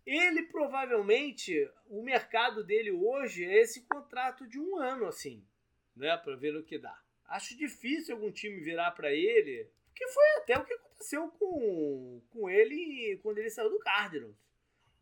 ele 0.06 0.44
provavelmente, 0.44 1.68
o 1.86 2.02
mercado 2.02 2.64
dele 2.64 2.90
hoje 2.90 3.44
é 3.44 3.60
esse 3.60 3.82
contrato 3.82 4.46
de 4.46 4.58
um 4.58 4.76
ano, 4.76 5.06
assim, 5.06 5.46
né, 5.94 6.16
para 6.16 6.36
ver 6.36 6.56
o 6.56 6.64
que 6.64 6.78
dá. 6.78 6.96
Acho 7.26 7.56
difícil 7.56 8.14
algum 8.14 8.30
time 8.30 8.60
virar 8.60 8.92
para 8.92 9.12
ele, 9.12 9.68
que 9.94 10.06
foi 10.08 10.26
até 10.38 10.56
o 10.56 10.64
que 10.64 10.78
aconteceu 10.96 11.28
com, 11.28 12.22
com 12.30 12.50
ele 12.50 13.18
quando 13.22 13.38
ele 13.38 13.50
saiu 13.50 13.70
do 13.70 13.78
Cardinals. 13.78 14.36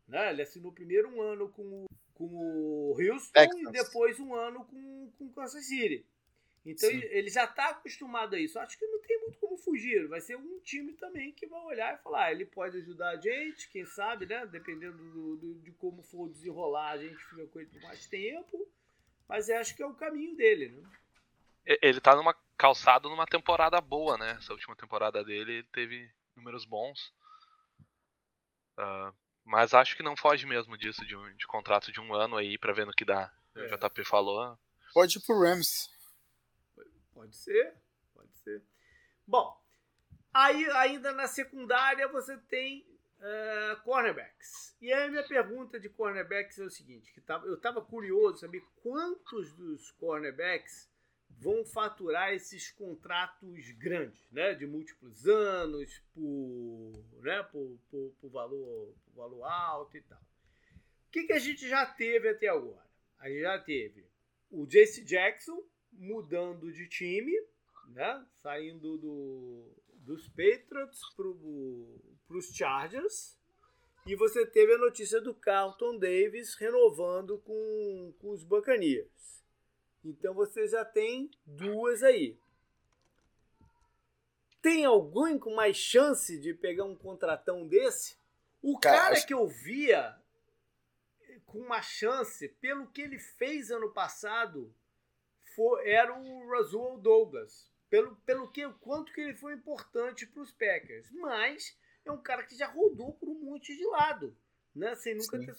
Né? 0.07 0.31
Ele 0.31 0.41
assinou 0.41 0.71
primeiro 0.71 1.09
um 1.09 1.21
ano 1.21 1.49
com 1.49 1.63
o, 1.63 1.85
com 2.13 2.25
o 2.25 2.95
Houston 2.99 3.31
Texas. 3.31 3.61
e 3.61 3.71
depois 3.71 4.19
um 4.19 4.33
ano 4.33 4.65
com 4.65 5.13
o 5.19 5.33
Kansas 5.33 5.65
City. 5.65 6.05
Então 6.65 6.89
ele, 6.89 7.05
ele, 7.11 7.29
já 7.29 7.45
está 7.45 7.69
acostumado 7.69 8.35
a 8.35 8.39
isso. 8.39 8.59
Acho 8.59 8.77
que 8.77 8.87
não 8.87 8.99
tem 8.99 9.21
muito 9.21 9.37
como 9.37 9.55
fugir. 9.55 10.07
Vai 10.07 10.19
ser 10.19 10.35
um 10.35 10.59
time 10.59 10.93
também 10.93 11.31
que 11.31 11.45
vai 11.45 11.61
olhar 11.61 11.93
e 11.93 12.01
falar: 12.01 12.25
ah, 12.25 12.31
ele 12.31 12.45
pode 12.45 12.77
ajudar 12.77 13.09
a 13.09 13.21
gente, 13.21 13.69
quem 13.69 13.85
sabe, 13.85 14.25
né? 14.25 14.47
Dependendo 14.47 14.97
do, 14.97 15.37
do, 15.37 15.59
de 15.61 15.71
como 15.73 16.01
for 16.01 16.27
desenrolar, 16.27 16.93
a 16.93 16.97
gente 16.97 17.17
fica 17.17 17.45
com 17.47 17.59
ele 17.59 17.69
por 17.69 17.81
mais 17.83 18.07
tempo. 18.07 18.67
Mas 19.27 19.47
eu 19.47 19.57
acho 19.57 19.75
que 19.75 19.83
é 19.83 19.85
o 19.85 19.93
caminho 19.93 20.35
dele, 20.35 20.69
né? 20.69 20.89
Ele 21.65 21.99
tá 21.99 22.15
numa 22.15 22.35
calçado 22.57 23.09
numa 23.09 23.25
temporada 23.25 23.79
boa, 23.81 24.17
né? 24.17 24.31
Essa 24.37 24.53
última 24.53 24.75
temporada 24.75 25.23
dele 25.23 25.63
teve 25.71 26.09
números 26.35 26.65
bons. 26.65 27.13
Uh, 28.77 29.13
mas 29.43 29.73
acho 29.73 29.95
que 29.95 30.03
não 30.03 30.15
foge 30.15 30.45
mesmo 30.45 30.77
disso, 30.77 31.05
de, 31.05 31.15
um, 31.15 31.35
de 31.35 31.47
contrato 31.47 31.91
de 31.91 31.99
um 31.99 32.13
ano 32.13 32.37
aí, 32.37 32.57
pra 32.57 32.73
ver 32.73 32.85
no 32.85 32.93
que 32.93 33.05
dá. 33.05 33.31
É. 33.55 33.73
O 33.73 33.77
JP 33.77 34.03
falou. 34.03 34.57
Pode 34.93 35.17
ir 35.17 35.21
pro 35.21 35.39
Rams. 35.39 35.89
Pode 37.13 37.35
ser, 37.35 37.73
pode 38.13 38.35
ser. 38.39 38.61
Bom, 39.25 39.59
aí 40.33 40.69
ainda 40.71 41.13
na 41.13 41.27
secundária 41.27 42.07
você 42.07 42.37
tem 42.37 42.85
uh, 43.19 43.81
cornerbacks. 43.83 44.75
E 44.81 44.91
aí 44.91 45.09
minha 45.09 45.25
pergunta 45.25 45.79
de 45.79 45.89
cornerbacks 45.89 46.59
é 46.59 46.63
o 46.63 46.69
seguinte, 46.69 47.13
que 47.13 47.21
tava, 47.21 47.45
eu 47.47 47.55
estava 47.55 47.81
curioso 47.81 48.39
saber 48.39 48.63
quantos 48.83 49.53
dos 49.53 49.91
cornerbacks 49.91 50.89
vão 51.37 51.65
faturar 51.65 52.33
esses 52.33 52.71
contratos 52.71 53.71
grandes, 53.71 54.29
né, 54.31 54.53
de 54.53 54.65
múltiplos 54.65 55.27
anos, 55.27 56.01
por, 56.13 56.93
né, 57.21 57.43
por, 57.43 57.77
por, 57.89 58.15
por 58.19 58.29
valor, 58.29 58.95
por 59.05 59.15
valor 59.15 59.43
alto 59.43 59.97
e 59.97 60.01
tal. 60.01 60.19
O 60.19 61.11
que, 61.11 61.23
que 61.23 61.33
a 61.33 61.39
gente 61.39 61.67
já 61.67 61.85
teve 61.85 62.29
até 62.29 62.47
agora? 62.47 62.85
A 63.19 63.29
gente 63.29 63.41
já 63.41 63.59
teve 63.59 64.05
o 64.49 64.65
Jace 64.65 65.03
Jackson 65.03 65.63
mudando 65.91 66.71
de 66.71 66.87
time, 66.87 67.33
né, 67.89 68.25
saindo 68.41 68.97
do, 68.97 69.75
dos 69.93 70.27
Patriots 70.29 71.01
para 71.15 72.37
os 72.37 72.53
Chargers. 72.53 73.37
E 74.05 74.15
você 74.15 74.45
teve 74.45 74.73
a 74.73 74.77
notícia 74.77 75.19
do 75.19 75.33
Carlton 75.33 75.97
Davis 75.97 76.53
renovando 76.55 77.39
com, 77.39 78.13
com 78.19 78.31
os 78.31 78.43
Buccaneers. 78.43 79.44
Então 80.05 80.35
você 80.35 80.67
já 80.67 80.85
tem 80.85 81.31
duas 81.45 82.03
aí. 82.03 82.37
Tem 84.61 84.85
alguém 84.85 85.37
com 85.37 85.55
mais 85.55 85.75
chance 85.75 86.39
de 86.39 86.53
pegar 86.53 86.85
um 86.85 86.95
contratão 86.95 87.67
desse? 87.67 88.15
O 88.61 88.79
cara, 88.79 88.97
cara 88.97 89.25
que 89.25 89.33
eu 89.33 89.47
via 89.47 90.15
com 91.45 91.59
uma 91.59 91.81
chance, 91.81 92.47
pelo 92.49 92.87
que 92.87 93.01
ele 93.01 93.17
fez 93.17 93.71
ano 93.71 93.91
passado, 93.91 94.73
foi, 95.55 95.89
era 95.89 96.13
o 96.13 96.49
Rasul 96.49 96.99
Douglas. 96.99 97.71
Pelo, 97.89 98.15
pelo 98.17 98.51
que, 98.51 98.67
quanto 98.81 99.13
que 99.13 99.21
ele 99.21 99.35
foi 99.35 99.53
importante 99.53 100.25
para 100.27 100.41
os 100.41 100.51
Packers. 100.51 101.11
Mas 101.11 101.77
é 102.03 102.11
um 102.11 102.21
cara 102.21 102.43
que 102.43 102.55
já 102.55 102.67
rodou 102.67 103.13
por 103.13 103.29
um 103.29 103.39
monte 103.39 103.75
de 103.75 103.85
lado, 103.85 104.35
né? 104.75 104.95
sem 104.95 105.15
nunca 105.15 105.39
ter, 105.39 105.55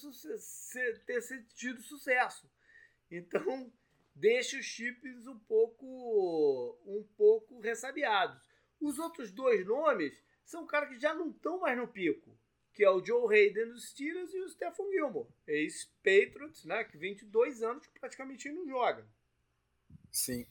ter, 1.05 1.05
ter 1.07 1.47
tido 1.55 1.81
sucesso. 1.83 2.51
Então, 3.11 3.73
deixa 4.17 4.59
os 4.59 4.65
chips 4.65 5.27
um 5.27 5.39
pouco 5.39 6.79
um 6.87 7.07
pouco 7.17 7.61
ressabiados. 7.61 8.43
Os 8.81 8.99
outros 8.99 9.31
dois 9.31 9.65
nomes 9.65 10.21
são 10.45 10.67
caras 10.67 10.89
que 10.89 10.99
já 10.99 11.15
não 11.15 11.31
estão 11.31 11.61
mais 11.61 11.77
no 11.77 11.87
pico, 11.87 12.37
que 12.73 12.83
é 12.83 12.91
o 12.91 13.05
Joe 13.05 13.33
Hayden 13.33 13.69
dos 13.69 13.91
Steelers 13.91 14.33
e 14.33 14.41
o 14.41 14.49
Stephen 14.49 14.91
Gilmore, 14.91 15.29
ex-Patriots, 15.47 16.65
né, 16.65 16.85
que 16.85 16.97
22 16.97 17.63
anos 17.63 17.87
que 17.87 18.01
praticamente 18.01 18.51
não 18.51 18.67
joga. 18.67 19.07
Sim. 20.11 20.47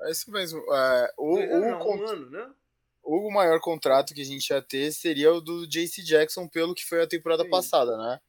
É 0.00 0.10
isso 0.10 0.30
mesmo. 0.30 0.60
É, 0.74 1.14
o, 1.16 1.36
o, 1.36 1.60
não, 1.60 1.88
um 1.88 2.06
ano, 2.06 2.30
né? 2.30 2.54
o 3.02 3.30
maior 3.30 3.60
contrato 3.60 4.12
que 4.12 4.20
a 4.20 4.24
gente 4.24 4.50
ia 4.50 4.60
ter 4.60 4.92
seria 4.92 5.32
o 5.32 5.40
do 5.40 5.66
JC 5.66 6.02
Jackson 6.02 6.48
pelo 6.48 6.74
que 6.74 6.84
foi 6.84 7.02
a 7.02 7.08
temporada 7.08 7.44
Sim. 7.44 7.50
passada, 7.50 7.96
né? 7.96 8.20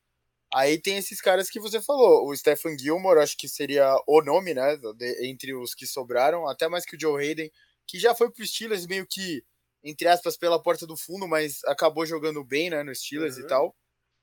Aí 0.54 0.82
tem 0.82 0.98
esses 0.98 1.20
caras 1.20 1.50
que 1.50 1.60
você 1.60 1.82
falou. 1.82 2.28
O 2.28 2.36
Stephen 2.36 2.78
Gilmore, 2.78 3.20
acho 3.20 3.38
que 3.38 3.50
seria 3.50 3.96
o 4.08 4.22
nome, 4.22 4.54
né? 4.54 4.78
De, 4.96 5.28
entre 5.28 5.54
os 5.54 5.74
que 5.74 5.86
sobraram, 5.86 6.48
até 6.48 6.68
mais 6.70 6.86
que 6.86 6.96
o 6.96 7.00
Joe 7.00 7.22
Hayden, 7.22 7.52
que 7.86 8.00
já 8.00 8.16
foi 8.16 8.32
pro 8.32 8.46
Steelers 8.46 8.88
meio 8.88 9.06
que, 9.06 9.44
entre 9.84 10.08
aspas, 10.08 10.38
pela 10.38 10.62
porta 10.62 10.88
do 10.88 10.96
fundo, 10.96 11.28
mas 11.28 11.64
acabou 11.66 12.06
jogando 12.06 12.44
bem, 12.44 12.70
né? 12.70 12.82
No 12.84 12.96
Steelers 12.96 13.38
uhum. 13.38 13.44
e 13.44 13.48
tal. 13.48 13.76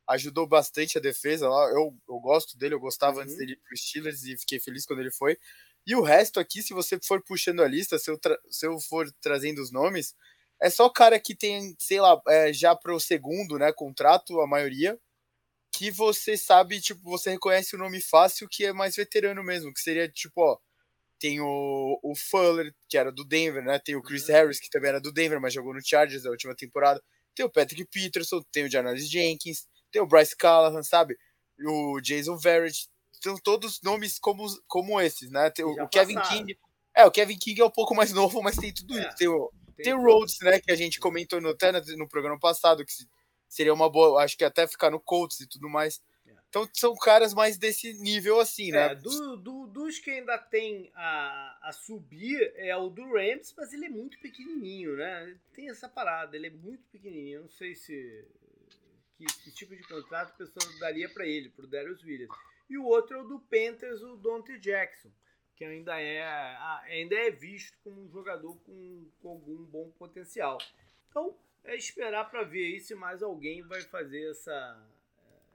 Ajudou 0.09 0.47
bastante 0.47 0.99
a 0.99 1.01
defesa 1.01 1.49
lá. 1.49 1.69
Eu, 1.71 1.95
eu 2.09 2.19
gosto 2.21 2.57
dele, 2.57 2.75
eu 2.75 2.81
gostava 2.81 3.17
uhum. 3.17 3.23
antes 3.23 3.37
dele 3.37 3.53
ir 3.53 3.61
pro 3.67 3.77
Steelers 3.77 4.25
e 4.25 4.39
fiquei 4.39 4.61
feliz 4.61 4.87
quando 4.87 5.01
ele 5.01 5.13
foi. 5.13 5.39
E 5.87 5.95
o 5.95 6.03
resto 6.03 6.41
aqui, 6.41 6.63
se 6.63 6.73
você 6.73 6.99
for 7.03 7.23
puxando 7.23 7.63
a 7.63 7.69
lista, 7.69 7.99
se 7.99 8.11
eu, 8.11 8.19
se 8.51 8.67
eu 8.67 8.81
for 8.81 9.07
trazendo 9.21 9.61
os 9.61 9.71
nomes, 9.71 10.15
é 10.63 10.71
só 10.71 10.89
cara 10.89 11.21
que 11.21 11.35
tem, 11.35 11.75
sei 11.79 12.01
lá, 12.01 12.19
é, 12.29 12.53
já 12.53 12.75
pro 12.75 12.99
segundo, 12.99 13.59
né? 13.59 13.71
Contrato, 13.73 14.41
a 14.41 14.47
maioria 14.47 14.99
que 15.77 15.91
você 15.91 16.37
sabe, 16.37 16.81
tipo, 16.81 17.01
você 17.03 17.31
reconhece 17.31 17.75
o 17.75 17.79
nome 17.79 18.01
fácil 18.01 18.49
que 18.49 18.65
é 18.65 18.73
mais 18.73 18.95
veterano 18.95 19.43
mesmo, 19.43 19.75
que 19.75 19.81
seria 19.81 20.09
tipo, 20.09 20.41
ó, 20.41 20.57
tem 21.19 21.41
o, 21.41 21.99
o 22.01 22.15
Fuller, 22.15 22.73
que 22.89 22.97
era 22.97 23.11
do 23.11 23.25
Denver, 23.25 23.65
né? 23.65 23.81
Tem 23.81 23.97
o 23.97 24.03
Chris 24.03 24.29
uhum. 24.29 24.35
Harris, 24.35 24.61
que 24.61 24.71
também 24.71 24.91
era 24.91 25.01
do 25.01 25.13
Denver, 25.13 25.41
mas 25.41 25.53
jogou 25.53 25.75
no 25.75 25.85
Chargers 25.85 26.23
na 26.23 26.31
última 26.31 26.55
temporada. 26.55 27.03
Tem 27.35 27.45
o 27.45 27.51
Patrick 27.51 27.85
Peterson, 27.87 28.41
tem 28.53 28.65
o 28.65 28.71
Janoris 28.71 29.11
Jenkins, 29.11 29.67
tem 29.91 30.01
o 30.01 30.07
Bryce 30.07 30.37
Callahan, 30.37 30.83
sabe? 30.83 31.17
O 31.67 32.01
Jason 32.01 32.37
Verrett. 32.37 32.89
São 33.23 33.37
todos 33.39 33.81
nomes 33.83 34.19
como, 34.19 34.47
como 34.69 35.01
esses, 35.01 35.31
né? 35.31 35.51
Tem 35.51 35.65
o, 35.65 35.89
Kevin 35.89 36.21
King. 36.29 36.57
É, 36.95 37.05
o 37.05 37.11
Kevin 37.11 37.39
King 37.39 37.63
é 37.63 37.65
um 37.65 37.71
pouco 37.71 37.95
mais 37.95 38.13
novo, 38.15 38.43
mas 38.43 38.57
tem 38.57 38.73
tudo 38.73 38.97
é, 38.97 39.09
isso. 39.09 39.17
Tem 39.17 39.29
o, 39.29 39.51
tem, 39.75 39.85
tem 39.87 39.95
o 39.95 40.03
Rhodes, 40.03 40.39
né? 40.41 40.61
Que 40.61 40.71
a 40.71 40.77
gente 40.77 41.01
comentou 41.01 41.41
no, 41.41 41.49
até 41.49 41.73
no 41.97 42.09
programa 42.09 42.39
passado, 42.39 42.85
que 42.85 42.93
seria 43.55 43.73
uma 43.73 43.89
boa, 43.89 44.23
acho 44.23 44.37
que 44.37 44.45
até 44.45 44.67
ficar 44.67 44.91
no 44.91 44.99
Colts 44.99 45.41
e 45.41 45.47
tudo 45.47 45.69
mais. 45.69 46.03
É. 46.27 46.33
Então 46.49 46.69
são 46.73 46.95
caras 46.97 47.33
mais 47.33 47.57
desse 47.57 47.93
nível 47.95 48.41
assim, 48.41 48.73
né? 48.73 48.93
É, 48.93 48.95
do, 48.95 49.37
do, 49.37 49.67
dos 49.69 49.99
que 49.99 50.11
ainda 50.11 50.37
tem 50.39 50.91
a, 50.95 51.69
a 51.69 51.73
subir 51.73 52.53
é 52.57 52.77
o 52.77 52.89
do 52.89 53.05
Rams, 53.13 53.55
mas 53.57 53.73
ele 53.73 53.87
é 53.87 53.91
muito 53.91 54.19
pequenininho, 54.19 54.97
né? 54.97 55.37
Tem 55.55 55.71
essa 55.71 55.89
parada, 55.89 56.37
ele 56.37 56.49
é 56.49 56.51
muito 56.51 56.83
pequenininho. 56.91 57.37
Eu 57.37 57.43
não 57.43 57.51
sei 57.51 57.75
se 57.75 58.27
que, 59.17 59.25
que 59.25 59.51
tipo 59.53 59.77
de 59.77 59.83
contrato 59.87 60.31
a 60.31 60.47
pessoa 60.47 60.79
daria 60.81 61.09
para 61.09 61.27
ele, 61.27 61.49
pro 61.51 61.67
Darius 61.67 62.03
Williams. 62.03 62.37
E 62.69 62.77
o 62.77 62.85
outro 62.85 63.17
é 63.17 63.21
o 63.21 63.29
do 63.29 63.39
Panthers, 63.39 64.03
o 64.03 64.17
Dante 64.17 64.59
Jackson, 64.59 65.11
que 65.55 65.65
ainda 65.65 66.01
é, 66.01 66.25
ainda 66.87 67.15
é 67.15 67.31
visto 67.31 67.79
como 67.85 68.03
um 68.03 68.11
jogador 68.11 68.57
com, 68.65 69.07
com 69.21 69.29
algum 69.29 69.65
bom 69.65 69.91
potencial. 69.93 70.59
Então, 71.09 71.37
é 71.65 71.77
esperar 71.77 72.31
para 72.31 72.43
ver 72.45 72.75
aí 72.75 72.81
se 72.81 72.95
mais 72.95 73.23
alguém 73.23 73.63
vai 73.63 73.81
fazer 73.83 74.31
essa, 74.31 74.83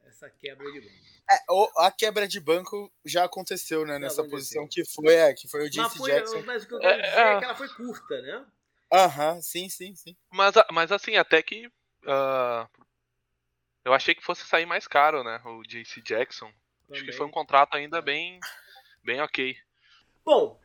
essa 0.05 0.29
quebra 0.29 0.69
de 0.71 0.81
banco. 0.81 0.93
É, 1.31 1.85
a 1.85 1.91
quebra 1.91 2.27
de 2.27 2.39
banco 2.39 2.91
já 3.05 3.23
aconteceu, 3.25 3.85
né? 3.85 3.93
Já 3.93 3.99
nessa 3.99 4.21
aconteceu. 4.21 4.61
posição 4.61 4.67
que 4.67 4.85
foi, 4.85 5.13
é, 5.13 5.33
que 5.33 5.47
foi 5.47 5.67
o 5.67 5.69
Jace 5.69 6.01
Jackson. 6.01 6.41
Mas 6.43 6.63
o 6.63 6.67
que 6.67 6.73
eu 6.73 6.79
quero 6.79 7.01
dizer 7.01 7.15
é, 7.15 7.33
é 7.33 7.39
que 7.39 7.45
ela 7.45 7.55
foi 7.55 7.69
curta, 7.69 8.21
né? 8.21 8.45
Aham, 8.91 9.41
sim, 9.41 9.69
sim, 9.69 9.95
sim. 9.95 10.17
Mas, 10.31 10.55
mas 10.71 10.91
assim, 10.91 11.15
até 11.15 11.41
que. 11.43 11.67
Uh, 11.67 12.67
eu 13.85 13.93
achei 13.93 14.15
que 14.15 14.23
fosse 14.23 14.45
sair 14.45 14.65
mais 14.65 14.87
caro, 14.87 15.23
né? 15.23 15.39
O 15.45 15.61
JC 15.63 16.01
Jackson. 16.01 16.47
Também. 16.87 17.01
Acho 17.01 17.05
que 17.05 17.11
foi 17.11 17.27
um 17.27 17.31
contrato 17.31 17.75
ainda 17.75 18.01
bem, 18.01 18.39
bem 19.03 19.21
ok. 19.21 19.55
Bom, 20.25 20.59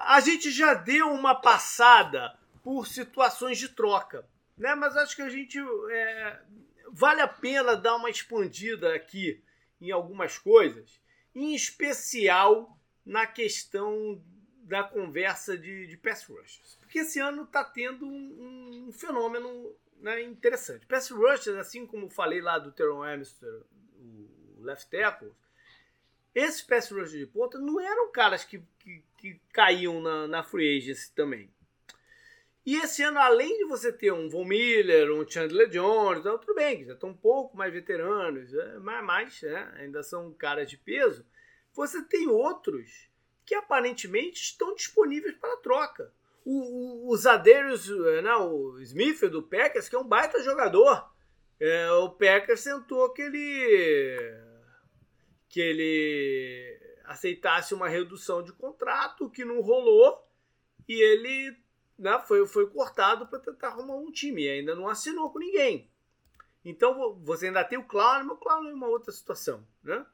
a 0.00 0.20
gente 0.20 0.50
já 0.50 0.74
deu 0.74 1.10
uma 1.10 1.34
passada 1.34 2.38
por 2.62 2.86
situações 2.86 3.58
de 3.58 3.70
troca 3.70 4.28
né? 4.56 4.74
Mas 4.74 4.96
acho 4.96 5.16
que 5.16 5.22
a 5.22 5.28
gente 5.28 5.58
é, 5.90 6.40
vale 6.90 7.20
a 7.20 7.28
pena 7.28 7.76
dar 7.76 7.96
uma 7.96 8.10
expandida 8.10 8.94
aqui 8.94 9.42
em 9.80 9.90
algumas 9.90 10.38
coisas, 10.38 11.00
em 11.34 11.54
especial 11.54 12.78
na 13.04 13.26
questão 13.26 14.22
da 14.62 14.84
conversa 14.84 15.58
de, 15.58 15.86
de 15.86 15.96
pass 15.96 16.24
rushers. 16.24 16.76
Porque 16.76 17.00
esse 17.00 17.18
ano 17.18 17.42
está 17.42 17.64
tendo 17.64 18.06
um, 18.06 18.86
um 18.88 18.92
fenômeno 18.92 19.74
né, 20.02 20.22
interessante. 20.22 20.86
Pass 20.86 21.10
rushers, 21.10 21.56
assim 21.56 21.86
como 21.86 22.08
falei 22.08 22.40
lá 22.40 22.58
do 22.58 22.72
Teron 22.72 23.02
Amster, 23.02 23.62
o 23.98 24.62
left 24.62 24.90
tackle, 24.90 25.32
esses 26.34 26.62
pass 26.62 26.90
rushers 26.90 27.12
de 27.12 27.26
ponta 27.26 27.58
não 27.58 27.80
eram 27.80 28.10
caras 28.10 28.44
que, 28.44 28.62
que, 28.78 29.02
que 29.18 29.40
caíam 29.52 30.00
na, 30.00 30.26
na 30.26 30.42
free 30.42 30.78
agency 30.78 31.12
também. 31.14 31.50
E 32.64 32.76
esse 32.76 33.02
ano, 33.02 33.18
além 33.18 33.58
de 33.58 33.64
você 33.64 33.92
ter 33.92 34.12
um 34.12 34.28
Von 34.28 34.44
Miller, 34.44 35.12
um 35.12 35.28
Chandler 35.28 35.68
Jones, 35.68 36.20
então, 36.20 36.38
tudo 36.38 36.54
bem, 36.54 36.78
que 36.78 36.84
já 36.84 36.92
estão 36.92 37.10
um 37.10 37.16
pouco 37.16 37.56
mais 37.56 37.72
veteranos, 37.72 38.54
é, 38.54 38.78
mas, 38.78 39.42
né, 39.42 39.72
ainda 39.76 40.02
são 40.02 40.32
caras 40.32 40.70
de 40.70 40.76
peso, 40.76 41.26
você 41.72 42.02
tem 42.02 42.28
outros 42.28 43.08
que 43.44 43.54
aparentemente 43.54 44.40
estão 44.40 44.74
disponíveis 44.74 45.34
para 45.36 45.56
troca. 45.56 46.12
O, 46.44 47.10
o, 47.10 47.14
o 47.14 47.16
não, 47.16 48.22
né, 48.22 48.36
o 48.36 48.80
Smith 48.80 49.20
do 49.22 49.42
Packers, 49.42 49.88
que 49.88 49.96
é 49.96 49.98
um 49.98 50.06
baita 50.06 50.40
jogador, 50.42 51.10
é, 51.58 51.90
o 51.92 52.10
Packers 52.10 52.60
sentou 52.60 53.12
que 53.12 53.22
ele 53.22 54.52
que 55.48 55.60
ele 55.60 56.80
aceitasse 57.04 57.74
uma 57.74 57.88
redução 57.88 58.42
de 58.42 58.52
contrato 58.52 59.28
que 59.28 59.44
não 59.44 59.60
rolou 59.60 60.26
e 60.88 61.00
ele 61.00 61.61
né, 61.98 62.18
foi, 62.26 62.46
foi 62.46 62.68
cortado 62.70 63.26
para 63.26 63.38
tentar 63.38 63.68
arrumar 63.68 63.96
um 63.96 64.10
time. 64.10 64.42
E 64.44 64.50
ainda 64.50 64.74
não 64.74 64.88
assinou 64.88 65.30
com 65.30 65.38
ninguém. 65.38 65.90
Então 66.64 67.14
você 67.22 67.46
ainda 67.46 67.64
tem 67.64 67.78
o 67.78 67.84
Clown, 67.84 68.24
mas 68.24 68.36
o 68.36 68.40
Clown 68.40 68.68
é 68.68 68.74
uma 68.74 68.88
outra 68.88 69.12
situação. 69.12 69.66
Né? 69.82 70.04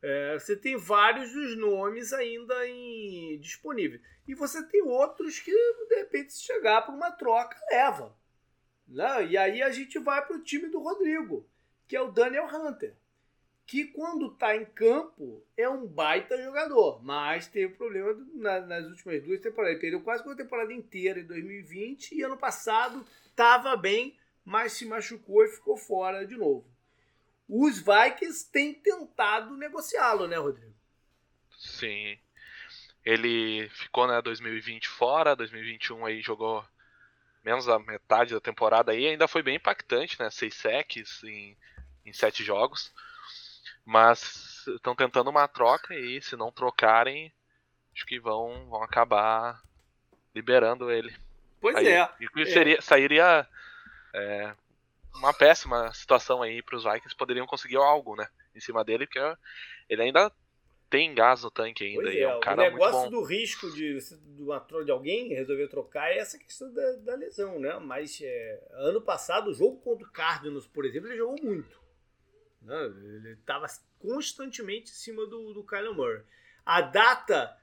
É, 0.00 0.38
você 0.38 0.56
tem 0.56 0.76
vários 0.76 1.32
dos 1.32 1.56
nomes 1.56 2.12
ainda 2.12 2.66
em, 2.66 3.38
disponíveis. 3.40 4.00
E 4.26 4.34
você 4.34 4.62
tem 4.62 4.82
outros 4.82 5.40
que, 5.40 5.50
de 5.50 5.94
repente, 5.96 6.32
se 6.32 6.42
chegar 6.42 6.82
para 6.82 6.94
uma 6.94 7.10
troca, 7.10 7.58
leva. 7.70 8.16
Né? 8.86 9.26
E 9.26 9.36
aí 9.36 9.62
a 9.62 9.70
gente 9.70 9.98
vai 9.98 10.24
para 10.24 10.36
o 10.36 10.42
time 10.42 10.68
do 10.68 10.80
Rodrigo, 10.80 11.48
que 11.86 11.96
é 11.96 12.00
o 12.00 12.12
Daniel 12.12 12.46
Hunter. 12.46 12.96
Que 13.68 13.84
quando 13.84 14.32
está 14.32 14.56
em 14.56 14.64
campo 14.64 15.44
é 15.54 15.68
um 15.68 15.86
baita 15.86 16.42
jogador, 16.42 17.04
mas 17.04 17.46
teve 17.48 17.74
problema 17.74 18.16
na, 18.32 18.60
nas 18.62 18.86
últimas 18.86 19.22
duas 19.22 19.40
temporadas. 19.40 19.74
Ele 19.74 19.80
perdeu 19.82 20.00
quase 20.00 20.24
uma 20.24 20.34
temporada 20.34 20.72
inteira 20.72 21.20
em 21.20 21.26
2020 21.26 22.14
e 22.14 22.22
ano 22.22 22.38
passado 22.38 23.06
estava 23.26 23.76
bem, 23.76 24.18
mas 24.42 24.72
se 24.72 24.86
machucou 24.86 25.44
e 25.44 25.48
ficou 25.48 25.76
fora 25.76 26.26
de 26.26 26.34
novo. 26.34 26.66
Os 27.46 27.76
Vikings 27.78 28.50
têm 28.50 28.72
tentado 28.72 29.54
negociá-lo, 29.54 30.26
né, 30.26 30.38
Rodrigo? 30.38 30.74
Sim. 31.58 32.18
Ele 33.04 33.68
ficou, 33.68 34.08
né, 34.08 34.22
2020 34.22 34.88
fora, 34.88 35.36
2021 35.36 36.06
aí 36.06 36.22
jogou 36.22 36.64
menos 37.44 37.68
a 37.68 37.78
metade 37.78 38.32
da 38.32 38.40
temporada 38.40 38.92
aí, 38.92 39.06
ainda 39.06 39.28
foi 39.28 39.42
bem 39.42 39.56
impactante, 39.56 40.18
né? 40.18 40.30
Seis 40.30 40.54
sacks 40.54 41.22
em, 41.22 41.54
em 42.06 42.14
sete 42.14 42.42
jogos. 42.42 42.92
Mas 43.88 44.66
estão 44.66 44.94
tentando 44.94 45.30
uma 45.30 45.48
troca 45.48 45.94
e 45.94 46.20
se 46.20 46.36
não 46.36 46.52
trocarem, 46.52 47.32
acho 47.94 48.04
que 48.04 48.20
vão, 48.20 48.68
vão 48.68 48.82
acabar 48.82 49.62
liberando 50.34 50.90
ele. 50.90 51.10
Pois 51.58 51.74
aí, 51.74 51.88
é. 51.88 52.06
E 52.20 52.44
seria, 52.44 52.76
é. 52.76 52.80
sairia 52.82 53.48
é, 54.14 54.52
uma 55.14 55.32
péssima 55.32 55.90
situação 55.94 56.42
aí 56.42 56.62
para 56.62 56.76
os 56.76 56.84
Vikings, 56.84 57.16
poderiam 57.16 57.46
conseguir 57.46 57.78
algo, 57.78 58.14
né? 58.14 58.28
Em 58.54 58.60
cima 58.60 58.84
dele, 58.84 59.06
porque 59.06 59.20
ele 59.88 60.02
ainda 60.02 60.30
tem 60.90 61.14
gás 61.14 61.42
no 61.42 61.50
tanque 61.50 61.86
ainda. 61.86 62.12
É, 62.12 62.20
é 62.20 62.36
um 62.36 62.40
cara 62.40 62.60
o 62.60 62.70
negócio 62.70 63.10
do 63.10 63.22
risco 63.24 63.70
de, 63.70 63.98
de, 63.98 64.84
de 64.84 64.90
alguém 64.90 65.28
resolver 65.28 65.66
trocar 65.68 66.10
é 66.10 66.18
essa 66.18 66.38
questão 66.38 66.70
da, 66.74 66.92
da 66.96 67.14
lesão, 67.14 67.58
né? 67.58 67.78
Mas 67.78 68.20
é, 68.20 68.68
ano 68.72 69.00
passado, 69.00 69.48
o 69.48 69.54
jogo 69.54 69.80
contra 69.80 70.06
o 70.06 70.12
Cardinals, 70.12 70.66
por 70.66 70.84
exemplo, 70.84 71.08
ele 71.08 71.16
jogou 71.16 71.42
muito. 71.42 71.87
Ele 72.74 73.32
estava 73.32 73.66
constantemente 73.98 74.90
em 74.90 74.94
cima 74.94 75.26
do, 75.26 75.52
do 75.52 75.64
Kyler 75.64 75.92
Murray. 75.92 76.22
A 76.64 76.80
data 76.80 77.56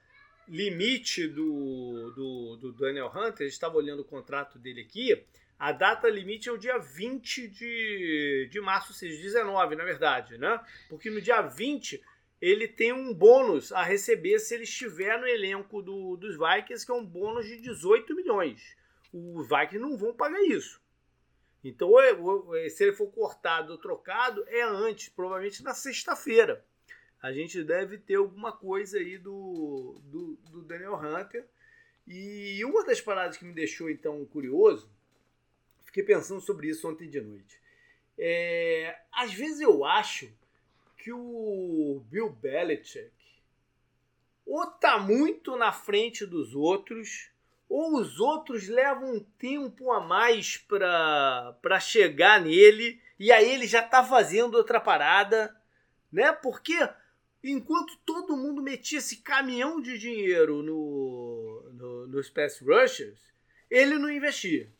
limite 0.48 1.26
do, 1.26 2.12
do, 2.14 2.56
do 2.56 2.72
Daniel 2.72 3.08
Hunter, 3.08 3.46
a 3.46 3.48
gente 3.48 3.52
estava 3.52 3.76
olhando 3.76 4.00
o 4.00 4.04
contrato 4.04 4.58
dele 4.58 4.82
aqui, 4.82 5.24
a 5.58 5.72
data 5.72 6.08
limite 6.08 6.48
é 6.48 6.52
o 6.52 6.58
dia 6.58 6.78
20 6.78 7.48
de, 7.48 8.48
de 8.50 8.60
março, 8.60 8.92
ou 8.92 8.94
seja, 8.94 9.20
19, 9.20 9.74
na 9.74 9.84
verdade, 9.84 10.36
né? 10.36 10.60
Porque 10.88 11.10
no 11.10 11.20
dia 11.20 11.40
20 11.40 12.02
ele 12.40 12.68
tem 12.68 12.92
um 12.92 13.14
bônus 13.14 13.72
a 13.72 13.82
receber 13.82 14.38
se 14.38 14.54
ele 14.54 14.64
estiver 14.64 15.18
no 15.18 15.26
elenco 15.26 15.80
do, 15.80 16.16
dos 16.16 16.36
Vikings, 16.36 16.84
que 16.84 16.92
é 16.92 16.94
um 16.94 17.04
bônus 17.04 17.46
de 17.46 17.56
18 17.56 18.14
milhões. 18.14 18.76
Os 19.12 19.48
Vikings 19.48 19.78
não 19.78 19.96
vão 19.96 20.14
pagar 20.14 20.42
isso. 20.42 20.80
Então, 21.68 21.90
se 22.70 22.84
ele 22.84 22.92
for 22.92 23.10
cortado 23.10 23.72
ou 23.72 23.78
trocado, 23.78 24.44
é 24.46 24.62
antes, 24.62 25.08
provavelmente 25.08 25.64
na 25.64 25.74
sexta-feira. 25.74 26.64
A 27.20 27.32
gente 27.32 27.64
deve 27.64 27.98
ter 27.98 28.14
alguma 28.14 28.52
coisa 28.52 28.98
aí 28.98 29.18
do, 29.18 30.00
do, 30.04 30.36
do, 30.48 30.62
Daniel 30.62 30.94
Hunter. 30.94 31.44
E 32.06 32.64
uma 32.64 32.84
das 32.84 33.00
paradas 33.00 33.36
que 33.36 33.44
me 33.44 33.52
deixou 33.52 33.90
então 33.90 34.24
curioso, 34.26 34.88
fiquei 35.84 36.04
pensando 36.04 36.40
sobre 36.40 36.68
isso 36.68 36.88
ontem 36.88 37.10
de 37.10 37.20
noite. 37.20 37.60
É, 38.16 38.96
às 39.10 39.34
vezes 39.34 39.60
eu 39.60 39.84
acho 39.84 40.32
que 40.98 41.12
o 41.12 42.00
Bill 42.08 42.30
Belichick 42.30 43.10
ou 44.46 44.64
tá 44.66 44.98
muito 45.00 45.56
na 45.56 45.72
frente 45.72 46.24
dos 46.24 46.54
outros, 46.54 47.28
ou 47.68 47.96
os 47.98 48.20
outros 48.20 48.68
levam 48.68 49.14
um 49.14 49.20
tempo 49.20 49.92
a 49.92 50.00
mais 50.00 50.56
para 50.56 51.80
chegar 51.80 52.40
nele, 52.40 53.00
e 53.18 53.32
aí 53.32 53.50
ele 53.50 53.66
já 53.66 53.82
tá 53.82 54.04
fazendo 54.04 54.54
outra 54.54 54.80
parada, 54.80 55.54
né? 56.12 56.32
Porque 56.32 56.76
enquanto 57.42 57.96
todo 58.04 58.36
mundo 58.36 58.62
metia 58.62 58.98
esse 58.98 59.18
caminhão 59.18 59.80
de 59.80 59.98
dinheiro 59.98 60.62
no, 60.62 61.70
no, 61.72 62.06
nos 62.06 62.30
pass 62.30 62.60
rushers, 62.60 63.20
ele 63.70 63.98
não 63.98 64.10
investia. 64.10 64.70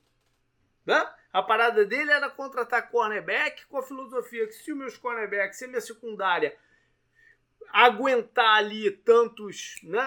Né? 0.85 1.09
A 1.33 1.43
parada 1.43 1.85
dele 1.85 2.11
era 2.11 2.31
contratar 2.31 2.91
cornerback 2.91 3.67
com 3.67 3.79
a 3.79 3.83
filosofia 3.83 4.47
que 4.47 4.53
se 4.53 4.73
os 4.73 4.79
meus 4.79 4.97
cornerbacks, 4.97 5.59
se 5.59 5.67
minha 5.67 5.81
secundária 5.81 6.57
aguentar 7.73 8.57
ali 8.57 8.91
tantos, 8.91 9.77
né, 9.83 10.07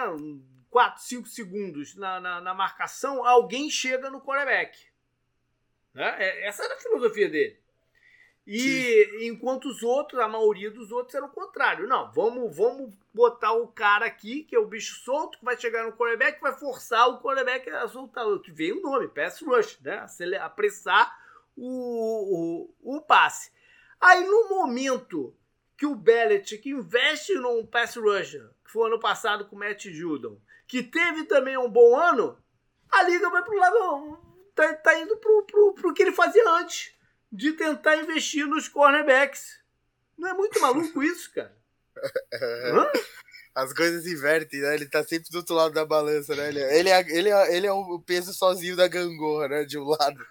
4, 0.70 1.02
5 1.02 1.28
segundos 1.28 1.96
na, 1.96 2.20
na, 2.20 2.40
na 2.40 2.54
marcação, 2.54 3.24
alguém 3.24 3.68
chega 3.68 4.08
no 4.08 4.20
cornerback. 4.20 4.78
Né? 5.92 6.16
É, 6.18 6.46
essa 6.46 6.62
era 6.64 6.74
a 6.74 6.80
filosofia 6.80 7.28
dele. 7.28 7.58
E 8.46 8.58
Sim. 8.58 9.26
enquanto 9.26 9.66
os 9.66 9.82
outros, 9.82 10.20
a 10.20 10.26
maioria 10.26 10.70
dos 10.70 10.90
outros 10.90 11.14
era 11.14 11.26
o 11.26 11.30
contrário. 11.30 11.86
Não, 11.86 12.10
vamos, 12.10 12.56
vamos 12.56 12.94
botar 13.12 13.52
o 13.52 13.68
cara 13.68 14.06
aqui, 14.06 14.44
que 14.44 14.56
é 14.56 14.58
o 14.58 14.66
bicho 14.66 14.96
solto, 15.04 15.38
que 15.38 15.44
vai 15.44 15.56
chegar 15.56 15.84
no 15.84 15.92
quarterback, 15.92 16.40
vai 16.40 16.52
forçar 16.56 17.08
o 17.08 17.20
quarterback 17.20 17.68
a 17.70 17.86
soltar. 17.86 18.26
Que 18.40 18.50
veio 18.50 18.78
o 18.78 18.82
nome, 18.82 19.08
pass 19.08 19.40
rush, 19.42 19.78
né? 19.80 20.04
Apressar 20.40 21.16
o, 21.56 22.70
o, 22.82 22.96
o 22.96 23.00
passe. 23.02 23.52
Aí 24.00 24.24
no 24.24 24.48
momento 24.48 25.36
que 25.76 25.86
o 25.86 25.94
Belichick 25.94 26.68
investe 26.68 27.34
num 27.34 27.64
pass 27.66 27.96
rusher, 27.96 28.50
que 28.64 28.70
foi 28.70 28.88
ano 28.88 28.98
passado 28.98 29.46
com 29.46 29.56
o 29.56 29.58
Matt 29.58 29.84
Judon, 29.86 30.40
que 30.70 30.84
teve 30.84 31.24
também 31.24 31.58
um 31.58 31.68
bom 31.68 31.98
ano, 31.98 32.38
a 32.88 33.02
liga 33.02 33.28
vai 33.28 33.42
pro 33.42 33.58
lado. 33.58 34.18
tá, 34.54 34.72
tá 34.74 35.00
indo 35.00 35.16
pro, 35.16 35.42
pro, 35.42 35.74
pro 35.74 35.92
que 35.92 36.00
ele 36.00 36.12
fazia 36.12 36.48
antes, 36.48 36.92
de 37.30 37.54
tentar 37.54 37.96
investir 37.96 38.46
nos 38.46 38.68
cornerbacks. 38.68 39.58
Não 40.16 40.28
é 40.28 40.32
muito 40.32 40.60
maluco 40.60 41.02
isso, 41.02 41.32
cara? 41.34 41.52
Hã? 42.32 42.86
As 43.52 43.72
coisas 43.72 44.06
invertem, 44.06 44.60
né? 44.60 44.76
Ele 44.76 44.86
tá 44.86 45.02
sempre 45.02 45.28
do 45.28 45.38
outro 45.38 45.56
lado 45.56 45.74
da 45.74 45.84
balança, 45.84 46.36
né? 46.36 46.48
Ele, 46.48 46.60
é, 46.60 46.78
ele, 46.78 46.88
é, 46.88 47.00
ele, 47.10 47.28
é, 47.30 47.56
ele 47.56 47.66
é 47.66 47.72
o 47.72 47.98
peso 47.98 48.32
sozinho 48.32 48.76
da 48.76 48.86
gangorra, 48.86 49.48
né? 49.48 49.64
De 49.64 49.76
um 49.76 49.84
lado. 49.84 50.24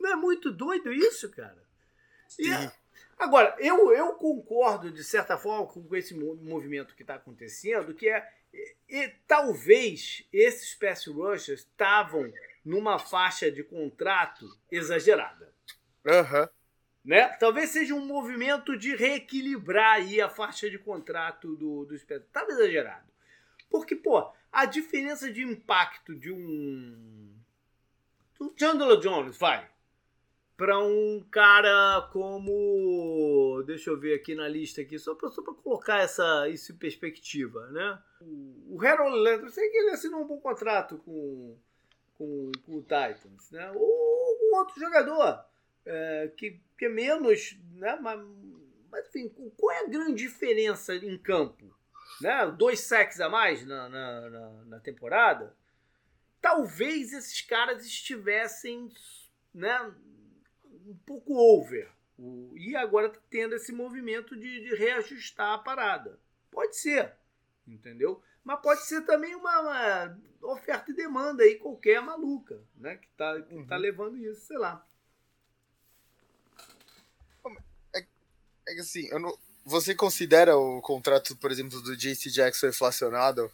Não 0.00 0.10
é 0.10 0.16
muito 0.16 0.50
doido 0.50 0.92
isso, 0.92 1.30
cara? 1.30 1.62
E, 2.36 2.50
agora, 3.16 3.54
eu, 3.60 3.92
eu 3.92 4.12
concordo, 4.14 4.90
de 4.90 5.04
certa 5.04 5.38
forma, 5.38 5.68
com 5.68 5.94
esse 5.94 6.14
movimento 6.14 6.96
que 6.96 7.02
está 7.02 7.14
acontecendo, 7.14 7.94
que 7.94 8.08
é. 8.08 8.39
E, 8.88 9.08
talvez 9.26 10.26
esses 10.32 10.74
pass 10.74 11.06
rushers 11.06 11.60
estavam 11.60 12.32
numa 12.64 12.98
faixa 12.98 13.50
de 13.50 13.62
contrato 13.62 14.46
exagerada. 14.70 15.52
Uhum. 16.04 16.48
Né? 17.04 17.28
Talvez 17.38 17.70
seja 17.70 17.94
um 17.94 18.04
movimento 18.04 18.76
de 18.76 18.94
reequilibrar 18.94 19.94
aí 19.94 20.20
a 20.20 20.28
faixa 20.28 20.68
de 20.68 20.78
contrato 20.78 21.56
do, 21.56 21.84
do 21.86 21.94
Estava 21.94 22.50
exagerado. 22.50 23.08
Porque, 23.70 23.94
pô, 23.94 24.30
a 24.52 24.64
diferença 24.64 25.32
de 25.32 25.42
impacto 25.42 26.14
de 26.14 26.30
um 26.30 27.30
o 28.40 28.50
Chandler 28.56 28.98
Jones, 28.98 29.36
vai. 29.36 29.68
Para 30.60 30.78
um 30.78 31.24
cara 31.30 32.06
como. 32.12 33.62
Deixa 33.66 33.88
eu 33.88 33.98
ver 33.98 34.12
aqui 34.12 34.34
na 34.34 34.46
lista 34.46 34.82
aqui, 34.82 34.98
só 34.98 35.14
para 35.14 35.30
colocar 35.30 36.00
essa, 36.00 36.46
isso 36.50 36.72
em 36.72 36.76
perspectiva, 36.76 37.66
né? 37.68 37.98
O, 38.20 38.74
o 38.76 38.86
Harold 38.86 39.16
Landry, 39.16 39.50
sei 39.50 39.70
que 39.70 39.78
ele 39.78 39.92
assinou 39.92 40.20
um 40.20 40.26
bom 40.26 40.38
contrato 40.38 40.98
com, 40.98 41.56
com, 42.18 42.52
com 42.66 42.76
o 42.76 42.82
Titans, 42.82 43.50
né? 43.50 43.72
Ou 43.74 44.38
um 44.42 44.56
outro 44.58 44.78
jogador 44.78 45.42
é, 45.86 46.30
que, 46.36 46.60
que 46.76 46.84
é 46.84 46.90
menos, 46.90 47.56
né? 47.76 47.98
Mas, 47.98 48.20
mas 48.92 49.08
enfim, 49.08 49.32
qual 49.56 49.72
é 49.72 49.80
a 49.86 49.88
grande 49.88 50.16
diferença 50.16 50.94
em 50.94 51.16
campo? 51.16 51.74
Né? 52.20 52.54
Dois 52.58 52.80
sacks 52.80 53.18
a 53.18 53.30
mais 53.30 53.64
na, 53.64 53.88
na, 53.88 54.28
na, 54.28 54.50
na 54.64 54.80
temporada? 54.80 55.56
talvez 56.40 57.12
esses 57.12 57.40
caras 57.42 57.84
estivessem 57.84 58.90
né, 59.52 59.92
um 60.90 60.96
pouco 61.06 61.34
over. 61.34 61.88
E 62.56 62.76
agora 62.76 63.06
está 63.06 63.20
tendo 63.30 63.54
esse 63.54 63.72
movimento 63.72 64.36
de, 64.36 64.60
de, 64.60 64.74
reajustar 64.74 65.54
a 65.54 65.58
parada. 65.58 66.18
Pode 66.50 66.76
ser, 66.76 67.14
entendeu? 67.66 68.22
Mas 68.44 68.60
pode 68.60 68.82
ser 68.82 69.02
também 69.02 69.34
uma, 69.34 69.60
uma 70.42 70.52
oferta 70.52 70.90
e 70.90 70.94
demanda 70.94 71.42
aí 71.42 71.56
qualquer 71.56 72.02
maluca, 72.02 72.62
né? 72.76 72.96
Que 72.96 73.06
está 73.06 73.40
que 73.40 73.64
tá 73.64 73.76
uhum. 73.76 73.80
levando 73.80 74.16
isso, 74.18 74.46
sei 74.46 74.58
lá. 74.58 74.86
É, 77.94 78.00
é 78.68 78.74
que 78.74 78.80
assim, 78.80 79.08
não, 79.18 79.34
você 79.64 79.94
considera 79.94 80.56
o 80.56 80.82
contrato, 80.82 81.34
por 81.36 81.50
exemplo, 81.50 81.80
do 81.80 81.96
JC 81.96 82.30
Jackson 82.30 82.66
inflacionado? 82.66 83.50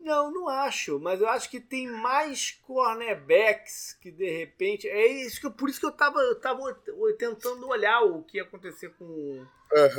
Não, 0.00 0.30
não 0.30 0.48
acho, 0.48 0.98
mas 0.98 1.20
eu 1.20 1.28
acho 1.28 1.50
que 1.50 1.60
tem 1.60 1.86
mais 1.86 2.58
cornerbacks 2.66 3.96
que 4.00 4.10
de 4.10 4.30
repente. 4.30 4.88
É 4.88 5.06
isso 5.06 5.40
que, 5.40 5.50
por 5.50 5.68
isso 5.68 5.78
que 5.78 5.86
eu 5.86 5.92
tava, 5.92 6.18
eu 6.20 6.40
tava 6.40 6.74
tentando 7.18 7.68
olhar 7.68 8.00
o 8.02 8.22
que 8.22 8.38
ia 8.38 8.42
acontecer 8.42 8.90
com, 8.98 9.04
uhum. 9.04 9.46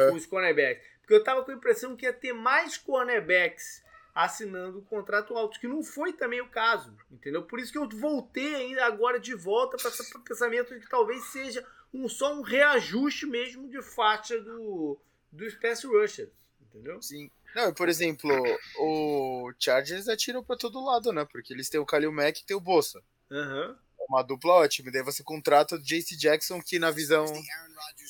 com 0.10 0.16
os 0.16 0.26
cornerbacks. 0.26 0.84
Porque 1.02 1.14
eu 1.14 1.24
tava 1.24 1.44
com 1.44 1.52
a 1.52 1.54
impressão 1.54 1.96
que 1.96 2.06
ia 2.06 2.14
ter 2.14 2.34
mais 2.34 2.78
cornerbacks 2.78 3.84
assinando 4.14 4.80
o 4.80 4.84
contrato 4.84 5.36
alto, 5.36 5.60
que 5.60 5.68
não 5.68 5.84
foi 5.84 6.12
também 6.14 6.42
o 6.42 6.50
caso, 6.50 6.94
entendeu? 7.10 7.44
Por 7.44 7.60
isso 7.60 7.72
que 7.72 7.78
eu 7.78 7.88
voltei 7.88 8.56
ainda 8.56 8.86
agora 8.86 9.20
de 9.20 9.34
volta 9.34 9.78
para 9.78 9.90
esse 9.90 10.20
pensamento 10.20 10.74
de 10.74 10.82
que 10.82 10.90
talvez 10.90 11.24
seja 11.26 11.66
um, 11.94 12.10
só 12.10 12.34
um 12.34 12.42
reajuste 12.42 13.26
mesmo 13.26 13.70
de 13.70 13.82
faixa 13.82 14.40
do, 14.40 15.00
dos 15.32 15.54
pass 15.56 15.84
rushers, 15.84 16.30
entendeu? 16.62 17.02
Sim. 17.02 17.30
Não, 17.56 17.74
por 17.74 17.90
exemplo, 17.90 18.30
o 18.78 19.52
Chargers 19.60 20.08
atiram 20.08 20.44
para 20.44 20.58
todo 20.58 20.84
lado, 20.84 21.12
né? 21.12 21.26
Porque 21.26 21.54
eles 21.54 21.70
têm 21.70 21.80
o 21.80 21.86
Kalil 21.86 22.12
Mack 22.12 22.40
e 22.40 22.46
tem 22.46 22.56
o 22.56 22.62
Bolsa. 22.62 23.02
Uhum. 23.30 23.76
Uma 24.08 24.22
dupla 24.24 24.54
ótima. 24.54 24.92
Daí 24.92 25.04
você 25.04 25.24
contrata 25.24 25.76
o 25.76 25.82
JC 25.82 26.18
Jackson, 26.18 26.62
que 26.62 26.80
na 26.80 26.92
visão 26.92 27.26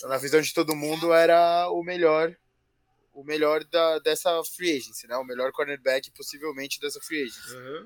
na 0.04 0.18
visão 0.18 0.42
de 0.42 0.54
todo 0.54 0.76
mundo 0.76 1.14
era 1.14 1.70
o 1.70 1.84
melhor 1.84 2.36
o 3.14 3.24
melhor 3.24 3.64
da, 3.66 4.00
dessa 4.00 4.42
free 4.44 4.78
agency, 4.78 5.08
né? 5.08 5.16
O 5.18 5.24
melhor 5.24 5.52
cornerback 5.52 6.10
possivelmente 6.12 6.80
dessa 6.80 7.00
free 7.02 7.24
agency. 7.24 7.56
Uhum. 7.56 7.86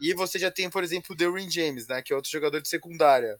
E 0.00 0.14
você 0.14 0.38
já 0.38 0.50
tem, 0.50 0.70
por 0.70 0.82
exemplo, 0.82 1.12
o 1.12 1.16
Derwin 1.16 1.50
James, 1.50 1.86
né? 1.86 2.00
Que 2.02 2.12
é 2.12 2.16
outro 2.16 2.30
jogador 2.30 2.60
de 2.60 2.68
secundária. 2.68 3.38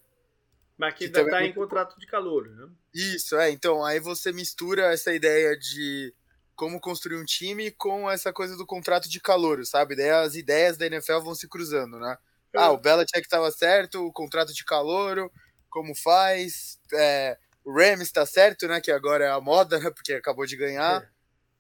Mas 0.77 0.95
que, 0.95 1.09
que 1.09 1.19
ainda 1.19 1.31
tá 1.31 1.45
em 1.45 1.53
contrato 1.53 1.99
de 1.99 2.07
calor, 2.07 2.49
né? 2.49 2.69
Isso, 2.93 3.37
é. 3.37 3.51
Então, 3.51 3.85
aí 3.85 4.01
você 4.01 4.33
mistura 4.33 4.93
essa 4.93 5.15
ideia 5.15 5.57
de 5.57 6.13
como 6.61 6.79
construir 6.79 7.17
um 7.17 7.25
time 7.25 7.71
com 7.71 8.11
essa 8.11 8.35
coisa 8.35 8.55
do 8.55 8.67
contrato 8.67 9.09
de 9.09 9.19
calor, 9.19 9.65
sabe? 9.65 9.97
Daí 9.97 10.11
as 10.11 10.35
ideias 10.35 10.77
da 10.77 10.85
NFL 10.85 11.21
vão 11.21 11.35
se 11.35 11.49
cruzando, 11.49 11.99
né? 11.99 12.19
Ah, 12.55 12.71
o 12.71 12.77
Belichick 12.77 13.21
estava 13.21 13.51
certo, 13.51 14.07
o 14.07 14.13
contrato 14.13 14.53
de 14.53 14.63
calor, 14.63 15.33
como 15.71 15.95
faz? 15.95 16.79
É, 16.93 17.39
o 17.65 17.73
Rams 17.73 18.03
está 18.03 18.27
certo, 18.27 18.69
né? 18.69 18.79
Que 18.79 18.93
agora 18.93 19.25
é 19.25 19.31
a 19.31 19.41
moda, 19.41 19.79
né? 19.79 19.89
Porque 19.89 20.13
acabou 20.13 20.45
de 20.45 20.55
ganhar, 20.55 21.03
é. 21.03 21.09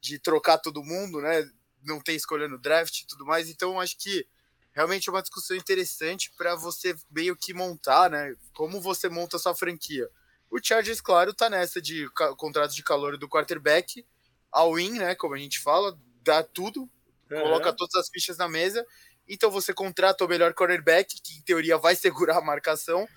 de 0.03 0.19
trocar 0.19 0.59
todo 0.59 0.85
mundo, 0.85 1.19
né? 1.23 1.51
Não 1.83 1.99
tem 1.99 2.15
escolha 2.15 2.47
no 2.47 2.59
draft 2.59 3.01
e 3.01 3.07
tudo 3.07 3.25
mais. 3.25 3.49
Então, 3.49 3.81
acho 3.81 3.97
que 3.97 4.27
realmente 4.71 5.09
é 5.09 5.13
uma 5.13 5.23
discussão 5.23 5.57
interessante 5.57 6.31
para 6.37 6.55
você 6.57 6.95
meio 7.11 7.35
que 7.35 7.55
montar, 7.55 8.11
né? 8.11 8.37
Como 8.53 8.83
você 8.83 9.09
monta 9.09 9.39
a 9.39 9.41
sua 9.41 9.55
franquia. 9.55 10.11
O 10.51 10.59
Chargers, 10.63 11.01
claro, 11.01 11.33
tá 11.33 11.49
nessa 11.49 11.81
de 11.81 12.07
contrato 12.37 12.75
de 12.75 12.83
calor 12.83 13.17
do 13.17 13.31
quarterback 13.31 14.05
all-in, 14.53 14.99
né? 14.99 15.15
Como 15.15 15.35
a 15.35 15.39
gente 15.39 15.59
fala, 15.61 15.99
dá 16.23 16.43
tudo, 16.43 16.83
uhum. 16.83 17.41
coloca 17.43 17.73
todas 17.73 17.95
as 17.95 18.09
fichas 18.09 18.37
na 18.37 18.49
mesa. 18.49 18.85
Então 19.29 19.51
você 19.51 19.73
contrata 19.73 20.25
o 20.25 20.29
melhor 20.29 20.53
cornerback, 20.55 21.21
que 21.23 21.39
em 21.39 21.43
teoria 21.43 21.79
vai 21.79 21.95
segurar 21.97 22.39
a 22.39 22.45
marcação. 22.45 23.09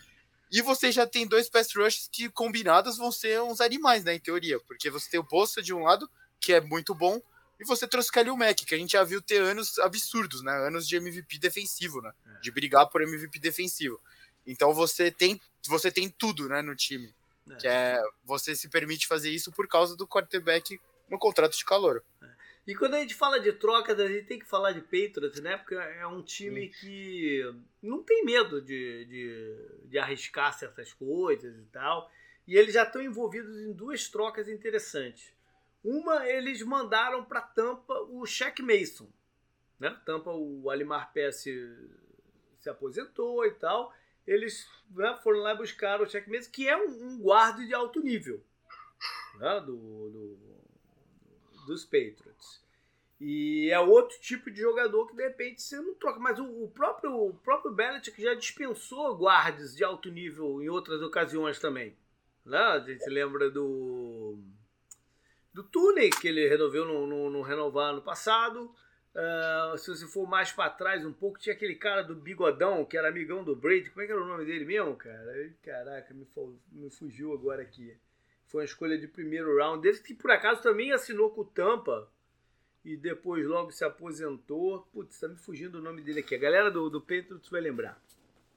E 0.51 0.61
você 0.61 0.91
já 0.91 1.07
tem 1.07 1.25
dois 1.25 1.49
pass 1.49 1.73
rushes 1.75 2.07
que 2.11 2.29
combinados 2.29 2.97
vão 2.97 3.11
ser 3.11 3.41
uns 3.41 3.59
animais, 3.59 4.03
né? 4.03 4.13
Em 4.13 4.19
teoria. 4.19 4.59
Porque 4.59 4.89
você 4.89 5.09
tem 5.09 5.19
o 5.19 5.23
Bolsa 5.23 5.61
de 5.61 5.73
um 5.73 5.81
lado, 5.81 6.07
que 6.39 6.53
é 6.53 6.61
muito 6.61 6.93
bom, 6.93 7.19
e 7.59 7.65
você 7.65 7.87
trouxe 7.87 8.09
o 8.09 8.11
Kalil 8.11 8.37
Mack, 8.37 8.65
que 8.65 8.75
a 8.75 8.77
gente 8.77 8.91
já 8.91 9.03
viu 9.03 9.21
ter 9.21 9.41
anos 9.41 9.79
absurdos, 9.79 10.43
né? 10.43 10.51
Anos 10.67 10.87
de 10.87 10.97
MVP 10.97 11.39
defensivo, 11.39 12.01
né? 12.01 12.11
É. 12.27 12.39
De 12.41 12.51
brigar 12.51 12.87
por 12.87 13.01
MVP 13.01 13.39
defensivo. 13.39 13.99
Então 14.45 14.73
você 14.73 15.09
tem, 15.09 15.39
você 15.67 15.89
tem 15.89 16.09
tudo, 16.09 16.49
né, 16.49 16.61
no 16.61 16.75
time. 16.75 17.13
É. 17.49 17.55
Que 17.55 17.67
é, 17.67 18.01
você 18.23 18.55
se 18.55 18.69
permite 18.69 19.07
fazer 19.07 19.31
isso 19.31 19.51
por 19.51 19.67
causa 19.67 19.95
do 19.95 20.07
quarterback 20.07 20.79
no 21.09 21.17
contrato 21.17 21.57
de 21.57 21.65
calor. 21.65 22.03
E 22.65 22.73
quando 22.75 22.93
a 22.93 22.99
gente 22.99 23.13
fala 23.13 23.39
de 23.39 23.51
trocas, 23.51 23.99
a 23.99 24.07
gente 24.07 24.25
tem 24.25 24.39
que 24.39 24.45
falar 24.45 24.71
de 24.71 24.81
Patriots, 24.81 25.41
né? 25.41 25.57
Porque 25.57 25.75
é 25.75 26.07
um 26.07 26.21
time 26.21 26.69
que 26.69 27.41
não 27.81 28.01
tem 28.01 28.23
medo 28.23 28.61
de, 28.61 29.05
de, 29.05 29.89
de 29.89 29.99
arriscar 29.99 30.57
certas 30.57 30.93
coisas 30.93 31.57
e 31.57 31.65
tal. 31.65 32.09
E 32.47 32.55
eles 32.55 32.73
já 32.73 32.83
estão 32.83 33.01
envolvidos 33.01 33.57
em 33.59 33.73
duas 33.73 34.07
trocas 34.07 34.47
interessantes. 34.47 35.33
Uma, 35.83 36.25
eles 36.29 36.61
mandaram 36.61 37.25
para 37.25 37.41
Tampa 37.41 37.99
o 38.09 38.25
Shaq 38.25 38.61
Mason. 38.61 39.09
Né? 39.77 39.89
Tampa, 40.05 40.31
o 40.31 40.69
Alimar 40.69 41.11
Pé 41.11 41.31
se, 41.33 41.69
se 42.61 42.69
aposentou 42.69 43.45
e 43.45 43.51
tal. 43.51 43.93
Eles 44.25 44.69
né, 44.91 45.19
foram 45.21 45.39
lá 45.39 45.53
buscar 45.53 46.01
o 46.01 46.07
Shaq 46.07 46.29
Mason, 46.29 46.49
que 46.49 46.69
é 46.69 46.77
um, 46.77 47.07
um 47.07 47.19
guarda 47.19 47.65
de 47.65 47.73
alto 47.73 48.01
nível 48.01 48.41
né? 49.35 49.59
do, 49.59 49.75
do 50.09 50.52
dos 51.65 51.83
Patriots. 51.83 52.63
E 53.25 53.69
é 53.71 53.79
outro 53.79 54.19
tipo 54.19 54.51
de 54.51 54.59
jogador 54.59 55.07
que 55.07 55.15
de 55.15 55.23
repente 55.23 55.61
você 55.61 55.77
não 55.77 55.93
troca. 55.95 56.19
Mas 56.19 56.39
o, 56.39 56.63
o 56.63 56.69
próprio, 56.69 57.13
o 57.13 57.33
próprio 57.33 57.71
Belichick 57.73 58.21
já 58.21 58.33
dispensou 58.33 59.15
guardas 59.15 59.75
de 59.75 59.83
alto 59.83 60.09
nível 60.11 60.61
em 60.61 60.67
outras 60.67 61.01
ocasiões 61.01 61.57
também. 61.57 61.95
Né? 62.45 62.57
A 62.57 62.79
gente 62.79 63.09
lembra 63.09 63.49
do. 63.49 64.37
Do 65.53 65.63
Tooney, 65.63 66.09
que 66.09 66.27
ele 66.27 66.49
renovou 66.49 66.85
no, 66.85 67.07
no, 67.07 67.29
no 67.29 67.41
renovar 67.43 67.93
no 67.93 68.01
passado. 68.01 68.73
Uh, 69.15 69.77
se 69.77 69.91
você 69.91 70.07
for 70.07 70.27
mais 70.27 70.51
para 70.51 70.71
trás 70.71 71.05
um 71.05 71.13
pouco, 71.13 71.39
tinha 71.39 71.55
aquele 71.55 71.75
cara 71.75 72.01
do 72.01 72.15
bigodão, 72.15 72.83
que 72.83 72.97
era 72.97 73.07
amigão 73.07 73.43
do 73.43 73.55
Brady. 73.55 73.91
Como 73.91 74.01
é 74.01 74.07
que 74.07 74.11
era 74.11 74.21
o 74.21 74.27
nome 74.27 74.43
dele 74.45 74.65
mesmo, 74.65 74.95
cara? 74.95 75.53
Caraca, 75.63 76.13
me, 76.13 76.27
me 76.71 76.89
fugiu 76.89 77.31
agora 77.31 77.61
aqui. 77.61 77.95
Foi 78.53 78.61
uma 78.61 78.65
escolha 78.65 78.99
de 78.99 79.07
primeiro 79.07 79.57
round 79.57 79.81
dele, 79.81 79.97
que 79.97 80.13
por 80.13 80.29
acaso 80.29 80.61
também 80.61 80.91
assinou 80.91 81.31
com 81.31 81.41
o 81.41 81.45
Tampa 81.45 82.07
e 82.85 82.95
depois 82.95 83.43
logo 83.47 83.71
se 83.71 83.83
aposentou. 83.83 84.87
Putz, 84.93 85.19
tá 85.19 85.27
me 85.27 85.37
fugindo 85.37 85.79
o 85.79 85.81
nome 85.81 86.03
dele 86.03 86.19
aqui. 86.19 86.35
A 86.35 86.37
galera 86.37 86.69
do, 86.69 86.87
do 86.87 87.01
Patriots 87.01 87.49
vai 87.49 87.59
lembrar. 87.59 87.99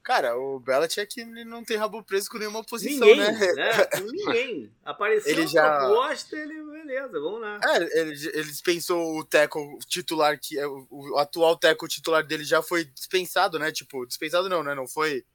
Cara, 0.03 0.37
o 0.37 0.59
Belichick 0.59 1.25
não 1.25 1.63
tem 1.63 1.77
rabo 1.77 2.03
preso 2.03 2.29
com 2.29 2.37
nenhuma 2.37 2.63
posição, 2.63 3.07
ninguém, 3.07 3.17
né? 3.17 3.53
né? 3.53 3.71
Ninguém. 4.05 4.71
Apareceu 4.85 5.31
ele 5.31 5.47
já... 5.47 5.79
proposta, 5.79 6.37
ele, 6.37 6.61
beleza, 6.61 7.19
vamos 7.19 7.41
lá. 7.41 7.59
É, 7.63 7.99
ele, 8.01 8.29
ele 8.33 8.43
dispensou 8.43 9.17
o 9.17 9.25
teco 9.25 9.79
titular, 9.87 10.39
que 10.39 10.59
é 10.59 10.67
o, 10.67 10.87
o 10.91 11.17
atual 11.17 11.57
teco 11.57 11.87
titular 11.87 12.23
dele 12.23 12.43
já 12.43 12.61
foi 12.61 12.85
dispensado, 12.85 13.57
né? 13.57 13.71
Tipo, 13.71 14.05
dispensado 14.05 14.47
não, 14.47 14.61
né? 14.61 14.75
Não 14.75 14.87
foi 14.87 15.25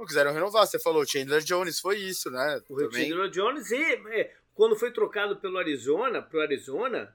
não 0.00 0.06
quiseram 0.06 0.32
renovar. 0.32 0.66
Você 0.66 0.78
falou, 0.78 1.06
Chandler 1.06 1.42
Jones 1.42 1.78
foi 1.78 1.98
isso, 1.98 2.30
né? 2.30 2.60
O 2.68 2.76
Também. 2.76 3.08
Chandler 3.08 3.30
Jones, 3.30 3.70
e 3.70 3.82
é, 4.08 4.34
quando 4.54 4.74
foi 4.74 4.90
trocado 4.90 5.36
pelo 5.36 5.58
Arizona, 5.58 6.22
pro 6.22 6.40
Arizona, 6.40 7.14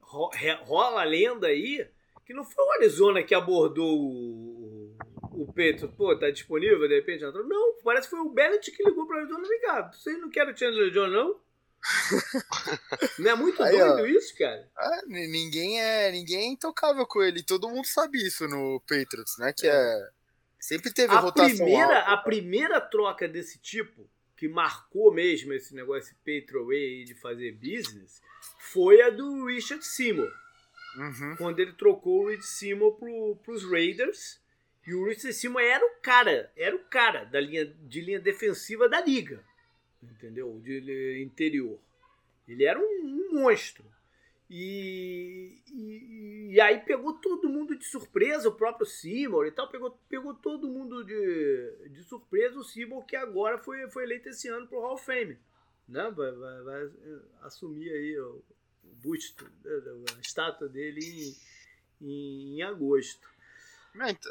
rola 0.00 1.00
a 1.00 1.04
lenda 1.04 1.46
aí 1.46 1.88
que 2.26 2.34
não 2.34 2.44
foi 2.44 2.64
o 2.64 2.72
Arizona 2.72 3.22
que 3.22 3.34
abordou 3.34 3.98
o, 3.98 4.96
o 5.32 5.52
Petro. 5.52 5.88
Pô, 5.88 6.16
tá 6.16 6.30
disponível, 6.30 6.86
de 6.86 6.94
repente 6.94 7.24
entrou. 7.24 7.46
Não, 7.48 7.74
parece 7.82 8.08
que 8.08 8.16
foi 8.16 8.24
o 8.24 8.30
Bennett 8.30 8.70
que 8.70 8.84
ligou 8.84 9.06
pro 9.06 9.18
Arizona 9.18 9.48
ligado. 9.48 9.96
Vocês 9.96 10.20
não 10.20 10.30
querem 10.30 10.52
o 10.52 10.56
Chandler 10.56 10.90
Jones, 10.90 11.12
não? 11.12 11.40
não 13.18 13.30
é 13.30 13.34
muito 13.34 13.62
aí, 13.62 13.78
doido 13.78 14.02
ó, 14.02 14.06
isso, 14.06 14.36
cara? 14.36 14.68
Ah, 14.76 15.02
ninguém 15.06 15.80
é 15.80 16.12
ninguém 16.12 16.50
é 16.50 16.52
intocável 16.52 17.06
com 17.06 17.22
ele. 17.22 17.42
Todo 17.42 17.70
mundo 17.70 17.86
sabe 17.86 18.18
isso 18.18 18.46
no 18.46 18.80
Patriots, 18.80 19.38
né? 19.38 19.54
Que 19.56 19.66
é, 19.66 19.72
é 19.72 20.08
Sempre 20.60 20.92
teve 20.92 21.12
a 21.14 21.18
rotação 21.18 21.56
primeira, 21.56 21.98
alta. 22.00 22.12
A 22.12 22.16
primeira 22.18 22.80
troca 22.80 23.26
desse 23.26 23.58
tipo, 23.58 24.06
que 24.36 24.46
marcou 24.46 25.12
mesmo 25.12 25.54
esse 25.54 25.74
negócio 25.74 26.14
Patroway 26.24 27.04
de 27.04 27.14
fazer 27.14 27.52
business, 27.52 28.22
foi 28.58 29.00
a 29.00 29.08
do 29.08 29.46
Richard 29.46 29.84
Seymour. 29.84 30.30
Uhum. 30.96 31.36
Quando 31.36 31.60
ele 31.60 31.72
trocou 31.72 32.24
o 32.24 32.28
Richard 32.28 32.46
Seymour 32.46 32.92
pro, 32.96 33.36
pros 33.42 33.64
Raiders. 33.68 34.38
E 34.86 34.94
o 34.94 35.04
Richard 35.04 35.32
Seymour 35.32 35.62
era 35.62 35.84
o 35.84 36.00
cara, 36.02 36.52
era 36.56 36.76
o 36.76 36.80
cara 36.80 37.24
da 37.24 37.40
linha, 37.40 37.64
de 37.64 38.00
linha 38.00 38.20
defensiva 38.20 38.88
da 38.88 39.00
liga. 39.00 39.42
Entendeu? 40.02 40.60
De 40.62 41.22
interior. 41.22 41.78
Ele 42.46 42.64
era 42.64 42.78
um, 42.78 42.82
um 42.82 43.40
monstro. 43.40 43.84
E, 44.52 45.62
e, 45.68 46.54
e, 46.54 46.60
aí 46.60 46.80
pegou 46.80 47.12
todo 47.12 47.48
mundo 47.48 47.78
de 47.78 47.84
surpresa, 47.84 48.48
o 48.48 48.56
próprio 48.56 48.84
Seymour 48.84 49.46
e 49.46 49.52
tal, 49.52 49.70
pegou, 49.70 49.96
pegou 50.08 50.34
todo 50.34 50.68
mundo 50.68 51.04
de, 51.04 51.88
de 51.90 52.02
surpresa 52.02 52.58
o 52.58 52.64
Seymour 52.64 53.04
que 53.04 53.14
agora 53.14 53.58
foi, 53.58 53.88
foi 53.90 54.02
eleito 54.02 54.28
esse 54.28 54.48
ano 54.48 54.66
pro 54.66 54.80
Hall 54.80 54.94
of 54.94 55.04
Fame. 55.04 55.38
Né? 55.86 56.10
Vai, 56.10 56.32
vai, 56.32 56.62
vai 56.62 56.90
assumir 57.42 57.90
aí 57.90 58.18
o, 58.18 58.42
o 58.82 58.94
busto, 58.96 59.44
né, 59.44 59.70
a 60.16 60.20
estátua 60.20 60.68
dele 60.68 61.00
em, 61.00 62.08
em, 62.08 62.56
em 62.56 62.62
agosto. 62.62 63.30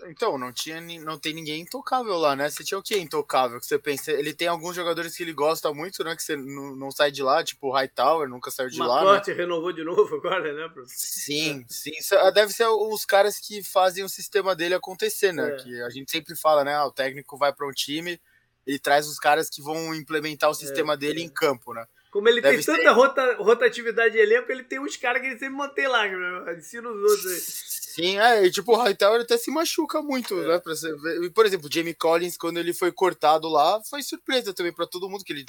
Então, 0.07 0.37
não 0.37 0.53
tinha 0.53 0.79
não 0.79 1.19
tem 1.19 1.33
ninguém 1.33 1.61
intocável 1.61 2.15
lá, 2.17 2.35
né? 2.35 2.49
Você 2.49 2.63
tinha 2.63 2.77
o 2.77 2.83
que 2.83 2.97
intocável? 2.97 3.59
Que 3.59 3.65
você 3.65 3.77
pensa, 3.77 4.11
ele 4.11 4.33
tem 4.33 4.47
alguns 4.47 4.75
jogadores 4.75 5.15
que 5.15 5.23
ele 5.23 5.33
gosta 5.33 5.73
muito, 5.73 6.03
né? 6.03 6.15
Que 6.15 6.23
você 6.23 6.35
não, 6.35 6.75
não 6.75 6.91
sai 6.91 7.11
de 7.11 7.21
lá, 7.21 7.43
tipo 7.43 7.67
o 7.67 7.71
Hightower, 7.71 8.29
nunca 8.29 8.49
saiu 8.51 8.69
de 8.69 8.79
lá. 8.79 9.15
Né? 9.15 9.21
renovou 9.33 9.73
de 9.73 9.83
novo 9.83 10.15
agora, 10.15 10.53
né? 10.53 10.73
Sim, 10.85 11.65
sim. 11.67 11.91
Ah, 12.13 12.31
deve 12.31 12.53
ser 12.53 12.67
os 12.67 13.05
caras 13.05 13.37
que 13.37 13.61
fazem 13.63 14.03
o 14.03 14.09
sistema 14.09 14.55
dele 14.55 14.75
acontecer, 14.75 15.33
né? 15.33 15.49
É. 15.49 15.55
Que 15.57 15.81
a 15.81 15.89
gente 15.89 16.09
sempre 16.09 16.35
fala, 16.35 16.63
né? 16.63 16.75
Ah, 16.75 16.85
o 16.85 16.91
técnico 16.91 17.37
vai 17.37 17.53
para 17.53 17.67
um 17.67 17.71
time, 17.71 18.19
ele 18.65 18.79
traz 18.79 19.07
os 19.07 19.19
caras 19.19 19.49
que 19.49 19.61
vão 19.61 19.93
implementar 19.93 20.49
o 20.49 20.55
sistema 20.55 20.93
é, 20.93 20.97
dele 20.97 21.21
é. 21.21 21.25
em 21.25 21.29
campo, 21.29 21.73
né? 21.73 21.85
Como 22.11 22.27
ele 22.27 22.41
Deve 22.41 22.55
tem 22.55 22.63
ser... 22.63 22.77
tanta 22.77 22.91
rota, 22.91 23.35
rotatividade 23.35 24.13
de 24.13 24.19
elenco, 24.19 24.51
ele 24.51 24.63
tem 24.63 24.79
uns 24.79 24.97
caras 24.97 25.21
que 25.21 25.27
ele 25.27 25.37
sempre 25.37 25.55
mantém 25.55 25.87
lá, 25.87 26.07
ensina 26.53 26.89
os 26.89 27.01
outros 27.01 27.25
aí. 27.25 27.39
Sim, 27.39 28.19
é, 28.19 28.45
e 28.45 28.51
tipo, 28.51 28.71
o 28.71 28.75
Hightower 28.75 29.21
até 29.21 29.37
se 29.37 29.51
machuca 29.51 30.01
muito, 30.01 30.39
é. 30.39 30.47
né? 30.47 30.59
Pra 30.59 30.73
ver. 30.73 31.29
Por 31.31 31.45
exemplo, 31.45 31.67
o 31.67 31.71
Jamie 31.71 31.93
Collins, 31.93 32.37
quando 32.37 32.57
ele 32.57 32.73
foi 32.73 32.91
cortado 32.91 33.47
lá, 33.47 33.81
foi 33.83 34.01
surpresa 34.01 34.53
também 34.53 34.73
para 34.73 34.87
todo 34.87 35.09
mundo, 35.09 35.23
que 35.23 35.33
ele 35.33 35.45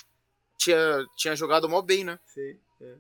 tinha, 0.59 1.05
tinha 1.17 1.35
jogado 1.35 1.69
mal 1.69 1.83
bem, 1.83 2.05
né? 2.05 2.19
Sim, 2.27 2.59
é. 2.83 2.95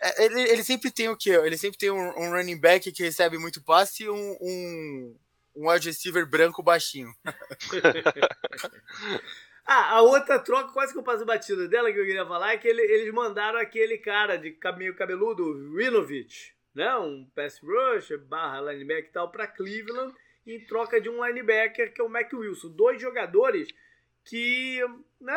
É, 0.00 0.24
ele, 0.24 0.40
ele 0.42 0.62
sempre 0.62 0.90
tem 0.90 1.08
o 1.08 1.16
quê? 1.16 1.30
Ele 1.30 1.56
sempre 1.56 1.78
tem 1.78 1.90
um, 1.90 2.08
um 2.18 2.30
running 2.30 2.60
back 2.60 2.92
que 2.92 3.02
recebe 3.02 3.38
muito 3.38 3.62
passe 3.62 4.04
e 4.04 4.10
um, 4.10 4.36
um, 4.40 5.16
um 5.56 5.70
wide 5.70 5.88
receiver 5.88 6.28
branco 6.28 6.62
baixinho. 6.62 7.12
ah, 9.66 9.96
a 9.96 10.02
outra 10.02 10.38
troca, 10.38 10.72
quase 10.72 10.92
que 10.92 10.98
eu 10.98 11.02
passo 11.02 11.24
batida 11.24 11.66
dela 11.66 11.92
que 11.92 11.98
eu 11.98 12.06
queria 12.06 12.24
falar, 12.24 12.52
é 12.52 12.56
que 12.56 12.68
ele, 12.68 12.82
eles 12.82 13.12
mandaram 13.12 13.58
aquele 13.58 13.98
cara 13.98 14.36
de 14.36 14.56
meio 14.76 14.94
cabeludo, 14.94 15.42
Winovich, 15.74 16.54
né? 16.72 16.94
Um 16.96 17.28
pass 17.34 17.58
rusher, 17.60 18.18
barra 18.18 18.60
linebacker 18.60 19.10
e 19.10 19.12
tal, 19.12 19.30
para 19.32 19.48
Cleveland, 19.48 20.14
em 20.46 20.64
troca 20.64 21.00
de 21.00 21.08
um 21.08 21.24
linebacker 21.26 21.92
que 21.92 22.00
é 22.00 22.04
o 22.04 22.08
Mac 22.08 22.32
Wilson. 22.32 22.68
Dois 22.68 23.02
jogadores 23.02 23.68
que 24.24 24.80
né, 25.20 25.34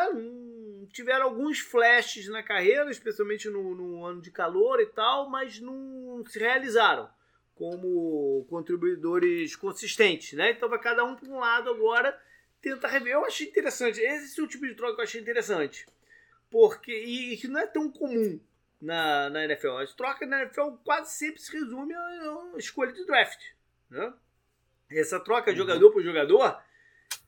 tiveram 0.92 1.26
alguns 1.26 1.58
flashes 1.58 2.28
na 2.28 2.42
carreira, 2.42 2.88
especialmente 2.88 3.48
no, 3.48 3.74
no, 3.74 4.04
ano 4.04 4.20
de 4.20 4.30
calor 4.30 4.80
e 4.80 4.86
tal, 4.86 5.28
mas 5.28 5.60
não 5.60 6.22
se 6.26 6.38
realizaram 6.38 7.08
como 7.56 8.46
contribuidores 8.48 9.56
consistentes, 9.56 10.34
né? 10.34 10.52
Então 10.52 10.68
vai 10.68 10.78
cada 10.78 11.04
um 11.04 11.16
para 11.16 11.28
um 11.28 11.38
lado 11.38 11.68
agora 11.68 12.16
tentar 12.60 12.88
rever. 12.88 13.12
Eu 13.12 13.24
achei 13.24 13.46
interessante, 13.46 14.00
esse 14.00 14.40
é 14.40 14.42
o 14.42 14.46
tipo 14.46 14.66
de 14.66 14.74
troca 14.74 14.94
que 14.94 15.00
eu 15.00 15.04
achei 15.04 15.20
interessante, 15.20 15.86
porque 16.50 16.92
e 16.92 17.36
que 17.36 17.48
não 17.48 17.60
é 17.60 17.66
tão 17.66 17.90
comum 17.90 18.40
na, 18.80 19.28
na 19.30 19.44
NFL. 19.44 19.78
As 19.78 19.94
trocas 19.94 20.28
na 20.28 20.42
NFL 20.42 20.72
quase 20.84 21.12
sempre 21.12 21.40
se 21.40 21.52
resume 21.52 21.94
a 21.94 22.58
escolha 22.58 22.92
de 22.92 23.04
draft, 23.04 23.40
né? 23.90 24.12
Essa 24.90 25.20
troca 25.20 25.50
uhum. 25.50 25.56
jogador 25.56 25.92
por 25.92 26.02
jogador 26.02 26.60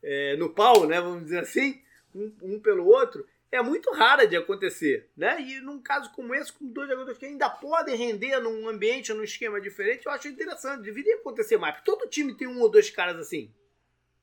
é, 0.03 0.37
no 0.37 0.51
pau, 0.51 0.87
né, 0.87 1.01
vamos 1.01 1.25
dizer 1.25 1.39
assim, 1.39 1.81
um, 2.15 2.33
um, 2.43 2.61
pelo 2.61 2.85
outro, 2.87 3.27
é 3.53 3.63
muito 3.63 3.93
rara 3.93 4.27
de 4.27 4.37
acontecer, 4.37 5.09
né? 5.17 5.41
E 5.41 5.61
num 5.61 5.81
caso 5.81 6.11
como 6.13 6.35
esse, 6.35 6.53
com 6.53 6.67
dois 6.67 6.89
jogadores 6.89 7.19
que 7.19 7.27
ainda 7.27 7.49
podem 7.49 7.95
render 7.95 8.41
num 8.41 8.69
ambiente, 8.69 9.13
num 9.13 9.23
esquema 9.23 9.61
diferente, 9.61 10.07
eu 10.07 10.13
acho 10.13 10.27
interessante. 10.27 10.83
Deveria 10.83 11.17
acontecer 11.17 11.59
mais. 11.59 11.81
Todo 11.83 12.09
time 12.09 12.35
tem 12.35 12.49
um 12.49 12.61
ou 12.61 12.71
dois 12.71 12.91
caras 12.91 13.17
assim, 13.17 13.53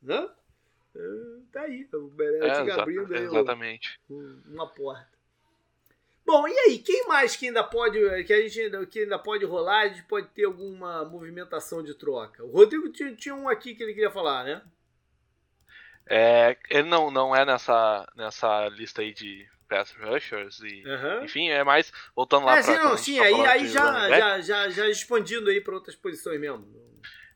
né? 0.01 0.29
É, 0.95 1.01
tá 1.51 1.61
aí, 1.61 1.87
o 1.93 2.07
Beret 2.07 2.69
é, 2.69 2.71
abrindo 2.71 3.13
aí 3.13 3.23
exatamente. 3.23 3.99
uma 4.09 4.67
porta. 4.67 5.19
Bom, 6.25 6.47
e 6.47 6.53
aí, 6.59 6.77
quem 6.77 7.07
mais 7.07 7.35
que 7.35 7.47
ainda 7.47 7.63
pode 7.63 7.99
que 8.23 8.31
a 8.31 8.41
gente 8.41 8.61
ainda, 8.61 8.85
que 8.85 8.99
ainda 8.99 9.17
pode 9.17 9.45
rolar, 9.45 9.81
a 9.81 9.87
gente 9.87 10.03
pode 10.03 10.27
ter 10.27 10.45
alguma 10.45 11.03
movimentação 11.03 11.81
de 11.81 11.95
troca? 11.95 12.43
O 12.43 12.51
Rodrigo 12.51 12.89
tinha, 12.91 13.15
tinha 13.15 13.33
um 13.33 13.49
aqui 13.49 13.73
que 13.73 13.81
ele 13.81 13.95
queria 13.95 14.11
falar, 14.11 14.43
né? 14.43 14.61
É, 16.07 16.55
ele 16.69 16.87
não, 16.87 17.09
não 17.09 17.35
é 17.35 17.43
nessa, 17.45 18.07
nessa 18.15 18.67
lista 18.69 19.01
aí 19.01 19.11
de 19.13 19.47
pass 19.67 19.91
rushers 19.91 20.59
e 20.59 20.83
uhum. 20.85 21.23
enfim, 21.23 21.49
é 21.49 21.63
mais 21.63 21.91
voltando 22.15 22.45
lá 22.45 22.57
é, 22.57 22.63
para 22.63 22.83
não, 22.83 22.97
sim, 22.97 23.17
tá 23.17 23.23
aí, 23.23 23.45
aí 23.45 23.67
já, 23.67 24.09
já, 24.09 24.41
já, 24.41 24.69
já 24.69 24.89
expandindo 24.89 25.49
aí 25.49 25.61
para 25.61 25.75
outras 25.75 25.95
posições 25.95 26.39
mesmo. 26.39 26.67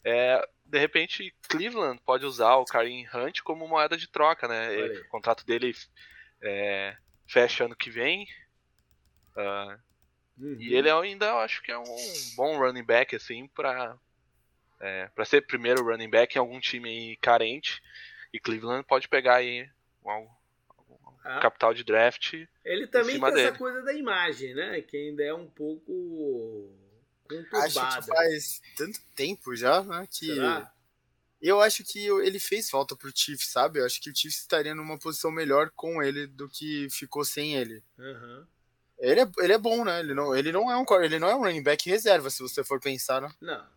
É, 0.04 0.48
de 0.74 0.80
repente 0.80 1.32
Cleveland 1.48 2.02
pode 2.04 2.26
usar 2.26 2.56
o 2.56 2.66
Karim 2.66 3.06
Hunt 3.14 3.42
como 3.44 3.68
moeda 3.68 3.96
de 3.96 4.10
troca, 4.10 4.48
né? 4.48 4.74
Ele, 4.74 5.02
o 5.02 5.08
contrato 5.08 5.46
dele 5.46 5.72
é, 6.42 6.98
fecha 7.28 7.66
ano 7.66 7.76
que 7.76 7.92
vem. 7.92 8.28
Uh, 9.38 9.80
uhum. 10.40 10.58
E 10.60 10.74
ele 10.74 10.90
ainda 10.90 11.28
eu 11.28 11.38
acho 11.38 11.62
que 11.62 11.72
é 11.72 11.78
um 11.78 11.84
bom 12.36 12.58
running 12.58 12.84
back 12.84 13.16
assim 13.16 13.48
para 13.50 13.96
é, 14.82 15.08
para 15.14 15.26
ser 15.26 15.46
primeiro 15.46 15.86
running 15.86 16.10
back 16.10 16.36
em 16.36 16.40
algum 16.40 16.60
time 16.60 17.18
carente 17.18 17.80
e 18.34 18.40
Cleveland 18.40 18.84
pode 18.88 19.08
pegar 19.08 19.36
aí 19.36 19.70
um, 20.04 20.28
ah. 21.24 21.40
capital 21.40 21.72
de 21.72 21.84
draft. 21.84 22.34
Ele 22.66 22.88
também 22.88 23.20
tem 23.20 23.30
dele. 23.30 23.42
essa 23.42 23.58
coisa 23.60 23.84
da 23.84 23.94
imagem, 23.94 24.56
né? 24.56 24.82
Que 24.82 24.98
ainda 24.98 25.24
é 25.24 25.34
um 25.36 25.48
pouco. 25.48 26.74
Acho 27.54 27.98
que 27.98 28.08
faz 28.08 28.62
tanto 28.76 29.00
tempo 29.16 29.56
já, 29.56 29.82
né? 29.84 30.08
Que 30.12 30.28
Será? 30.28 30.74
eu 31.42 31.60
acho 31.62 31.84
que 31.84 32.08
ele 32.08 32.40
fez 32.40 32.70
falta 32.70 32.96
pro 32.96 33.12
Chiefs, 33.14 33.50
sabe? 33.50 33.80
Eu 33.80 33.86
acho 33.86 34.02
que 34.02 34.10
o 34.10 34.16
Chiefs 34.16 34.40
estaria 34.40 34.74
numa 34.74 34.98
posição 34.98 35.32
melhor 35.32 35.70
com 35.76 36.02
ele 36.02 36.26
do 36.28 36.48
que 36.48 36.88
ficou 36.90 37.26
sem 37.26 37.56
ele. 37.56 37.84
Uhum. 37.98 38.46
Ele 39.00 39.22
é, 39.22 39.32
ele 39.40 39.54
é 39.54 39.58
bom, 39.58 39.84
né? 39.84 40.00
Ele 40.00 40.14
não, 40.14 40.36
ele 40.36 40.52
não 40.52 40.72
é 40.72 40.78
um 40.78 40.86
ele 41.04 41.20
não 41.20 41.28
é 41.28 41.36
um 41.36 41.42
running 41.42 41.64
back 41.64 41.90
reserva, 41.90 42.30
se 42.30 42.42
você 42.42 42.64
for 42.64 42.80
pensar, 42.80 43.22
né? 43.22 43.34
Não. 43.42 43.74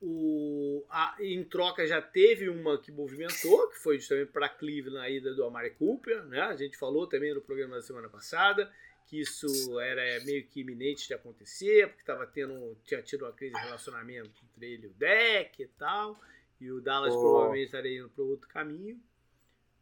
O, 0.00 0.86
a, 0.88 1.16
em 1.20 1.42
troca 1.44 1.86
já 1.86 2.00
teve 2.00 2.48
uma 2.48 2.78
que 2.78 2.92
movimentou, 2.92 3.68
que 3.70 3.78
foi 3.78 3.98
justamente 3.98 4.30
para 4.30 4.48
Cleveland 4.48 5.04
a 5.04 5.10
ida 5.10 5.34
do 5.34 5.44
Amari 5.44 5.70
Cooper. 5.70 6.24
Né? 6.24 6.40
A 6.40 6.54
gente 6.54 6.78
falou 6.78 7.06
também 7.06 7.34
no 7.34 7.40
programa 7.40 7.76
da 7.76 7.82
semana 7.82 8.08
passada 8.08 8.70
que 9.06 9.20
isso 9.20 9.80
era 9.80 10.24
meio 10.24 10.44
que 10.46 10.60
iminente 10.60 11.06
de 11.06 11.14
acontecer, 11.14 11.88
porque 11.88 12.04
tava 12.04 12.26
tendo, 12.26 12.76
tinha 12.84 13.00
tido 13.02 13.24
uma 13.24 13.32
crise 13.32 13.54
de 13.54 13.60
relacionamento 13.60 14.30
entre 14.44 14.72
ele 14.72 14.86
e 14.86 14.90
o 14.90 14.94
Deck 14.94 15.62
e 15.62 15.68
tal. 15.68 16.20
E 16.60 16.70
o 16.70 16.80
Dallas 16.80 17.14
oh. 17.14 17.20
provavelmente 17.20 17.66
estaria 17.66 17.98
indo 17.98 18.08
para 18.08 18.24
outro 18.24 18.48
caminho. 18.48 19.00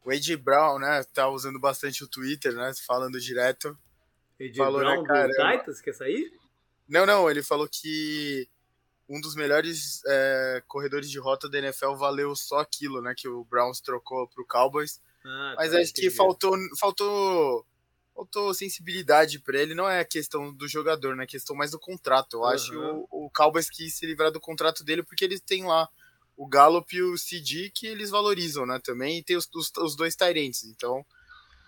O 0.04 0.12
Ed 0.12 0.36
Brown, 0.36 0.78
né, 0.78 1.02
tá 1.14 1.28
usando 1.28 1.58
bastante 1.58 2.04
o 2.04 2.08
Twitter, 2.08 2.52
né, 2.52 2.72
falando 2.86 3.18
direto. 3.18 3.76
Ed 4.38 4.56
falou, 4.56 4.80
Brown 4.80 5.02
né, 5.02 5.08
cara, 5.08 5.28
do 5.28 5.58
Titans, 5.58 5.80
quer 5.80 5.94
sair? 5.94 6.30
Não, 6.86 7.06
não, 7.06 7.30
ele 7.30 7.42
falou 7.42 7.66
que 7.66 8.46
um 9.08 9.20
dos 9.20 9.34
melhores 9.34 10.02
é, 10.06 10.62
corredores 10.66 11.10
de 11.10 11.18
rota 11.18 11.48
da 11.48 11.58
NFL 11.58 11.94
valeu 11.94 12.34
só 12.36 12.58
aquilo, 12.58 13.00
né? 13.00 13.14
Que 13.16 13.28
o 13.28 13.44
Browns 13.44 13.80
trocou 13.80 14.28
pro 14.28 14.46
Cowboys. 14.46 15.00
Ah, 15.24 15.54
Mas 15.56 15.72
tá, 15.72 15.78
acho 15.78 15.94
que 15.94 16.10
faltou, 16.10 16.54
faltou, 16.78 17.66
faltou 18.14 18.54
sensibilidade 18.54 19.38
para 19.40 19.58
ele. 19.58 19.74
Não 19.74 19.88
é 19.88 20.00
a 20.00 20.04
questão 20.04 20.52
do 20.54 20.68
jogador, 20.68 21.16
né? 21.16 21.24
É 21.24 21.26
questão 21.26 21.56
mais 21.56 21.72
do 21.72 21.78
contrato. 21.78 22.34
Eu 22.34 22.40
uhum. 22.40 22.46
acho 22.46 22.70
que 22.70 22.76
o, 22.76 23.08
o 23.10 23.30
Cowboys 23.30 23.68
quis 23.68 23.94
se 23.94 24.06
livrar 24.06 24.30
do 24.30 24.40
contrato 24.40 24.84
dele 24.84 25.02
porque 25.02 25.24
eles 25.24 25.40
têm 25.40 25.64
lá 25.64 25.88
o 26.36 26.46
Gallup 26.46 26.94
e 26.94 27.02
o 27.02 27.16
CD 27.16 27.70
que 27.70 27.86
eles 27.86 28.10
valorizam, 28.10 28.66
né? 28.66 28.80
Também 28.82 29.18
e 29.18 29.22
tem 29.22 29.36
os, 29.36 29.48
os, 29.54 29.70
os 29.78 29.96
dois 29.96 30.16
Tyrants. 30.16 30.64
Então, 30.64 31.04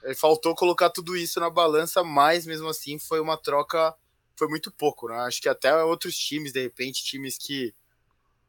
é, 0.04 0.14
faltou 0.14 0.54
colocar 0.54 0.90
tudo 0.90 1.16
isso 1.16 1.40
na 1.40 1.50
balança, 1.50 2.02
mas 2.02 2.46
mesmo 2.46 2.68
assim 2.68 2.98
foi 2.98 3.20
uma 3.20 3.36
troca 3.36 3.94
foi 4.38 4.48
muito 4.48 4.70
pouco, 4.70 5.08
né? 5.08 5.16
Acho 5.20 5.40
que 5.40 5.48
até 5.48 5.74
outros 5.82 6.14
times, 6.14 6.52
de 6.52 6.62
repente, 6.62 7.02
times 7.02 7.38
que 7.38 7.74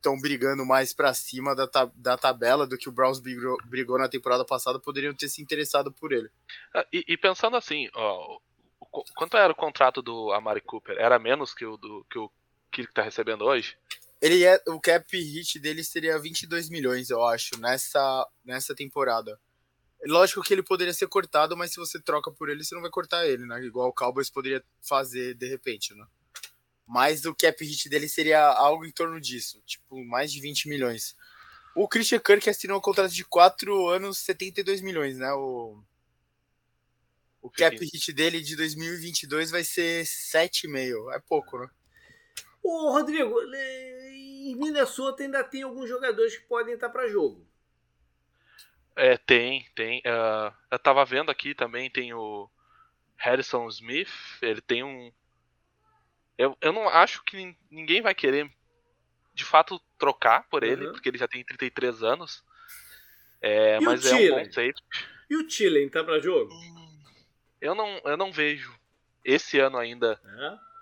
estão 0.08 0.20
brigando 0.20 0.66
mais 0.66 0.94
para 0.94 1.14
cima 1.14 1.54
da, 1.54 1.68
tab 1.68 1.92
da 1.96 2.18
tabela 2.18 2.66
do 2.66 2.78
que 2.78 2.88
o 2.88 2.92
Browns 2.92 3.20
brigou, 3.20 3.58
brigou, 3.66 3.98
na 3.98 4.08
temporada 4.08 4.46
passada, 4.46 4.80
poderiam 4.80 5.14
ter 5.14 5.28
se 5.28 5.42
interessado 5.42 5.92
por 5.92 6.14
ele. 6.14 6.30
Ah, 6.74 6.86
e, 6.92 7.04
e, 7.08 7.18
pensando 7.18 7.58
assim, 7.58 7.90
ó, 7.94 8.40
quanto 9.16 9.36
era 9.36 9.52
o 9.52 9.56
contrato 9.56 10.02
do 10.02 10.32
Amari 10.32 10.62
Cooper? 10.62 10.98
Era 10.98 11.20
menos 11.20 11.54
que 11.54 11.66
o 11.66 11.76
do 11.76 12.06
que 12.10 12.18
o 12.18 12.32
que 12.72 12.82
ele 12.82 12.88
está 12.88 13.02
recebendo 13.02 13.44
hoje? 13.44 13.78
Ele 14.22 14.44
é 14.44 14.62
o 14.68 14.80
cap 14.80 15.06
hit 15.16 15.60
dele 15.60 15.84
seria 15.84 16.18
22 16.18 16.70
milhões, 16.70 17.10
eu 17.10 17.24
acho, 17.24 17.60
nessa 17.60 18.28
nessa 18.46 18.74
temporada. 18.74 19.40
Lógico 20.06 20.44
que 20.44 20.54
ele 20.54 20.64
poderia 20.64 20.94
ser 20.94 21.08
cortado, 21.08 21.58
mas 21.58 21.72
se 21.72 21.80
você 21.80 22.00
troca 22.00 22.32
por 22.32 22.50
ele, 22.50 22.64
você 22.64 22.74
não 22.76 22.84
vai 22.84 22.92
cortar 22.92 23.28
ele, 23.28 23.46
né? 23.46 23.60
Igual 23.64 23.90
o 23.90 23.94
Cowboys 23.94 24.30
poderia 24.30 24.64
fazer 24.80 25.34
de 25.34 25.48
repente, 25.48 25.94
né? 25.96 26.06
Mas 26.88 27.26
o 27.26 27.36
cap 27.36 27.64
hit 27.64 27.90
dele 27.90 28.08
seria 28.08 28.42
algo 28.42 28.86
em 28.86 28.92
torno 28.92 29.20
disso, 29.20 29.62
tipo, 29.66 30.04
mais 30.06 30.32
de 30.32 30.40
20 30.40 30.70
milhões. 30.70 31.16
O 31.76 31.88
Christian 31.88 32.20
Kirk 32.20 32.50
assinou 32.50 32.78
um 32.78 32.82
contrato 32.82 33.14
de 33.14 33.26
4 33.26 33.88
anos, 33.90 34.20
72 34.20 34.82
milhões, 34.82 35.18
né? 35.18 35.32
O, 35.34 35.84
o 37.42 37.52
cap 37.52 37.78
hit 37.78 38.14
dele 38.14 38.42
de 38.42 38.56
2022 38.56 39.52
vai 39.52 39.64
ser 39.64 40.06
7,5. 40.06 41.14
É 41.14 41.20
pouco, 41.20 41.60
né? 41.60 41.70
Ô, 42.64 42.92
Rodrigo, 42.92 43.40
em 43.54 44.56
Minnesota 44.56 45.24
ainda 45.24 45.44
tem 45.44 45.64
alguns 45.64 45.88
jogadores 45.88 46.36
que 46.38 46.48
podem 46.48 46.74
estar 46.74 46.90
para 46.90 47.08
jogo. 47.08 47.46
É, 48.96 49.16
tem, 49.16 49.66
tem. 49.76 50.00
Uh, 50.00 50.52
eu 50.72 50.80
tava 50.80 51.06
vendo 51.06 51.30
aqui 51.30 51.54
também, 51.54 51.90
tem 51.90 52.14
o 52.14 52.50
Harrison 53.16 53.68
Smith, 53.68 54.10
ele 54.42 54.60
tem 54.60 54.84
um. 54.84 55.12
Eu, 56.38 56.58
eu 56.62 56.72
não 56.72 56.88
acho 56.88 57.24
que 57.24 57.56
ninguém 57.72 58.02
vai 58.02 58.14
querer 58.14 58.52
de 59.34 59.44
fato 59.44 59.82
trocar 59.98 60.48
por 60.50 60.64
ele, 60.64 60.86
uhum. 60.86 60.92
porque 60.92 61.10
ele 61.10 61.18
já 61.18 61.28
tem 61.28 61.44
33 61.44 62.04
anos. 62.04 62.44
É, 63.42 63.80
mas 63.80 64.06
é 64.06 64.16
um 64.34 64.46
safety. 64.46 64.84
E 65.30 65.36
o 65.36 65.50
Chile 65.50 65.90
tá 65.90 66.04
pra 66.04 66.20
jogo? 66.20 66.52
Hum, 66.54 67.04
eu 67.62 67.76
não, 67.76 68.02
eu 68.06 68.18
não 68.18 68.32
vejo 68.32 68.74
esse 69.24 69.60
ano 69.60 69.78
ainda 69.78 70.20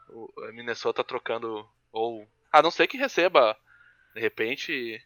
o 0.09 0.31
Minnesota 0.53 1.03
trocando. 1.03 1.67
Ou. 1.91 2.27
A 2.51 2.61
não 2.61 2.71
ser 2.71 2.87
que 2.87 2.97
receba, 2.97 3.57
de 4.13 4.21
repente, 4.21 5.03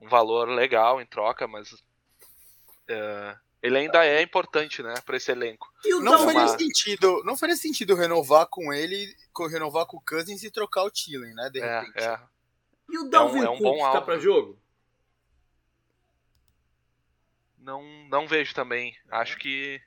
um 0.00 0.08
valor 0.08 0.48
legal 0.48 1.00
em 1.00 1.06
troca, 1.06 1.46
mas 1.46 1.72
uh, 1.72 3.38
ele 3.62 3.78
ainda 3.78 4.04
é 4.04 4.20
importante, 4.20 4.82
né, 4.82 4.94
para 5.06 5.16
esse 5.16 5.30
elenco. 5.30 5.72
não 6.00 6.18
faria 6.24 6.48
sentido, 6.48 7.22
não 7.24 7.36
faria 7.36 7.56
sentido 7.56 7.94
renovar 7.94 8.46
com 8.46 8.72
ele, 8.72 9.14
renovar 9.50 9.86
com 9.86 9.98
o 9.98 10.02
Cousins 10.04 10.42
e 10.42 10.50
trocar 10.50 10.82
o 10.82 10.90
Thielen, 10.90 11.32
né, 11.34 11.48
de 11.50 11.60
é, 11.60 11.80
repente. 11.80 12.02
É. 12.02 12.20
E 12.90 12.98
o 12.98 13.08
Dalvin 13.08 13.38
é 13.38 13.42
um, 13.42 13.46
é 13.46 13.50
um 13.50 13.58
Cook 13.58 13.92
tá 13.92 14.02
para 14.02 14.18
jogo? 14.18 14.60
Não, 17.56 17.82
não 18.08 18.26
vejo 18.26 18.52
também. 18.52 18.96
Acho 19.08 19.38
que 19.38 19.80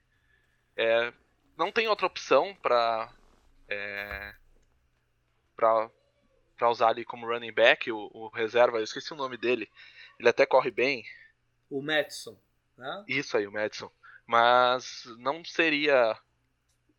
é, 0.77 1.13
não 1.57 1.71
tem 1.71 1.87
outra 1.89 2.07
opção 2.07 2.55
para 2.61 3.13
é, 3.67 4.33
para 5.55 6.69
usar 6.69 6.89
ali 6.89 7.03
como 7.03 7.27
running 7.27 7.51
back 7.51 7.91
o, 7.91 8.09
o, 8.13 8.29
reserva. 8.29 8.77
Eu 8.77 8.83
esqueci 8.83 9.13
o 9.13 9.17
nome 9.17 9.37
dele. 9.37 9.69
Ele 10.17 10.29
até 10.29 10.45
corre 10.45 10.71
bem. 10.71 11.03
O 11.69 11.81
Madison. 11.81 12.37
Né? 12.77 13.05
Isso 13.07 13.37
aí, 13.37 13.47
o 13.47 13.51
Madison. 13.51 13.91
Mas 14.25 15.05
não 15.19 15.43
seria. 15.43 16.17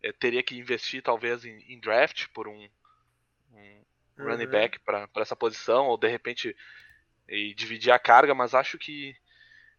É, 0.02 0.12
teria 0.12 0.42
que 0.42 0.56
investir 0.56 1.02
talvez 1.02 1.44
em, 1.44 1.58
em 1.72 1.80
draft 1.80 2.28
por 2.28 2.46
um, 2.46 2.68
um 3.52 3.84
uhum. 4.18 4.30
running 4.30 4.46
back 4.46 4.78
para 4.80 5.08
essa 5.16 5.34
posição, 5.34 5.86
ou 5.86 5.96
de 5.96 6.08
repente 6.08 6.56
e 7.28 7.54
dividir 7.54 7.90
a 7.90 7.98
carga, 7.98 8.34
mas 8.34 8.54
acho 8.54 8.78
que. 8.78 9.16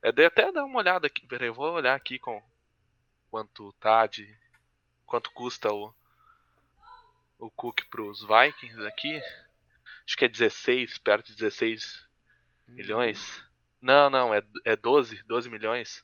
É, 0.01 0.11
dei 0.11 0.25
até 0.25 0.51
dar 0.51 0.65
uma 0.65 0.79
olhada 0.79 1.07
aqui. 1.07 1.25
Peraí, 1.25 1.47
eu 1.47 1.53
vou 1.53 1.73
olhar 1.73 1.95
aqui 1.95 2.19
com 2.19 2.41
quanto 3.29 3.73
tá 3.73 4.05
de. 4.05 4.27
Quanto 5.05 5.31
custa 5.31 5.71
o, 5.71 5.93
o 7.39 7.49
Cook 7.51 7.85
pros 7.89 8.21
Vikings 8.21 8.85
aqui. 8.85 9.21
Acho 10.05 10.17
que 10.17 10.25
é 10.25 10.27
16, 10.27 10.97
perto 10.97 11.27
de 11.27 11.35
16 11.35 12.07
hum. 12.67 12.73
milhões. 12.73 13.46
Não, 13.82 14.09
não, 14.09 14.34
é, 14.34 14.41
é 14.65 14.75
12, 14.75 15.23
12 15.23 15.49
milhões. 15.49 16.03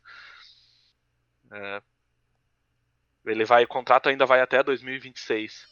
É, 1.51 1.82
ele 3.26 3.45
vai, 3.45 3.63
o 3.63 3.67
contrato 3.67 4.09
ainda 4.09 4.26
vai 4.26 4.41
até 4.41 4.61
2026. 4.61 5.67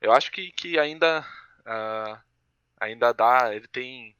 Eu 0.00 0.12
acho 0.12 0.30
que, 0.30 0.52
que 0.52 0.78
ainda 0.78 1.26
uh, 1.60 2.20
ainda 2.78 3.12
dá, 3.12 3.54
ele 3.54 3.66
tem 3.68 4.14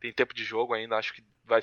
tem 0.00 0.12
tempo 0.12 0.32
de 0.32 0.44
jogo 0.44 0.74
ainda, 0.74 0.96
acho 0.96 1.12
que 1.12 1.24
vai 1.44 1.60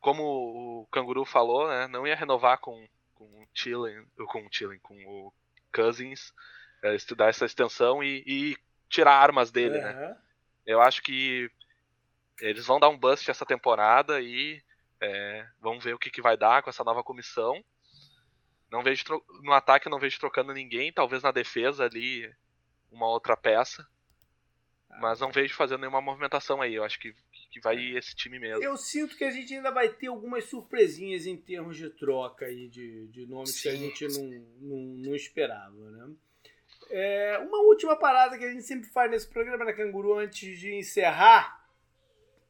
como 0.00 0.22
o 0.22 0.86
Canguru 0.92 1.24
falou, 1.24 1.66
né, 1.68 1.88
não 1.88 2.06
ia 2.06 2.14
renovar 2.14 2.58
com 2.58 2.86
com 3.14 3.24
o 3.24 3.46
Chilling, 3.52 4.06
com 4.16 4.46
o 4.46 4.80
com 4.80 4.94
o 5.06 5.32
Cousins, 5.72 6.32
é, 6.82 6.94
estudar 6.94 7.28
essa 7.28 7.46
extensão 7.46 8.02
e, 8.02 8.22
e 8.26 8.56
tirar 8.88 9.14
armas 9.14 9.50
dele, 9.50 9.78
uhum. 9.78 9.82
né? 9.82 10.16
Eu 10.66 10.80
acho 10.80 11.02
que 11.02 11.50
eles 12.40 12.66
vão 12.66 12.80
dar 12.80 12.88
um 12.88 12.98
bust 12.98 13.30
essa 13.30 13.46
temporada 13.46 14.20
e 14.20 14.62
é, 15.00 15.46
vamos 15.60 15.84
ver 15.84 15.94
o 15.94 15.98
que, 15.98 16.10
que 16.10 16.22
vai 16.22 16.36
dar 16.36 16.62
com 16.62 16.70
essa 16.70 16.84
nova 16.84 17.02
comissão. 17.02 17.62
Não 18.70 18.82
vejo 18.82 19.04
no 19.42 19.52
ataque 19.52 19.88
não 19.88 19.98
vejo 19.98 20.18
trocando 20.18 20.52
ninguém, 20.52 20.92
talvez 20.92 21.22
na 21.22 21.30
defesa 21.30 21.84
ali 21.84 22.32
uma 22.90 23.08
outra 23.08 23.36
peça. 23.36 23.86
Mas 25.00 25.18
não 25.18 25.32
vejo 25.32 25.54
fazendo 25.54 25.80
nenhuma 25.80 26.00
movimentação 26.00 26.62
aí. 26.62 26.74
Eu 26.74 26.84
acho 26.84 27.00
que, 27.00 27.12
que 27.50 27.60
vai 27.60 27.76
esse 27.96 28.14
time 28.14 28.38
mesmo. 28.38 28.62
Eu 28.62 28.76
sinto 28.76 29.16
que 29.16 29.24
a 29.24 29.30
gente 29.30 29.52
ainda 29.52 29.72
vai 29.72 29.88
ter 29.88 30.06
algumas 30.06 30.44
surpresinhas 30.44 31.26
em 31.26 31.36
termos 31.36 31.76
de 31.76 31.90
troca 31.90 32.46
aí 32.46 32.68
de, 32.68 33.08
de 33.08 33.26
nomes 33.26 33.56
Sim. 33.56 33.62
que 33.62 33.68
a 33.68 33.76
gente 33.76 34.08
não, 34.08 34.46
não, 34.60 34.78
não 35.08 35.14
esperava, 35.16 35.90
né? 35.90 36.14
É, 36.90 37.38
uma 37.38 37.62
última 37.62 37.96
parada 37.96 38.38
que 38.38 38.44
a 38.44 38.50
gente 38.52 38.62
sempre 38.62 38.88
faz 38.90 39.10
nesse 39.10 39.26
programa 39.26 39.64
da 39.64 39.72
Canguru 39.72 40.16
antes 40.16 40.58
de 40.58 40.74
encerrar 40.74 41.63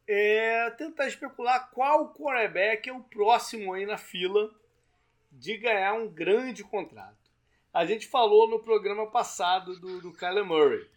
é 0.07 0.69
tentar 0.71 1.07
especular 1.07 1.71
qual 1.71 2.13
quarterback 2.13 2.89
é 2.89 2.93
o 2.93 3.03
próximo 3.03 3.73
aí 3.73 3.85
na 3.85 3.97
fila 3.97 4.53
de 5.31 5.57
ganhar 5.57 5.93
um 5.93 6.07
grande 6.07 6.63
contrato. 6.63 7.31
A 7.73 7.85
gente 7.85 8.07
falou 8.07 8.49
no 8.49 8.59
programa 8.59 9.09
passado 9.11 9.79
do, 9.79 10.01
do 10.01 10.13
Kyler 10.13 10.45
Murray, 10.45 10.89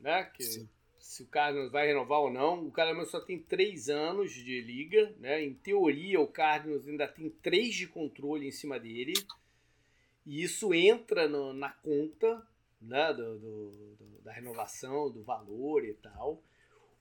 né? 0.00 0.24
Que 0.24 0.44
Sim 0.44 0.68
se 1.02 1.24
o 1.24 1.26
Cardinals 1.26 1.70
vai 1.70 1.88
renovar 1.88 2.20
ou 2.20 2.30
não. 2.30 2.66
O 2.66 2.70
Cardinals 2.70 3.10
só 3.10 3.20
tem 3.20 3.38
três 3.38 3.90
anos 3.90 4.32
de 4.32 4.60
liga, 4.62 5.12
né? 5.18 5.42
Em 5.42 5.52
teoria, 5.52 6.20
o 6.20 6.28
Cardinals 6.28 6.86
ainda 6.86 7.06
tem 7.06 7.28
três 7.28 7.74
de 7.74 7.86
controle 7.86 8.46
em 8.46 8.52
cima 8.52 8.78
dele. 8.78 9.12
E 10.24 10.42
isso 10.42 10.72
entra 10.72 11.28
no, 11.28 11.52
na 11.52 11.70
conta 11.70 12.46
né? 12.80 13.12
Do, 13.12 13.38
do, 13.38 14.20
da 14.22 14.32
renovação, 14.32 15.10
do 15.10 15.22
valor 15.22 15.84
e 15.84 15.94
tal. 15.94 16.42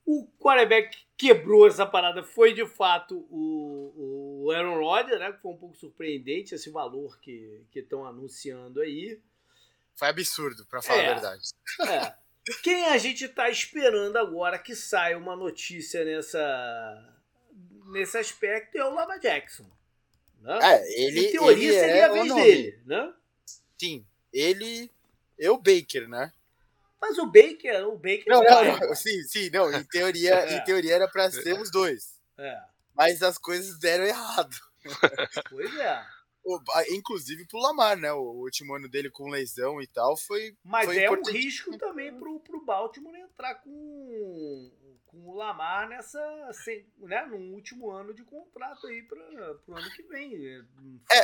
O 0.05 0.27
quarterback 0.39 0.97
quebrou 1.17 1.67
essa 1.67 1.85
parada 1.85 2.23
foi 2.23 2.53
de 2.53 2.65
fato 2.65 3.27
o, 3.29 4.43
o 4.45 4.51
Aaron 4.51 4.79
Rodgers, 4.79 5.19
né? 5.19 5.31
Que 5.31 5.41
foi 5.41 5.51
um 5.51 5.57
pouco 5.57 5.75
surpreendente 5.75 6.55
esse 6.55 6.69
valor 6.69 7.19
que 7.19 7.63
estão 7.75 8.05
anunciando 8.05 8.81
aí. 8.81 9.19
Foi 9.95 10.07
absurdo, 10.07 10.65
para 10.65 10.81
falar 10.81 11.03
é, 11.03 11.07
a 11.07 11.13
verdade. 11.13 11.43
É. 11.87 12.15
Quem 12.63 12.85
a 12.87 12.97
gente 12.97 13.25
está 13.25 13.49
esperando 13.49 14.17
agora 14.17 14.57
que 14.57 14.75
saia 14.75 15.17
uma 15.17 15.35
notícia 15.35 16.03
nessa 16.03 17.17
nesse 17.91 18.17
aspecto 18.17 18.77
é 18.77 18.85
o 18.85 18.93
Lava 18.93 19.19
Jackson. 19.19 19.69
Né? 20.39 20.57
É, 20.61 21.03
ele, 21.03 21.27
em 21.27 21.31
teoria 21.31 21.69
ele 21.69 21.79
seria 21.79 21.95
é 21.95 22.03
a 22.03 22.11
vez 22.11 22.33
dele, 22.33 22.79
né? 22.85 23.13
Sim, 23.77 24.05
ele 24.33 24.89
é 25.37 25.51
o 25.51 25.57
Baker, 25.57 26.07
né? 26.07 26.33
Mas 27.01 27.17
o 27.17 27.25
Baker, 27.25 27.87
o 27.87 27.97
Baker 27.97 28.25
não, 28.27 28.43
não, 28.43 28.79
não, 28.79 28.93
sim, 28.95 29.23
sim, 29.23 29.49
não, 29.49 29.73
em 29.73 29.83
teoria, 29.85 30.35
é. 30.45 30.57
em 30.57 30.63
teoria 30.63 30.93
era 30.93 31.07
para 31.07 31.31
ser 31.31 31.59
os 31.59 31.71
dois. 31.71 32.21
É. 32.37 32.61
Mas 32.93 33.23
as 33.23 33.39
coisas 33.39 33.79
deram 33.79 34.05
errado. 34.05 34.55
Pois 35.49 35.75
é. 35.77 36.03
Inclusive 36.89 37.45
pro 37.45 37.59
Lamar, 37.59 37.95
né? 37.95 38.11
O 38.11 38.41
último 38.41 38.73
ano 38.73 38.89
dele 38.89 39.11
com 39.11 39.29
lesão 39.29 39.79
e 39.79 39.85
tal 39.85 40.17
foi. 40.17 40.57
Mas 40.63 40.85
foi 40.85 40.97
é 40.97 41.11
um 41.11 41.23
risco 41.23 41.77
também 41.77 42.11
pro, 42.17 42.39
pro 42.39 42.65
Baltimore 42.65 43.15
entrar 43.15 43.55
com, 43.55 44.71
com 45.05 45.17
o 45.29 45.35
Lamar 45.35 45.87
nessa. 45.87 46.19
Né, 46.97 47.23
num 47.27 47.53
último 47.53 47.91
ano 47.91 48.11
de 48.11 48.23
contrato 48.23 48.87
aí 48.87 49.03
para 49.03 49.53
pro 49.53 49.77
ano 49.77 49.91
que 49.91 50.01
vem. 50.01 50.65
É. 51.11 51.23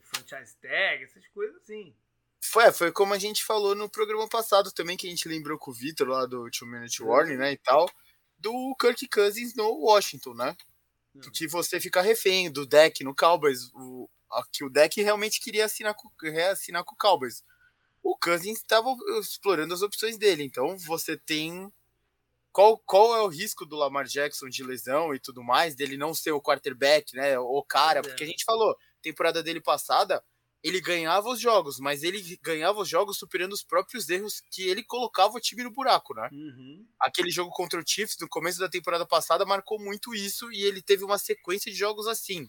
Franchise 0.00 0.56
tag, 0.60 1.04
essas 1.04 1.26
coisas 1.28 1.62
assim. 1.62 1.94
Foi, 2.52 2.70
foi 2.70 2.92
como 2.92 3.14
a 3.14 3.18
gente 3.18 3.42
falou 3.42 3.74
no 3.74 3.88
programa 3.88 4.28
passado 4.28 4.70
também, 4.70 4.94
que 4.94 5.06
a 5.06 5.10
gente 5.10 5.26
lembrou 5.26 5.56
com 5.56 5.70
o 5.70 5.74
Vitor 5.74 6.06
lá 6.06 6.26
do 6.26 6.50
Two 6.50 6.68
Minute 6.68 7.02
Warning, 7.02 7.36
né? 7.36 7.52
E 7.52 7.56
tal, 7.56 7.90
do 8.38 8.76
Kirk 8.78 9.08
Cousins 9.08 9.54
no 9.54 9.72
Washington, 9.72 10.34
né? 10.34 10.54
Que 11.32 11.46
você 11.46 11.80
fica 11.80 12.02
refém 12.02 12.52
do 12.52 12.66
deck 12.66 13.02
no 13.02 13.14
Cowboys. 13.14 13.70
O, 13.72 14.06
que 14.52 14.62
o 14.64 14.68
deck 14.68 15.00
realmente 15.00 15.40
queria 15.40 15.64
assinar 15.64 15.94
com, 15.94 16.10
reassinar 16.20 16.84
com 16.84 16.94
o 16.94 16.98
Cowboys. 16.98 17.42
O 18.02 18.18
Cousins 18.18 18.58
estava 18.58 18.94
explorando 19.18 19.72
as 19.72 19.80
opções 19.80 20.18
dele. 20.18 20.44
Então 20.44 20.76
você 20.76 21.16
tem. 21.16 21.72
Qual, 22.52 22.76
qual 22.76 23.16
é 23.16 23.22
o 23.22 23.28
risco 23.28 23.64
do 23.64 23.76
Lamar 23.76 24.04
Jackson 24.04 24.50
de 24.50 24.62
lesão 24.62 25.14
e 25.14 25.18
tudo 25.18 25.42
mais, 25.42 25.74
dele 25.74 25.96
não 25.96 26.12
ser 26.12 26.32
o 26.32 26.42
quarterback, 26.42 27.16
né? 27.16 27.38
O 27.38 27.62
cara, 27.62 28.00
é. 28.00 28.02
porque 28.02 28.24
a 28.24 28.26
gente 28.26 28.44
falou, 28.44 28.76
temporada 29.00 29.42
dele 29.42 29.60
passada, 29.60 30.22
ele 30.62 30.80
ganhava 30.80 31.28
os 31.28 31.40
jogos, 31.40 31.78
mas 31.80 32.02
ele 32.02 32.38
ganhava 32.40 32.80
os 32.80 32.88
jogos 32.88 33.18
superando 33.18 33.52
os 33.52 33.64
próprios 33.64 34.08
erros 34.08 34.42
que 34.50 34.68
ele 34.68 34.84
colocava 34.84 35.36
o 35.36 35.40
time 35.40 35.64
no 35.64 35.72
buraco, 35.72 36.14
né? 36.14 36.28
Uhum. 36.32 36.86
Aquele 37.00 37.30
jogo 37.30 37.50
contra 37.50 37.80
o 37.80 37.84
Chiefs 37.84 38.16
no 38.20 38.28
começo 38.28 38.60
da 38.60 38.68
temporada 38.68 39.04
passada 39.04 39.44
marcou 39.44 39.78
muito 39.78 40.14
isso 40.14 40.52
e 40.52 40.62
ele 40.62 40.80
teve 40.80 41.04
uma 41.04 41.18
sequência 41.18 41.70
de 41.70 41.76
jogos 41.76 42.06
assim 42.06 42.48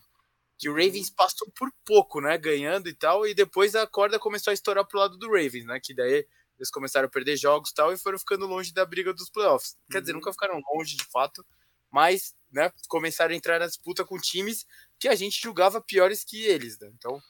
que 0.58 0.70
o 0.70 0.74
Ravens 0.74 1.10
passou 1.10 1.52
por 1.52 1.70
pouco, 1.84 2.22
né, 2.22 2.38
ganhando 2.38 2.88
e 2.88 2.94
tal, 2.94 3.28
e 3.28 3.34
depois 3.34 3.76
a 3.76 3.86
corda 3.86 4.20
começou 4.20 4.52
a 4.52 4.54
estourar 4.54 4.88
pro 4.88 5.00
lado 5.00 5.18
do 5.18 5.28
Ravens, 5.28 5.66
né, 5.66 5.80
que 5.84 5.94
daí 5.94 6.26
eles 6.58 6.70
começaram 6.70 7.08
a 7.08 7.12
perder 7.12 7.36
jogos 7.36 7.72
e 7.72 7.74
tal 7.74 7.92
e 7.92 7.98
foram 7.98 8.18
ficando 8.18 8.46
longe 8.46 8.74
da 8.74 8.86
briga 8.86 9.14
dos 9.14 9.30
playoffs. 9.30 9.76
Quer 9.92 10.00
dizer, 10.00 10.14
uhum. 10.14 10.20
nunca 10.20 10.32
ficaram 10.32 10.62
longe 10.74 10.96
de 10.96 11.04
fato, 11.06 11.46
mas, 11.92 12.34
né, 12.52 12.72
começaram 12.88 13.34
a 13.34 13.36
entrar 13.36 13.60
na 13.60 13.68
disputa 13.68 14.06
com 14.06 14.18
times 14.18 14.66
que 15.00 15.08
a 15.08 15.16
gente 15.16 15.42
julgava 15.42 15.82
piores 15.82 16.24
que 16.24 16.44
eles, 16.44 16.80
né? 16.80 16.90
Então, 16.96 17.22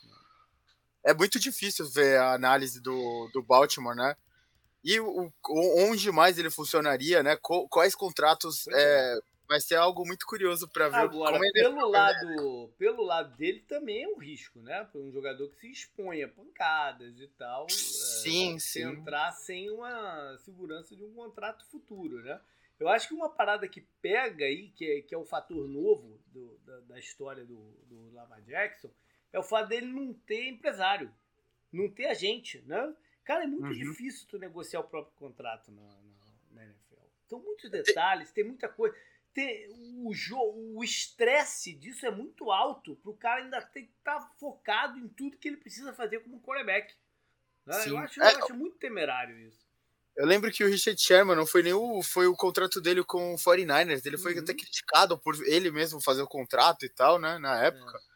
é 1.04 1.14
muito 1.14 1.40
difícil 1.40 1.90
ver 1.90 2.18
a 2.18 2.34
análise 2.34 2.82
do, 2.82 3.30
do 3.34 3.42
Baltimore, 3.42 3.96
né? 3.96 4.16
E 4.84 5.00
o, 5.00 5.32
onde 5.50 6.12
mais 6.12 6.38
ele 6.38 6.50
funcionaria, 6.50 7.24
né? 7.24 7.38
Quais 7.70 7.96
contratos 7.96 8.68
é, 8.68 9.20
vai 9.48 9.62
ser 9.62 9.76
algo 9.76 10.06
muito 10.06 10.26
curioso 10.26 10.68
para 10.68 10.90
ver 10.90 10.98
Agora, 10.98 11.34
como 11.34 11.46
ele 11.46 11.54
pelo 11.54 11.88
lado, 11.88 12.74
pelo 12.78 13.04
lado 13.04 13.38
dele 13.38 13.62
também 13.62 14.04
é 14.04 14.08
um 14.08 14.18
risco, 14.18 14.60
né? 14.60 14.84
Para 14.92 15.00
um 15.00 15.12
jogador 15.12 15.50
que 15.50 15.60
se 15.60 15.72
expõe 15.72 16.24
a 16.24 16.28
pancadas 16.28 17.20
e 17.20 17.28
tal, 17.28 17.70
sim, 17.70 18.56
é, 18.56 18.60
sim. 18.60 18.84
entrar 18.84 19.32
sem 19.32 19.70
uma 19.70 20.38
segurança 20.40 20.96
de 20.96 21.04
um 21.04 21.14
contrato 21.14 21.66
futuro, 21.70 22.22
né? 22.22 22.40
Eu 22.80 22.90
acho 22.90 23.08
que 23.08 23.14
uma 23.14 23.30
parada 23.30 23.68
que 23.68 23.82
pega 24.02 24.46
aí, 24.46 24.70
que 24.72 24.86
é, 24.86 25.02
que 25.02 25.14
é 25.14 25.18
o 25.18 25.26
fator 25.26 25.68
novo 25.68 26.20
do, 26.28 26.58
da, 26.66 26.80
da, 26.82 27.00
história 27.00 27.46
do, 27.46 27.72
do 27.88 28.12
Lava 28.14 28.42
Jackson, 28.42 28.90
é 29.34 29.40
o 29.40 29.44
fato 29.44 29.68
dele 29.68 29.88
não 29.88 30.14
ter 30.14 30.48
empresário, 30.48 31.14
não 31.72 31.90
ter 31.90 32.06
agente, 32.06 32.64
né? 32.68 32.96
Cara, 33.26 33.44
é 33.44 33.48
muito 33.48 33.66
uhum. 33.66 33.74
difícil 33.74 34.28
tu 34.28 34.38
negociar 34.38 34.82
o 34.82 34.84
próprio 34.84 35.16
contrato 35.16 35.72
na, 35.72 35.82
na, 35.82 36.34
na 36.52 36.64
NFL. 36.66 37.02
São 37.26 37.40
muitos 37.40 37.70
detalhes, 37.70 38.32
tem 38.32 38.44
muita 38.44 38.70
coisa 38.70 38.96
ter 39.34 39.68
o 40.06 40.14
jogo, 40.14 40.78
o 40.78 40.84
estresse 40.84 41.74
disso 41.74 42.06
é 42.06 42.12
muito 42.12 42.52
alto 42.52 42.96
para 42.98 43.12
o 43.12 43.18
cara 43.18 43.42
ainda 43.42 43.62
ter 43.62 43.84
que 43.84 43.94
estar 43.98 44.20
tá 44.20 44.32
focado 44.40 45.00
em 45.00 45.08
tudo 45.08 45.38
que 45.38 45.48
ele 45.48 45.58
precisa 45.58 45.92
fazer 45.92 46.20
como 46.20 46.40
quarterback. 46.42 46.94
Né? 47.66 47.90
Eu, 47.90 47.98
acho, 47.98 48.22
é, 48.22 48.34
eu 48.34 48.44
acho 48.44 48.54
muito 48.54 48.78
temerário 48.78 49.40
isso. 49.40 49.66
Eu 50.16 50.28
lembro 50.28 50.52
que 50.52 50.64
o 50.64 50.68
Richard 50.68 51.02
Sherman 51.02 51.36
não 51.36 51.48
foi 51.48 51.64
nem 51.64 51.74
o, 51.74 52.04
foi 52.04 52.28
o 52.28 52.36
contrato 52.36 52.80
dele 52.80 53.04
com 53.04 53.34
o 53.34 53.38
49ers. 53.38 54.06
Ele 54.06 54.18
foi 54.18 54.36
uhum. 54.36 54.42
até 54.42 54.54
criticado 54.54 55.18
por 55.18 55.36
ele 55.48 55.72
mesmo 55.72 56.00
fazer 56.00 56.22
o 56.22 56.28
contrato 56.28 56.86
e 56.86 56.90
tal, 56.90 57.18
né? 57.18 57.40
Na 57.40 57.64
época. 57.64 57.98
É. 57.98 58.13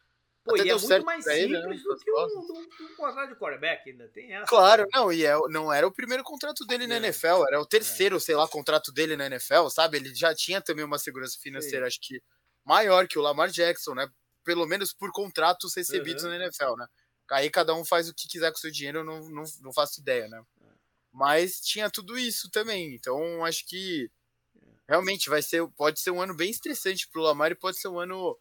Pô, 0.48 0.56
e 0.56 0.70
é 0.70 0.76
muito 0.76 1.06
mais 1.06 1.24
simples 1.26 1.44
ele, 1.44 1.60
né, 1.60 1.76
do 1.76 1.98
que 1.98 2.12
um, 2.12 2.16
um, 2.16 2.86
um, 2.92 2.96
contrato 2.96 3.30
de 3.30 3.36
quarterback, 3.36 3.90
ainda 3.90 4.08
tem 4.08 4.34
essa. 4.34 4.46
Claro, 4.46 4.88
não, 4.94 5.12
e 5.12 5.26
é, 5.26 5.38
não 5.50 5.72
era 5.72 5.86
o 5.86 5.92
primeiro 5.92 6.24
contrato 6.24 6.66
dele 6.66 6.86
é. 6.86 6.88
na 6.88 6.98
NFL, 6.98 7.44
era 7.48 7.60
o 7.60 7.66
terceiro, 7.66 8.16
é. 8.16 8.20
sei 8.20 8.36
lá, 8.36 8.48
contrato 8.48 8.92
dele 8.92 9.18
na 9.18 9.26
NFL, 9.26 9.68
sabe? 9.70 9.98
Ele 9.98 10.16
já 10.16 10.34
tinha 10.34 10.62
também 10.62 10.86
uma 10.86 10.98
segurança 10.98 11.38
financeira, 11.42 11.86
Sim. 11.86 11.88
acho 11.88 12.00
que 12.02 12.22
maior 12.64 13.08
que 13.08 13.20
o 13.20 13.22
Lamar 13.22 13.50
Jackson, 13.50 13.94
né? 13.94 14.08
Pelo 14.44 14.66
menos 14.66 14.94
por 14.94 15.12
contratos 15.12 15.76
recebidos 15.76 16.24
uhum. 16.24 16.30
na 16.30 16.46
NFL, 16.46 16.76
né? 16.78 16.88
Aí 17.32 17.50
cada 17.50 17.76
um 17.76 17.84
faz 17.84 18.08
o 18.08 18.14
que 18.14 18.28
quiser 18.28 18.52
com 18.52 18.58
o 18.58 18.62
seu 18.62 18.72
dinheiro, 18.72 19.00
eu 19.00 19.04
não, 19.04 19.30
não, 19.30 19.44
não 19.62 19.74
faço 19.74 20.00
ideia, 20.00 20.30
né? 20.30 20.42
É. 20.62 20.66
Mas 21.12 21.60
tinha 21.60 21.90
tudo 21.90 22.18
isso 22.18 22.50
também, 22.50 22.96
então 22.96 23.44
acho 23.44 23.68
que 23.68 24.10
é. 24.56 24.70
realmente 24.88 25.30
vai 25.30 25.42
ser, 25.42 25.68
pode 25.76 26.00
ser 26.00 26.12
um 26.12 26.22
ano 26.22 26.34
bem 26.34 26.50
estressante 26.50 27.10
pro 27.10 27.22
Lamar 27.22 27.52
e 27.52 27.56
pode 27.56 27.78
ser 27.78 27.90
um 27.90 28.00
ano 28.00 28.38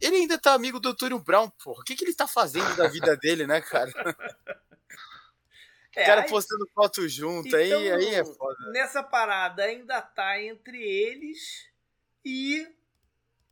ele 0.00 0.16
ainda 0.16 0.38
tá 0.38 0.54
amigo 0.54 0.80
do 0.80 0.88
Antônio 0.88 1.18
Brown, 1.18 1.50
porra. 1.62 1.80
O 1.80 1.84
que, 1.84 1.94
que 1.94 2.04
ele 2.04 2.14
tá 2.14 2.26
fazendo 2.26 2.74
da 2.76 2.88
vida 2.88 3.16
dele, 3.18 3.46
né, 3.46 3.60
cara? 3.60 3.92
É, 5.94 6.02
o 6.02 6.06
cara 6.06 6.22
aí, 6.22 6.28
postando 6.28 6.68
foto 6.74 7.08
junto, 7.08 7.48
então, 7.48 7.58
aí, 7.58 7.92
aí 7.92 8.14
é 8.14 8.24
foda. 8.24 8.70
Nessa 8.72 9.02
parada 9.02 9.64
ainda 9.64 10.00
tá 10.00 10.40
entre 10.40 10.82
eles 10.82 11.68
e 12.24 12.66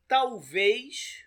talvez, 0.07 1.25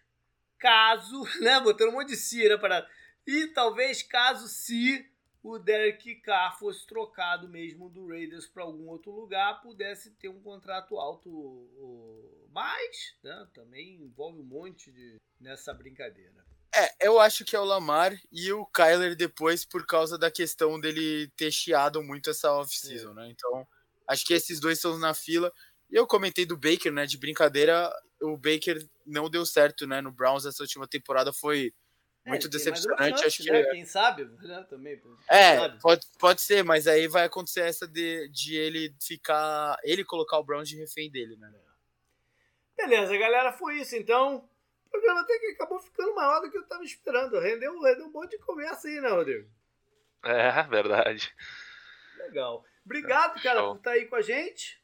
caso, 0.58 1.24
né, 1.42 1.60
botando 1.60 1.90
um 1.90 1.94
monte 1.94 2.10
de 2.10 2.18
si 2.18 2.48
na 2.48 2.58
parada, 2.58 2.90
e 3.28 3.48
talvez 3.48 4.02
caso 4.02 4.48
se 4.48 5.08
o 5.44 5.58
Derek 5.58 6.16
Carr 6.22 6.58
fosse 6.58 6.86
trocado 6.86 7.48
mesmo 7.50 7.90
do 7.90 8.08
Raiders 8.08 8.48
para 8.48 8.64
algum 8.64 8.88
outro 8.88 9.12
lugar, 9.12 9.62
pudesse 9.62 10.12
ter 10.12 10.30
um 10.30 10.42
contrato 10.42 10.98
alto 10.98 11.30
mais, 12.52 13.16
né? 13.24 13.48
Também 13.54 14.02
envolve 14.02 14.40
um 14.40 14.44
monte 14.44 14.92
de 14.92 15.18
nessa 15.40 15.74
brincadeira. 15.74 16.46
É, 16.74 17.08
eu 17.08 17.20
acho 17.20 17.44
que 17.44 17.56
é 17.56 17.60
o 17.60 17.66
Lamar 17.66 18.18
e 18.32 18.52
o 18.54 18.66
Kyler 18.68 19.16
depois 19.16 19.66
por 19.66 19.86
causa 19.86 20.18
da 20.18 20.32
questão 20.32 20.80
dele 20.80 21.30
ter 21.36 21.52
chiado 21.52 22.02
muito 22.02 22.30
essa 22.30 22.52
off-season, 22.54 23.12
é. 23.12 23.14
né? 23.16 23.30
Então, 23.30 23.68
acho 24.08 24.26
que 24.26 24.34
esses 24.34 24.60
dois 24.60 24.78
estão 24.78 24.98
na 24.98 25.14
fila. 25.14 25.52
E 25.90 25.96
eu 25.96 26.08
comentei 26.08 26.46
do 26.46 26.56
Baker, 26.56 26.92
né? 26.92 27.06
De 27.06 27.18
brincadeira, 27.18 27.92
o 28.22 28.38
Baker 28.38 28.88
não 29.06 29.30
deu 29.30 29.46
certo, 29.46 29.86
né? 29.86 30.00
No 30.00 30.12
Browns 30.12 30.46
essa 30.46 30.64
última 30.64 30.88
temporada 30.88 31.34
foi 31.34 31.74
é, 32.26 32.30
muito 32.30 32.48
é, 32.48 32.50
decepcionante. 32.50 33.20
Chance, 33.20 33.26
acho 33.26 33.44
que 33.44 33.52
né? 33.52 33.64
quem 33.66 33.86
sabe, 33.86 34.26
né? 34.42 34.66
Também. 34.70 34.98
Quem 34.98 35.18
é, 35.28 35.58
sabe. 35.58 35.82
Pode, 35.82 36.08
pode 36.18 36.42
ser, 36.42 36.64
mas 36.64 36.88
aí 36.88 37.08
vai 37.08 37.26
acontecer 37.26 37.62
essa 37.62 37.86
de, 37.86 38.30
de 38.30 38.56
ele 38.56 38.96
ficar, 39.02 39.78
ele 39.84 40.06
colocar 40.06 40.38
o 40.40 40.44
Browns 40.44 40.70
de 40.70 40.78
refém 40.78 41.12
dele, 41.12 41.36
né? 41.36 41.52
Beleza, 42.76 43.18
galera, 43.18 43.54
foi 43.54 43.80
isso 43.80 43.96
então. 43.96 44.50
O 44.86 44.90
programa 44.90 45.22
até 45.22 45.38
que 45.40 45.46
acabou 45.48 45.80
ficando 45.80 46.16
maior 46.16 46.42
do 46.42 46.50
que 46.50 46.58
eu 46.58 46.68
tava 46.68 46.84
esperando. 46.84 47.40
Rendeu, 47.40 47.80
rendeu 47.82 48.08
um 48.08 48.12
monte 48.12 48.32
de 48.32 48.40
conversa 48.40 48.88
aí, 48.88 49.00
né, 49.00 49.10
Rodrigo? 49.10 49.50
É, 50.24 50.64
verdade. 50.64 51.34
Legal. 52.18 52.64
Obrigado, 52.86 53.42
cara, 53.42 53.64
por 53.64 53.78
estar 53.78 53.92
aí 53.92 54.06
com 54.06 54.16
a 54.16 54.22
gente. 54.22 54.82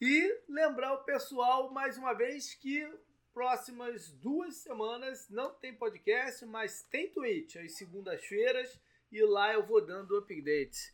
E 0.00 0.42
lembrar 0.48 0.94
o 0.94 1.04
pessoal 1.04 1.70
mais 1.72 1.98
uma 1.98 2.12
vez 2.14 2.54
que 2.54 2.88
próximas 3.34 4.10
duas 4.10 4.56
semanas 4.56 5.28
não 5.28 5.54
tem 5.54 5.74
podcast, 5.74 6.44
mas 6.46 6.82
tem 6.84 7.10
Twitch 7.10 7.56
às 7.56 7.76
segundas-feiras 7.76 8.80
e 9.10 9.22
lá 9.22 9.52
eu 9.52 9.64
vou 9.64 9.84
dando 9.84 10.16
updates. 10.18 10.92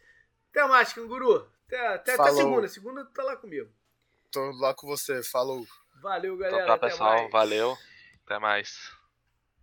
Até 0.51 0.67
mais, 0.67 0.93
canguru. 0.93 1.51
Até, 1.67 1.87
até, 1.87 2.15
até 2.15 2.33
segunda. 2.33 2.69
Segunda 2.69 3.05
tu 3.05 3.13
tá 3.13 3.23
lá 3.23 3.37
comigo. 3.37 3.71
Tô 4.31 4.51
lá 4.53 4.75
com 4.75 4.87
você. 4.87 5.23
Falou. 5.23 5.67
Valeu, 6.05 6.37
galera. 6.37 6.65
Então 6.65 6.79
tá, 6.79 6.87
pessoal. 6.87 7.31
Valeu. 7.31 7.79
Até 8.27 8.39
mais. 8.39 8.94